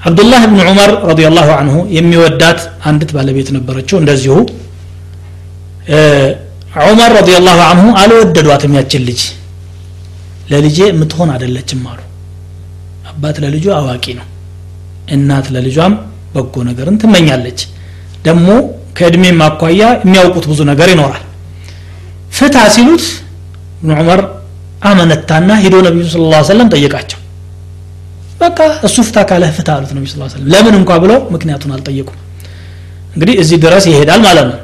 አብዱላህ 0.00 0.42
ብን 0.46 0.60
ዑመር 0.66 0.90
ረዲላሁ 1.08 1.48
አንሁ 1.60 1.76
የሚወዳት 1.96 2.60
አንዲት 2.88 3.10
ባለቤት 3.16 3.48
ነበረችው። 3.56 3.96
እንደዚሁ 4.02 4.34
ዑመር 6.84 7.10
ረዲላሁ 7.18 7.58
አንሁ 7.70 7.86
አልወደዷትም 8.00 8.74
ያችን 8.78 9.02
ልጅ። 9.08 9.22
ለልጄ 10.50 10.78
የምትሆን 10.88 11.30
አይደለችም 11.34 11.82
አሉ። 11.92 12.00
አባት 13.10 13.36
ለልጁ 13.44 13.66
አዋቂ 13.78 14.06
ነው። 14.18 14.26
እናት 15.14 15.46
ለልጇም 15.54 15.94
በጎ 16.34 16.54
ነገርን 16.68 16.96
ትመኛለች። 17.02 17.60
ደግሞ 18.26 18.48
ከእድሜም 18.98 19.40
አኳያ 19.46 19.82
የሚያውቁት 20.02 20.44
ብዙ 20.50 20.60
ነገር 20.70 20.88
ይኖራል። 20.92 21.24
ፍታ 22.36 22.56
ሲሉት 22.74 23.04
እብኑ 23.78 23.90
ዑመር 24.00 24.20
አመነታና 24.88 25.50
ሂዶ 25.62 25.74
ነቢዩ 25.86 26.04
ስለ 26.12 26.24
ላ 26.32 26.40
ሰለም 26.48 26.68
ጠየቃቸው 26.74 27.15
በቃ 28.40 28.58
እሱ 28.86 28.96
ፍታ 29.06 29.18
ካለህ 29.28 29.50
ፍታ 29.58 29.68
አሉት 29.76 29.92
ነቢ 29.96 30.04
ስ 30.06 30.16
ሰለም 30.32 30.48
ለምን 30.52 30.74
እንኳ 30.80 30.90
ብለው 31.02 31.18
ምክንያቱን 31.34 31.70
አልጠየቁም። 31.76 32.18
እንግዲህ 33.14 33.34
እዚህ 33.42 33.58
ድረስ 33.64 33.84
ይሄዳል 33.90 34.20
ማለት 34.26 34.46
ነው። 34.50 34.58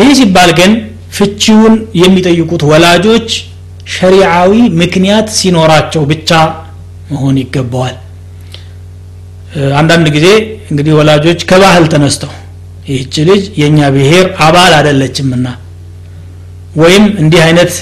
ይህ 0.00 0.10
ሲባል 0.18 0.50
ግን 0.58 0.72
ፍቺውን 1.16 1.74
የሚጠይቁት 2.00 2.62
ወላጆች 2.70 3.28
ሸሪዓዊ 3.94 4.52
ምክንያት 4.82 5.28
ሲኖራቸው 5.38 6.02
ብቻ 6.12 6.30
መሆን 7.10 7.36
ይገባዋል። 7.42 7.96
አንዳንድ 9.78 10.06
ጊዜ 10.16 10.26
እንግዲህ 10.70 10.92
ወላጆች 10.98 11.40
ከባህል 11.50 11.84
ተነስተው 11.92 12.32
ይህች 12.90 13.14
ልጅ 13.28 13.42
የእኛ 13.60 13.78
ብሔር 13.94 14.26
አባል 14.46 14.72
አደለችምና 14.78 15.46
ወይም 16.76 17.04
እንዲህ 17.22 17.40
አይነት 17.46 17.72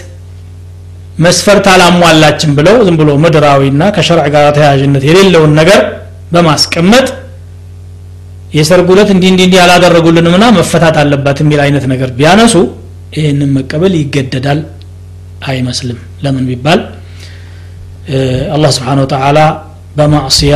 መስፈርት 1.19 1.67
አላሟላችም 1.73 2.51
ብለው 2.59 2.77
ዝም 2.87 2.97
ብሎ 3.01 3.11
ምድራዊና 3.23 3.83
ከሸርዕ 3.97 4.27
ጋር 4.35 4.47
ተያያዥነት 4.57 5.05
የሌለውን 5.09 5.53
ነገር 5.61 5.81
በማስቀመጥ 6.33 7.07
የሰርጉ 8.57 8.89
ዕለት 8.95 9.11
እንዲህ 9.15 9.29
እንዲህ 9.33 9.47
እንዲህ 9.47 9.61
አላደረጉልንምና 9.65 10.45
መፈታት 10.59 10.97
አለባት 11.03 11.39
የሚል 11.43 11.61
አይነት 11.65 11.85
ነገር 11.93 12.11
ቢያነሱ 12.19 12.55
ይህንን 13.17 13.51
መቀበል 13.57 13.93
ይገደዳል 14.01 14.61
አይመስልም። 15.51 15.99
ለምን 16.25 16.45
ቢባል 16.51 16.81
አላህ 18.55 18.71
ስብሓን 18.77 19.01
ወተላ 19.03 19.39
በማዕስያ 19.99 20.55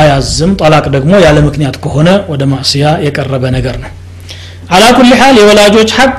አያዝም 0.00 0.52
ጠላቅ 0.60 0.84
ደግሞ 0.96 1.12
ያለ 1.24 1.38
ምክንያት 1.46 1.76
ከሆነ 1.84 2.08
ወደ 2.32 2.42
ማዕስያ 2.52 2.84
የቀረበ 3.06 3.44
ነገር 3.56 3.76
ነው። 3.84 3.90
አላ 4.74 4.84
ኩል 4.98 5.10
ሓል 5.20 5.36
የወላጆች 5.40 5.90
ሐቅ 5.98 6.18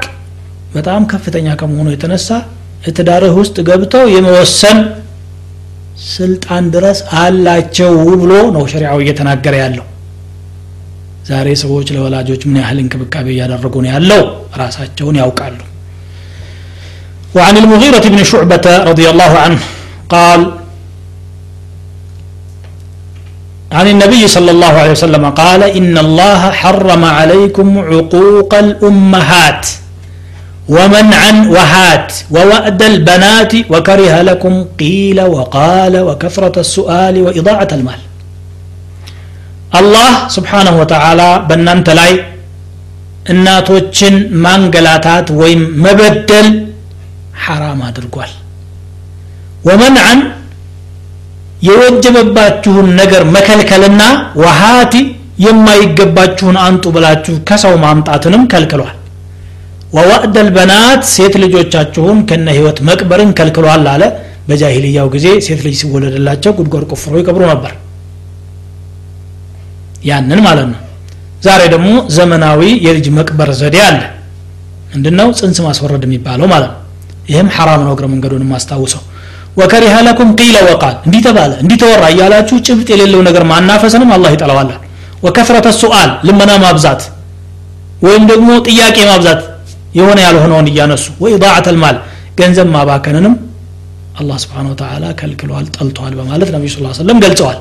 በጣም 0.76 1.02
ከፍተኛ 1.12 1.48
ከመሆኑ 1.60 1.88
የተነሳ 1.94 2.30
ትዳርህ 2.97 3.35
ውስጥ 3.41 3.57
ገብተው 3.69 4.05
የመወሰን 4.15 4.79
ስልጣን 6.15 6.65
ድረስ 6.75 6.99
አላቸው 7.23 7.91
ብሎ 8.21 8.33
ነው 8.57 8.63
ሸሪዓው 8.73 9.01
እየተናገረ 9.05 9.55
ያለው 9.65 9.87
ዛሬ 11.31 11.49
ሰዎች 11.63 11.89
ለወላጆች 11.97 12.43
ምን 12.49 12.57
ያህል 12.63 12.79
እንክብካቤ 12.85 13.27
እያደረጉ 13.35 13.75
ነው 13.85 13.91
ያለው 13.97 14.23
ራሳቸውን 14.63 15.19
ያውቃሉ 15.25 15.59
وعن 17.37 17.55
المغيرة 17.63 18.05
بن 18.13 18.21
شعبة 18.25 18.67
رضي 18.91 19.07
الله 19.13 19.33
عنه 19.45 19.61
قال 20.15 20.41
عن 23.73 23.87
النبي 23.89 24.23
صلى 24.29 24.51
الله 24.51 24.73
عليه 24.81 24.91
وسلم 24.91 25.25
قال 25.43 25.63
إن 25.79 25.95
الله 25.99 26.41
حرم 26.61 27.03
عليكم 27.19 27.69
عقوق 27.91 28.53
الأمهات 28.65 29.65
ومنعا 30.77 31.33
وهات 31.55 32.09
ووأد 32.35 32.81
البنات 32.93 33.53
وكره 33.73 34.15
لكم 34.23 34.55
قيل 34.81 35.19
وقال 35.37 35.95
وكثرة 36.09 36.57
السؤال 36.67 37.15
وإضاعة 37.27 37.71
المال 37.73 38.01
الله 39.81 40.13
سبحانه 40.37 40.75
وتعالى 40.81 41.29
بنانت 41.51 41.89
لاي 42.01 42.13
እናቶችን 43.33 44.15
ማንገላታት 44.45 45.27
ወይም 45.41 45.63
መበደል 45.85 46.47
ሐራም 47.45 47.81
አድርጓል 47.89 48.31
ወመንዓን 49.69 50.21
የወጀበባችሁን 51.69 52.87
ነገር 53.01 53.23
መከልከልና 53.35 54.03
ወሃቲ 54.43 54.95
የማይገባችሁን 55.45 56.57
አንጡ 56.67 56.85
ብላችሁ 56.97 57.35
ከሰው 57.49 57.75
ማምጣትንም 57.85 58.43
ከልክሏል 58.53 58.97
ወዋዕደ 59.96 60.38
ልበናት 60.48 61.02
ሴት 61.14 61.34
ልጆቻችሁን 61.44 62.18
ከነ 62.30 62.48
ህይወት 62.58 62.78
መቅበርን 62.88 63.32
ከልክሏል 63.38 63.86
አለ። 63.94 64.04
በጃሂልያው 64.48 65.08
ጊዜ 65.14 65.28
ሴት 65.46 65.62
ልጅ 65.66 65.76
ሲወለድላቸው 65.82 66.52
ጉድጓድ 66.58 66.84
ቆፍሮ 66.92 67.14
ይቀብሩ 67.22 67.44
ነበር። 67.52 67.72
ያንን 70.10 70.40
ማለት 70.48 70.68
ነው። 70.72 70.80
ዛሬ 71.46 71.62
ደግሞ 71.74 71.88
ዘመናዊ 72.18 72.62
የልጅ 72.86 73.08
መቅበር 73.18 73.50
ዘዴ 73.62 73.78
አለ። 73.88 74.00
ምንድነው? 74.92 75.28
ጽንስ 75.40 75.58
ማስወረድ 75.66 76.04
የሚባለው 76.08 76.48
ማለት 76.54 76.72
ነው። 76.72 76.82
ይህም 77.30 77.48
ሐራም 77.56 77.82
ነው 77.86 77.92
እግረ 77.96 78.06
መንገዱን 78.12 78.44
ማስታውሰው 78.52 79.02
ወከሪሀ 79.58 79.96
ለኩም 80.08 80.30
ቂለ 80.40 80.56
ወቃል 80.70 80.96
እንዲህ 81.06 81.22
ተባለ 81.26 81.52
እንዲህ 81.64 81.78
ተወራ 81.82 82.04
እያላችሁ 82.14 82.56
ጭብጥ 82.68 82.88
የሌለው 82.94 83.22
ነገር 83.28 83.44
ማናፈስንም 83.52 84.10
አላህ 84.16 84.32
ይጠላዋል 84.36 84.70
ወከፍረተ 85.26 85.68
ሱአል 85.80 86.10
ልመና 86.28 86.52
ማብዛት 86.64 87.02
ወይም 88.06 88.24
ደግሞ 88.32 88.50
ጥያቄ 88.68 88.98
ማብዛት 89.12 89.42
የሆነ 89.96 90.18
ያልሆነውን 90.26 90.68
እያነሱ 90.72 91.06
ወኢዳዓት 91.24 91.68
ልማል 91.76 91.98
ገንዘብ 92.40 92.68
ማባከንንም 92.74 93.36
አላህ 94.20 94.38
ስብሓን 94.44 94.68
ወተላ 94.72 95.06
ከልክሏል 95.20 95.66
ጠልቷል 95.76 96.14
በማለት 96.20 96.50
ነቢዩ 96.56 96.70
ስ 96.74 97.00
ሰለም 97.00 97.18
ገልጸዋል። 97.24 97.60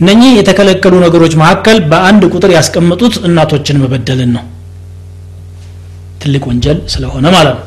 እነኚህ 0.00 0.30
የተከለከሉ 0.38 0.94
ነገሮች 1.04 1.34
መካከል 1.40 1.78
በአንድ 1.90 2.22
ቁጥር 2.32 2.50
ያስቀመጡት 2.56 3.14
እናቶችን 3.26 3.80
መበደልን 3.82 4.30
ነው። 4.36 4.44
ትልቅ 6.22 6.42
ወንጀል 6.50 6.78
ስለሆነ 6.94 7.26
ማለት 7.36 7.56
ነው። 7.56 7.64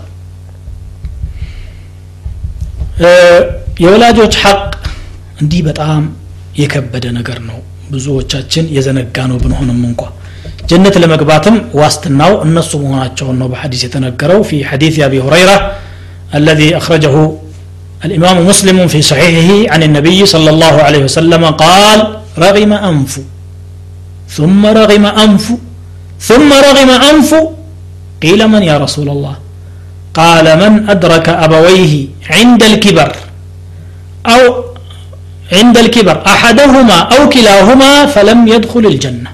የወላጆች 3.84 4.34
ሐቅ 4.44 4.62
እንዲህ 5.42 5.62
በጣም 5.68 6.02
የከበደ 6.60 7.06
ነገር 7.18 7.40
ነው። 7.50 7.60
ብዙዎቻችን 7.92 8.66
የዘነጋ 8.76 9.18
ነው 9.30 9.38
ብንሆንም 9.44 9.80
እንኳ 9.88 10.02
ጀነት 10.71 10.95
ለመግባትም 11.03 11.57
ዋስትናው 11.81 12.33
እነሱ 12.47 12.71
መሆናቸውን 12.85 13.37
ነው 13.43 13.49
በሐዲስ 13.53 13.83
የተነገረው 13.87 14.41
ፊ 14.51 14.61
ሐዲስ 14.73 14.97
አቢ 15.09 15.15
ሁረይራ 15.29 15.53
الذي 16.41 16.69
أخرجه 16.81 17.15
الإمام 18.07 18.37
مسلم 18.51 18.79
في 18.93 19.01
صحيحه 19.03 19.51
عن 19.73 19.81
النبي 19.89 20.27
صلى 20.35 20.51
الله 20.55 20.75
عليه 20.87 21.03
وسلم 21.09 21.43
قال 21.65 21.99
رغم 22.39 22.73
أنف 22.91 23.13
ثم 24.37 24.63
رغم 24.81 25.05
أنف 25.25 25.47
ثم 26.21 26.51
رغم 26.69 26.91
أنف 27.11 27.31
قيل 28.23 28.41
من 28.49 28.63
يا 28.71 28.77
رسول 28.85 29.09
الله 29.09 29.35
قال 30.15 30.47
من 30.63 30.73
أدرك 30.91 31.27
أبويه 31.47 31.95
عند 32.31 32.63
الكبر 32.71 33.11
أو 34.35 34.43
عند 35.53 35.77
الكبر 35.79 36.17
أحدهما 36.35 36.99
أو 37.15 37.21
كلاهما 37.29 37.93
فلم 38.07 38.41
يدخل 38.49 38.85
الجنة 38.87 39.31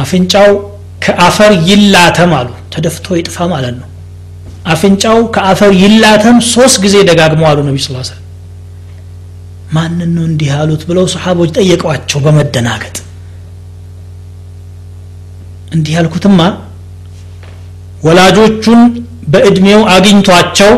አፍንጫው 0.00 0.50
ከአፈር 1.04 1.52
ይላተም 1.68 2.32
አሉ። 2.38 2.48
ተደፍቶ 2.74 3.06
ይጥፋ 3.18 3.46
ማለት 3.52 3.74
ነው። 3.80 3.86
አፍንጫው 4.72 5.18
ከአፈር 5.34 5.70
ይላተም 5.82 6.36
ሶስት 6.52 6.76
ጊዜ 6.84 6.96
ደጋግመው 7.08 7.46
አሉ 7.50 7.58
ነቢ 7.68 7.76
ስ 7.80 7.90
ሰለም 8.08 8.26
ማንን 9.74 10.10
ነው 10.16 10.24
እንዲህ 10.28 10.48
ያሉት 10.52 10.82
ብለው 10.88 11.04
ሰሓቦች 11.12 11.50
ጠየቋቸው 11.58 12.18
በመደናገጥ። 12.24 12.96
እንዲህ 15.74 15.92
ያልኩትማ 15.96 16.40
ወላጆቹን 18.06 18.80
በእድሜው 19.32 19.80
አግኝቷቸው 19.94 20.72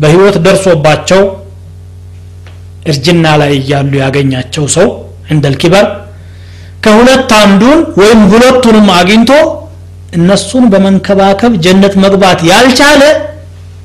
በህይወት 0.00 0.36
ደርሶባቸው 0.44 1.22
እርጅና 2.90 3.26
ላይ 3.40 3.52
እያሉ 3.58 3.92
ያገኛቸው 4.02 4.64
ሰው 4.76 4.86
እንደል 5.30 5.56
ኪበር 5.62 5.86
ከሁለት 6.80 7.30
አንዱን 7.40 7.80
ወይም 8.00 8.20
ሁለቱንም 8.30 8.86
አግኝቶ 8.96 9.30
እነሱን 10.16 10.64
በመንከባከብ 10.72 11.52
ጀነት 11.64 11.94
መግባት 12.04 12.40
ያልቻለ 12.50 13.02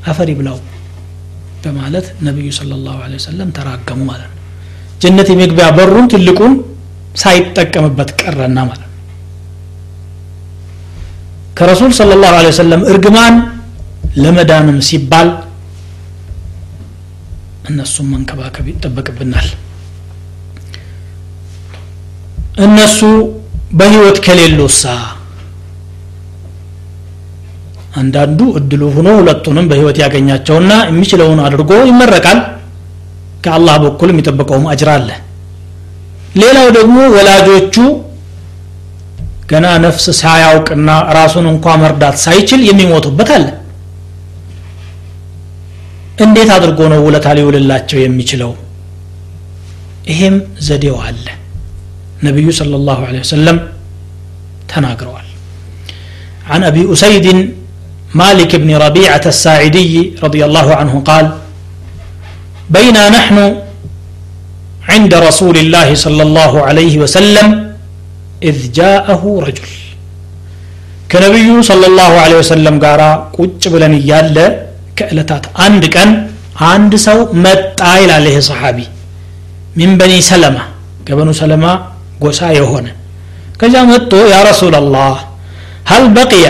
አፈር 0.06 0.30
ይብላው 0.34 0.58
በማለት 1.64 2.08
ነቢዩ 2.28 2.48
ስለ 2.58 2.72
ላሁ 2.86 2.98
ወሰለም 3.14 3.50
ተራገሙ 3.58 4.00
ማለት 4.10 4.30
ነው። 4.30 4.42
ጀነት 5.02 5.28
የመግቢያ 5.32 5.68
በሩን 5.78 6.08
ትልቁን 6.14 6.54
ሳይጠቀምበት 7.22 8.10
ቀረና 8.22 8.58
ማለት 8.70 8.82
ነው። 8.84 8.92
ከረሱል 11.58 11.92
ስለ 12.00 12.12
ላሁ 12.24 12.34
ወሰለም 12.48 12.82
እርግማን 12.92 13.36
ለመዳንም 14.18 14.80
ሲባል 14.90 15.30
እነሱን 17.70 18.08
መንከባከብ 18.14 18.66
ይጠበቅብናል 18.72 19.48
እነሱ 22.56 23.00
በህይወት 23.72 24.18
ከሌሉሳ? 24.26 24.84
አንዳንዱ 28.00 28.40
እድሉ 28.60 28.82
ሆኖ 28.96 29.08
ሁለቱንም 29.20 29.66
በህይወት 29.72 29.98
ያገኛቸውና 30.04 30.72
የሚችለውን 30.90 31.40
አድርጎ 31.46 31.72
ይመረቃል። 31.90 32.40
ከአላህ 33.44 33.76
በኩል 33.84 34.10
የሚጠበቀውም 34.12 34.66
አጅር 34.72 34.90
አለ። 34.96 35.10
ሌላው 36.42 36.68
ደግሞ 36.78 36.98
ወላጆቹ 37.16 37.76
ገና 39.52 39.66
ነፍስ 39.84 40.06
ሳያውቅና 40.20 40.90
ራሱን 41.18 41.46
እንኳ 41.52 41.76
መርዳት 41.82 42.18
ሳይችል 42.26 42.62
የሚሞቱበት 42.70 43.30
አለ። 43.36 43.48
እንዴት 46.26 46.50
አድርጎ 46.56 46.82
ነው 46.94 47.00
ውለታ 47.08 47.28
ሊውልላቸው 47.38 48.00
የሚችለው? 48.02 48.52
ይሄም 50.10 50.36
ዘዴው 50.68 50.98
አለ 51.06 51.26
ነቢዩ 52.27 52.47
صلى 52.61 52.77
الله 52.81 52.99
عليه 53.09 53.21
وسلم 53.27 53.57
ተናግረዋል 54.73 55.27
عن 56.51 56.61
أبي 56.71 56.83
أسيد 56.93 57.27
مالك 58.23 58.53
بن 58.63 58.71
ربيعة 58.85 59.25
الساعدي 59.35 59.93
رضي 60.25 60.41
الله 60.49 60.67
عنه 60.81 60.95
قال 61.11 61.27
بينا 62.77 63.05
نحن 63.19 63.37
عند 64.93 65.13
رسول 65.29 65.57
الله 65.65 65.89
صلى 65.95 66.23
الله 66.27 66.53
عليه 66.69 66.95
وسلم 67.03 67.49
إذ 68.49 68.57
جاءه 68.81 69.23
رجل 69.47 69.69
كنبي 71.13 71.49
صلى 71.71 71.87
الله 71.91 72.13
عليه 72.25 72.39
وسلم 72.43 72.75
قارا 72.85 73.11
قج 73.39 73.63
بلن 73.73 73.95
يال 74.11 74.37
كألتات 74.99 75.45
عند 75.65 75.85
كان 75.95 76.11
عند 76.69 76.93
سو 77.07 77.19
متى 77.45 77.91
إلى 78.03 78.13
عليه 78.19 78.37
صحابي 78.51 78.87
من 79.81 79.91
بني 80.01 80.19
سلمة 80.31 80.63
كبنو 81.07 81.33
سلمة 81.43 81.73
ጎሳ 82.23 82.41
የሆነ 82.59 82.87
ከዚያ 83.61 83.83
መጥቶ 83.91 84.13
ያ 84.33 84.39
ረሱላላህ 84.49 85.15
ሀል 85.91 86.05
በቅየ 86.17 86.47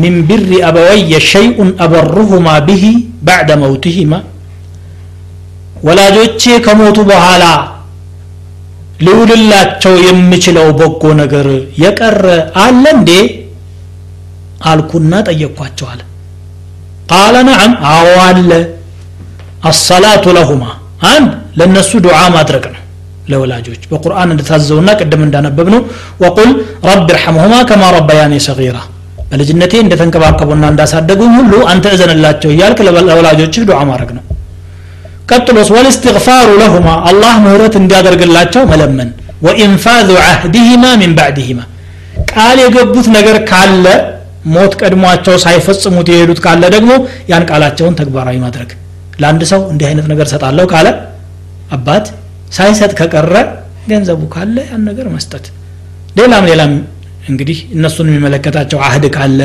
ሚን 0.00 0.16
ብሪ 0.28 0.50
አበወየ 0.68 1.12
ሸይኡን 1.30 1.70
አበሩሁማ 1.84 2.48
ብሂ 2.68 2.82
ባዕደ 3.26 3.50
መውትህማ 3.62 4.12
ወላጆቼ 5.86 6.42
ከሞቱ 6.66 6.98
በኋላ 7.10 7.44
ልውልላቸው 9.06 9.94
የምችለው 10.06 10.68
በጎ 10.78 11.02
ነገር 11.20 11.46
የቀረ 11.82 12.24
አለ 12.62 12.84
እንዴ 12.96 13.10
አልኩና 14.70 15.14
ጠየቅኳቸዋል 15.28 16.00
ቃለ 17.10 17.34
ነዓም 17.48 17.72
አዎ 17.90 18.06
አለ 18.28 18.50
አሰላቱ 19.70 20.24
ለሁማ 20.36 20.64
አንድ 21.10 21.28
ለእነሱ 21.58 21.90
ዱዓ 22.04 22.18
ማድረግ 22.36 22.64
ነው 22.74 22.79
ለወላጆች 23.30 23.82
በቁርአን 23.90 24.32
እንደታዘውና 24.32 24.90
ቅድም 25.00 25.22
እንዳነበብ 25.26 25.68
ነው 25.74 25.80
ወቁል 26.24 26.50
ረብ 26.88 27.08
ርሐምሁማ 27.16 27.54
ከማ 27.70 27.84
ረበያኔ 27.96 28.34
ሰጊራ 28.46 28.78
በልጅነቴ 29.30 29.74
እንደተንከባከቡና 29.84 30.64
እንዳሳደጉኝ 30.72 31.32
ሁሉ 31.38 31.54
አንተ 31.72 31.86
እዘንላቸው 31.94 32.50
እያልክ 32.54 32.80
ለወላጆችህ 32.86 33.64
ዱዓ 33.70 33.78
ማድረግ 33.90 34.10
ነው 34.18 34.24
ቀጥሎስ 35.30 35.70
ወልስትግፋሩ 35.76 36.48
ለሁማ 36.60 36.88
አላህ 37.10 37.32
ምህረት 37.44 37.74
እንዲያደርግላቸው 37.80 38.64
መለመን 38.72 39.08
ወኢንፋዙ 39.46 40.10
ዓህድህማ 40.26 40.84
ሚን 41.00 41.14
ባዕድህማ 41.18 41.60
ቃል 42.32 42.58
የገቡት 42.64 43.06
ነገር 43.16 43.36
ካለ 43.50 43.86
ሞት 44.54 44.72
ቀድሟቸው 44.80 45.36
ሳይፈጽሙት 45.44 46.08
የሄዱት 46.12 46.40
ካለ 46.44 46.64
ደግሞ 46.74 46.92
ያን 47.32 47.46
ቃላቸውን 47.50 47.96
ተግባራዊ 48.00 48.36
ማድረግ 48.44 48.70
ለአንድ 49.22 49.42
ሰው 49.52 49.60
እንዲህ 49.72 49.86
አይነት 49.90 50.06
ነገር 50.12 50.26
ሰጣለሁ 50.32 50.66
ካለ 50.72 50.88
አባት 51.76 52.06
ሳይሰጥ 52.51 52.91
ከቀረ 52.99 53.33
ገንዘቡ 53.91 54.21
ካለ 54.33 54.55
ያን 54.69 54.81
ነገር 54.89 55.07
መስጠት። 55.13 55.45
ሌላም 56.17 56.45
ሌላም 56.49 56.71
እንግዲህ 57.29 57.57
እነሱን 57.75 58.07
የሚመለከታቸው 58.09 58.79
አህድ 58.87 59.05
ካለ 59.15 59.39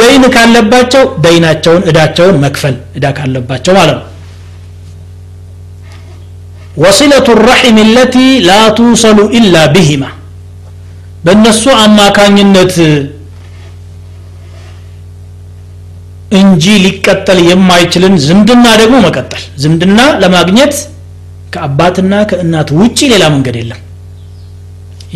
ደይን 0.00 0.24
ካለባቸው 0.34 1.04
ደይናቸውን 1.24 1.82
እዳቸውን 1.90 2.36
መክፈል 2.44 2.74
እዳ 2.98 3.06
ካለባቸው 3.18 3.74
ማለት 3.78 3.96
ነው። 3.98 4.08
ወሲለቱ 6.82 7.28
ረሒም 7.46 7.78
ለቲ 7.96 8.16
ላ 8.48 8.60
ቱሰሉ 8.76 9.18
ኢላ 9.38 9.56
ብሂማ 9.74 10.04
በእነሱ 11.24 11.64
አማካኝነት 11.82 12.76
እንጂ 16.38 16.64
ሊቀጠል 16.84 17.38
የማይችልን 17.48 18.14
ዝምድና 18.26 18.66
ደግሞ 18.80 18.96
መቀጠል። 19.06 19.42
ዝምድና 19.62 20.00
ለማግኘት 20.22 20.74
ከአባትና 21.52 22.12
ከእናት 22.30 22.68
ውጪ 22.78 22.98
ሌላ 23.12 23.24
መንገድ 23.34 23.56
የለም። 23.60 23.80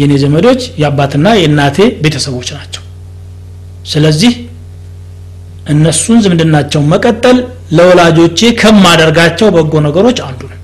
የኔ 0.00 0.12
ዘመዶች 0.22 0.62
የአባትና 0.80 1.26
የእናቴ 1.38 1.76
ቤተሰቦች 2.02 2.48
ናቸው። 2.56 2.82
ስለዚህ 3.92 4.32
እነሱን 5.66 6.18
ዝምድናቸውን 6.24 6.90
መቀጠል 6.92 7.38
ለወላጆቼ 7.76 8.40
ከማደርጋቸው 8.60 9.48
በጎ 9.54 9.80
ነገሮች 9.86 10.18
አንዱ 10.26 10.42
ነው። 10.50 10.60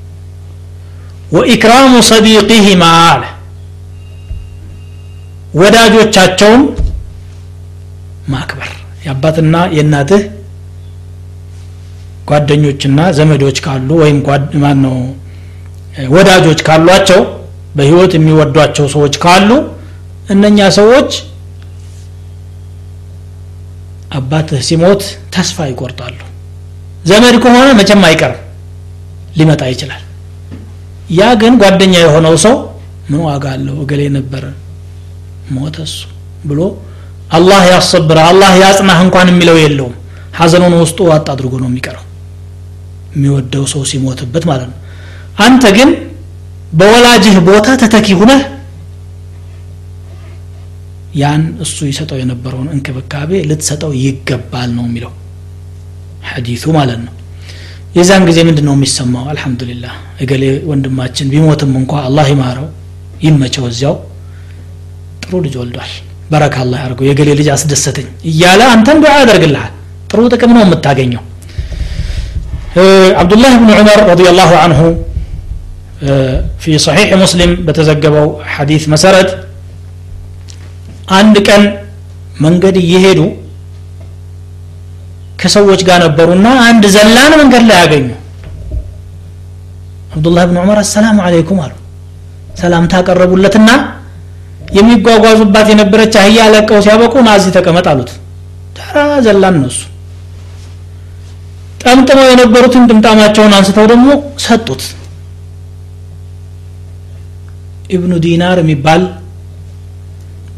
ወኢክራሙ 1.33 1.93
ሰዲቂሂማ 2.11 2.85
አለ። 3.07 3.23
ወዳጆቻቸውን 5.55 6.63
ማክበር። 8.29 8.71
የአባትና 9.07 9.57
የእናትህ 9.77 10.23
ጓደኞችና 12.29 13.01
ዘመዶች 13.19 13.59
ካሉ 13.65 13.91
ወይም 14.03 14.19
ማን 14.63 14.79
ነው 14.85 14.95
ወዳጆች 16.13 16.61
ካሏቸው 16.67 17.21
በህይወት 17.77 18.13
የሚወዷቸው 18.17 18.87
ሰዎች 18.95 19.15
ካሉ 19.25 19.51
እነኛ 20.33 20.59
ሰዎች 20.79 21.11
አባትህ 24.13 24.61
ሲሞት 24.69 25.03
ተስፋ 25.35 25.67
ይቆርጣሉ። 25.71 26.17
ዘመድ 27.11 27.37
ከሆነ 27.45 27.69
መቼም 27.79 28.03
አይቀርም 28.09 28.41
ሊመጣ 29.39 29.63
ይችላል። 29.73 30.03
ያ 31.13 31.31
ግን 31.41 31.55
ጓደኛ 31.63 31.95
የሆነው 32.03 32.35
ሰው 32.45 32.55
ምን 33.11 33.21
ዋጋ 33.29 33.45
አለው? 33.55 33.77
እገሌ 33.85 34.03
ነበረ 34.17 34.45
ሞተ 35.55 35.77
እሱ 35.87 35.97
ብሎ 36.45 36.61
አላህ 37.31 37.61
ያሰብረ 37.73 38.19
አላህ 38.31 38.53
ያጽናህ 38.63 38.99
እንኳን 39.07 39.29
የሚለው 39.33 39.57
የለውም። 39.63 39.95
ሀዘኑን 40.39 40.75
ውስጡ 40.83 40.99
ዋጥ 41.11 41.27
አድርጎ 41.35 41.55
ነው 41.63 41.69
የሚቀረው። 41.71 42.05
የሚወደው 43.15 43.65
ሰው 43.73 43.83
ሲሞትበት 43.91 44.45
ማለት 44.51 44.69
ነው 44.71 44.79
አንተ 45.39 45.65
ግን 45.77 45.91
በወላጅህ 46.73 47.37
ቦታ 47.47 47.69
ተተኪ 47.81 48.09
ሁነህ 48.21 48.43
ያን 51.15 51.43
እሱ 51.65 51.79
ይሰጠው 51.89 52.19
የነበረውን 52.21 52.69
እንክብካቤ 52.75 53.31
ልትሰጠው 53.49 53.91
ይገባል 54.03 54.71
ነው 54.77 54.85
የሚለው 54.89 55.13
ሐዲሱ 56.31 56.65
ማለት 56.77 57.01
ነው። 57.07 57.13
የዛን 57.97 58.23
ጊዜ 58.29 58.39
ምንድን 58.49 58.65
ነው 58.69 58.75
የሚሰማው? 58.77 59.25
አልሐምዱሊላህ። 59.33 59.95
እገሌ 60.23 60.43
ወንድማችን 60.71 61.27
ቢሞትም 61.33 61.73
እንኳ 61.81 61.93
አላህ 62.07 62.27
ይማረው 62.33 62.69
ይመቸው 63.23 63.65
እዚያው። 63.71 63.97
ጥሩ 65.23 65.33
ልጅ 65.45 65.55
ወልዷል። 65.61 65.93
በረካ 66.31 66.57
አላህ 66.65 66.79
ያርገው። 66.85 67.07
የገሌ 67.09 67.29
ልጅ 67.41 67.49
አስደሰተኝ 67.55 68.07
እያለ 68.31 68.61
አንተን 68.75 69.01
ዱዓ 69.03 69.13
ያደርግልሃል። 69.21 69.73
ጥሩ 70.11 70.21
ጥቅም 70.33 70.53
ነው 70.57 70.63
የምታገኘው። 70.65 71.23
አብዱላህ 73.23 73.53
ብን 73.61 73.71
ዑመር 73.77 74.01
ረዲየላሁ 74.11 74.51
አንሁ 74.65 74.81
ፊ 76.63 76.75
ሰሒሕ 76.85 77.11
ሙስሊም 77.21 77.53
በተዘገበው 77.67 78.27
ሐዲስ 78.55 78.85
መሰረት 78.93 79.31
አንድ 81.19 81.37
ቀን 81.49 81.63
መንገድ 82.45 82.77
እየሄዱ 82.83 83.21
ከሰዎች 85.41 85.81
ጋር 85.89 85.99
ነበሩና 86.05 86.49
አንድ 86.67 86.85
ዘላን 86.95 87.33
መንገድ 87.41 87.65
ላይ 87.69 87.79
ያገኙ 87.83 88.09
አብዱላህ 90.15 90.45
ብን 90.49 90.59
ዑመር 90.63 90.79
አሰላሙ 90.83 91.19
አለይኩም 91.27 91.61
አሉ። 91.65 91.73
ሰላምታ 92.61 92.95
ቀረቡለትና 93.07 93.71
የሚጓጓዙባት 94.77 95.67
የነበረች 95.73 96.15
አህያ 96.21 96.49
ለቀው 96.55 96.81
ሲያበቁ 96.87 97.15
ናዚ 97.27 97.45
ተቀመጥ 97.57 97.87
አሉት። 97.93 98.11
ተራ 98.79 98.97
ዘላን 99.27 99.57
ነው 99.59 99.71
እሱ። 99.73 99.81
ጠምጥመው 101.83 102.27
የነበሩትን 102.31 102.85
ድምጣማቸውን 102.91 103.55
አንስተው 103.59 103.87
ደግሞ 103.93 104.09
ሰጡት። 104.45 104.83
ኢብኑ 107.93 108.13
ዲናር 108.25 108.59
የሚባል 108.63 109.03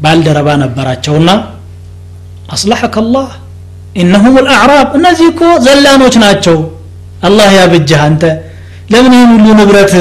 ባልደረባ 0.03 0.49
ነበራቸውና 0.63 1.29
አስላሐከ 2.55 2.95
አላህ 3.03 3.27
እነሁም 3.95 4.35
ልአዕራብ 4.45 4.89
እነዚህ 4.97 5.27
እኮ 5.33 5.43
ዘላኖች 5.65 6.15
ናቸው 6.23 6.57
አላህ 7.27 7.49
ያብጅህ 7.57 7.99
አንተ 8.07 8.23
ለምን 8.93 9.13
ይህን 9.15 9.31
ሁሉ 9.35 9.47
ንብረት 9.59 9.93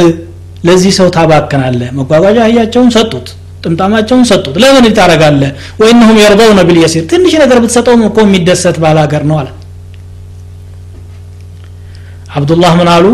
ለዚህ 0.68 0.92
ሰው 0.98 1.08
ታባክናለህ 1.16 1.88
መጓጓዣ 1.98 2.38
አህያቸውን 2.46 2.90
ሰጡት 2.96 3.26
ጥምጣማቸውን 3.64 4.24
ሰጡት 4.30 4.56
ለምን 4.62 4.86
ታረጋለ 4.98 5.42
ወይነሁም 5.80 6.16
የርበውነ 6.22 6.60
ብልየሲር 6.68 7.04
ትንሽ 7.12 7.34
ነገር 7.42 7.58
ብትሰጠውም 7.64 8.02
እኮ 8.08 8.18
የሚደሰት 8.26 8.76
ባል 8.82 8.98
ሀገር 9.04 9.22
ነው 9.30 9.36
አለ 9.42 9.48
አብዱላህ 12.36 12.72
ምን 12.80 12.88
አሉ 12.94 13.06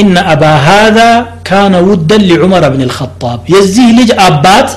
إن 0.00 0.14
أبا 0.18 0.54
هذا 0.70 1.08
كان 1.44 1.74
ودا 1.74 2.18
لعمر 2.18 2.62
بن 2.74 2.80
الخطاب. 2.88 3.38
يزيه 3.54 3.88
لج 3.98 4.10
أبات 4.28 4.70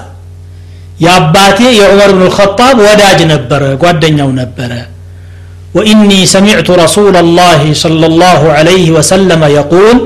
يا 1.05 1.13
أباتي 1.18 1.78
يا 1.80 1.86
عمر 1.91 2.09
بن 2.18 2.24
الخطاب 2.30 2.76
وداج 2.80 3.20
نبرة 3.32 3.76
قدنيا 3.82 4.26
نبرة 4.41 4.84
وإني 5.76 6.20
سمعت 6.26 6.70
رسول 6.70 7.15
الله 7.18 7.61
صلى 7.74 8.05
الله 8.05 8.41
عليه 8.57 8.88
وسلم 8.91 9.41
يقول 9.59 9.97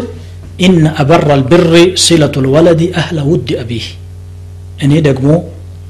إن 0.65 0.83
أبر 1.03 1.27
البر 1.33 1.73
صلة 1.95 2.33
الولد 2.43 2.81
أهل 3.01 3.17
ود 3.19 3.47
أبيه. 3.63 3.87
أني 4.83 4.99
دقمو 5.07 5.43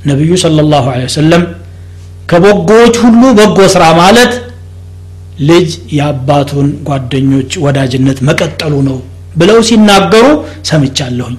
نبي 0.05 0.32
صلى 0.38 0.61
الله 0.61 0.84
عليه 0.91 1.07
وسلم 1.11 1.41
كبقوج 2.30 2.93
هلو 3.03 3.28
بقو 3.38 3.67
سرع 3.74 3.89
مالت 4.01 4.34
ልጅ 5.49 5.69
የአባቱን 5.97 6.67
ጓደኞች 6.88 7.51
ወዳጅነት 7.65 8.17
መቀጠሉ 8.28 8.74
ነው 8.88 8.97
ብለው 9.39 9.59
ሲናገሩ 9.67 10.25
ሰምቻለሁኝ። 10.69 11.38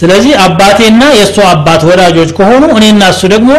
ስለዚህ 0.00 0.32
አባቴና 0.44 1.02
የእሱ 1.16 1.36
አባት 1.50 1.82
ወዳጆች 1.88 2.30
ከሆኑ 2.38 2.62
እኔና 2.76 3.02
እሱ 3.12 3.22
ደግሞ 3.34 3.50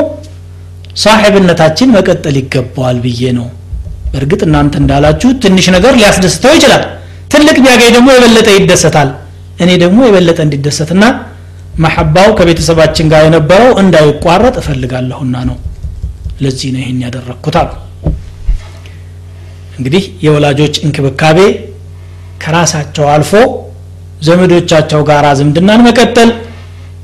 ሳሒብነታችን 1.04 1.94
መቀጠል 1.96 2.36
ይገባዋል 2.39 2.98
ብዬ 3.06 3.22
ነው። 3.38 3.48
በእርግጥ 4.12 4.41
እናንተ 4.48 4.74
እንዳላችሁ 4.82 5.30
ትንሽ 5.44 5.68
ነገር 5.76 5.94
ሊያስደስተው 6.00 6.54
ይችላል። 6.58 6.84
ትልቅ 7.34 7.56
ቢያገኝ 7.64 7.91
ደግሞ 7.96 8.08
የበለጠ 8.16 8.50
ይደሰታል። 8.58 9.10
እኔ 9.64 9.70
ደግሞ 9.84 10.00
የበለጠ 10.08 10.39
እንዲደሰትና 10.46 11.04
መሐባው 11.84 12.30
ከቤተሰባችን 12.39 13.10
ጋር 13.12 13.22
የነበረው 13.28 13.72
እንዳይቋረጥ 13.82 14.56
እፈልጋለሁና 14.62 15.36
ነው። 15.50 15.58
ለዚህ 16.44 16.70
ነው 16.74 16.82
ይህን 16.84 17.00
ያደረግኩት 17.06 17.56
እንግዲህ 19.78 20.04
የወላጆች 20.26 20.76
እንክብካቤ 20.86 21.39
ከራሳቸው 22.44 23.06
አልፎ 23.14 23.32
ዘመዶቻቸው 24.28 25.02
ጋር 25.10 25.26
ዝምድናን 25.39 25.84
መቀጠል 25.88 26.30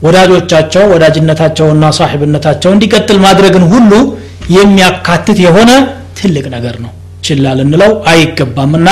ወዳጆቻቸው 0.06 0.84
ወዳጅነታቸውና 0.92 1.86
ሳሒብነታቸው 1.98 2.72
እንዲቀጥል 2.76 3.18
ማድረግን 3.26 3.64
ሁሉ 3.74 3.92
የሚያካትት 4.56 5.40
የሆነ 5.46 5.72
ትልቅ 6.20 6.46
ነገር 6.56 6.76
ነው። 6.86 6.92
ችላ 7.26 7.46
ልንለው 7.58 7.92
አይገባምና 8.12 8.90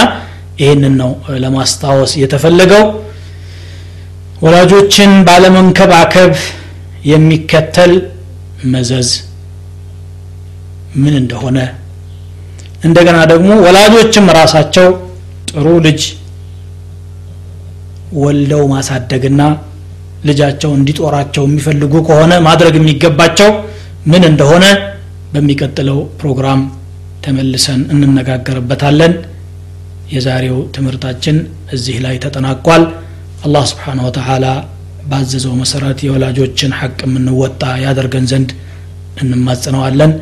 ይህንን 0.62 0.93
ነው 1.02 1.12
ለማስታወስ 1.43 2.12
የተፈለገው። 2.22 2.84
ወላጆችን 4.43 5.12
ባለመንከባከብ 5.28 6.34
የሚከተል 7.12 7.93
መዘዝ 8.74 9.10
ምን 11.02 11.14
እንደሆነ 11.22 11.58
እንደገና 12.88 13.20
ደግሞ 13.32 13.50
ወላጆችም 13.66 14.26
ራሳቸው 14.39 14.88
ጥሩ 15.52 15.68
ልጅ 15.86 16.02
ወልደው 18.23 18.62
ማሳደግና 18.73 19.43
ልጃቸው 20.29 20.73
እንዲጦራቸው 20.79 21.45
የሚፈልጉ 21.47 21.95
ከሆነ 22.09 22.33
ማድረግ 22.49 22.75
የሚገባቸው 22.79 23.51
ምን 24.11 24.23
እንደሆነ 24.31 24.64
በሚቀጥለው 25.35 25.99
ፕሮግራም 26.20 26.61
ተመልሰን 27.25 27.81
እንነጋገርበታለን 27.95 29.12
የዛሬው 30.14 30.59
ትምህርታችን 30.77 31.37
እዚህ 31.77 31.97
ላይ 32.05 32.16
ተጠናቋል 32.25 32.83
አላህ 33.47 33.64
ስብሓን 33.73 34.01
ወተላ 34.07 34.47
ባዘዘው 35.11 35.55
መሰረት 35.62 35.99
የወላጆችን 36.07 36.75
ሐቅ 36.81 36.99
የምንወጣ 37.07 37.62
ያደርገን 37.87 38.29
ዘንድ 38.35 38.51
እንማጽነዋለን 39.23 40.12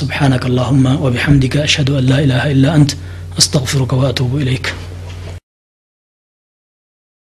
سبحانك 0.00 0.42
اللهم 0.50 0.84
وبحمدك 1.04 1.54
أشهد 1.68 1.88
أن 1.98 2.04
لا 2.10 2.18
إله 2.24 2.42
إلا 2.54 2.68
أنت 2.78 2.90
أستغفرك 3.38 3.90
وأتوب 4.00 4.32
إليك 4.42 4.66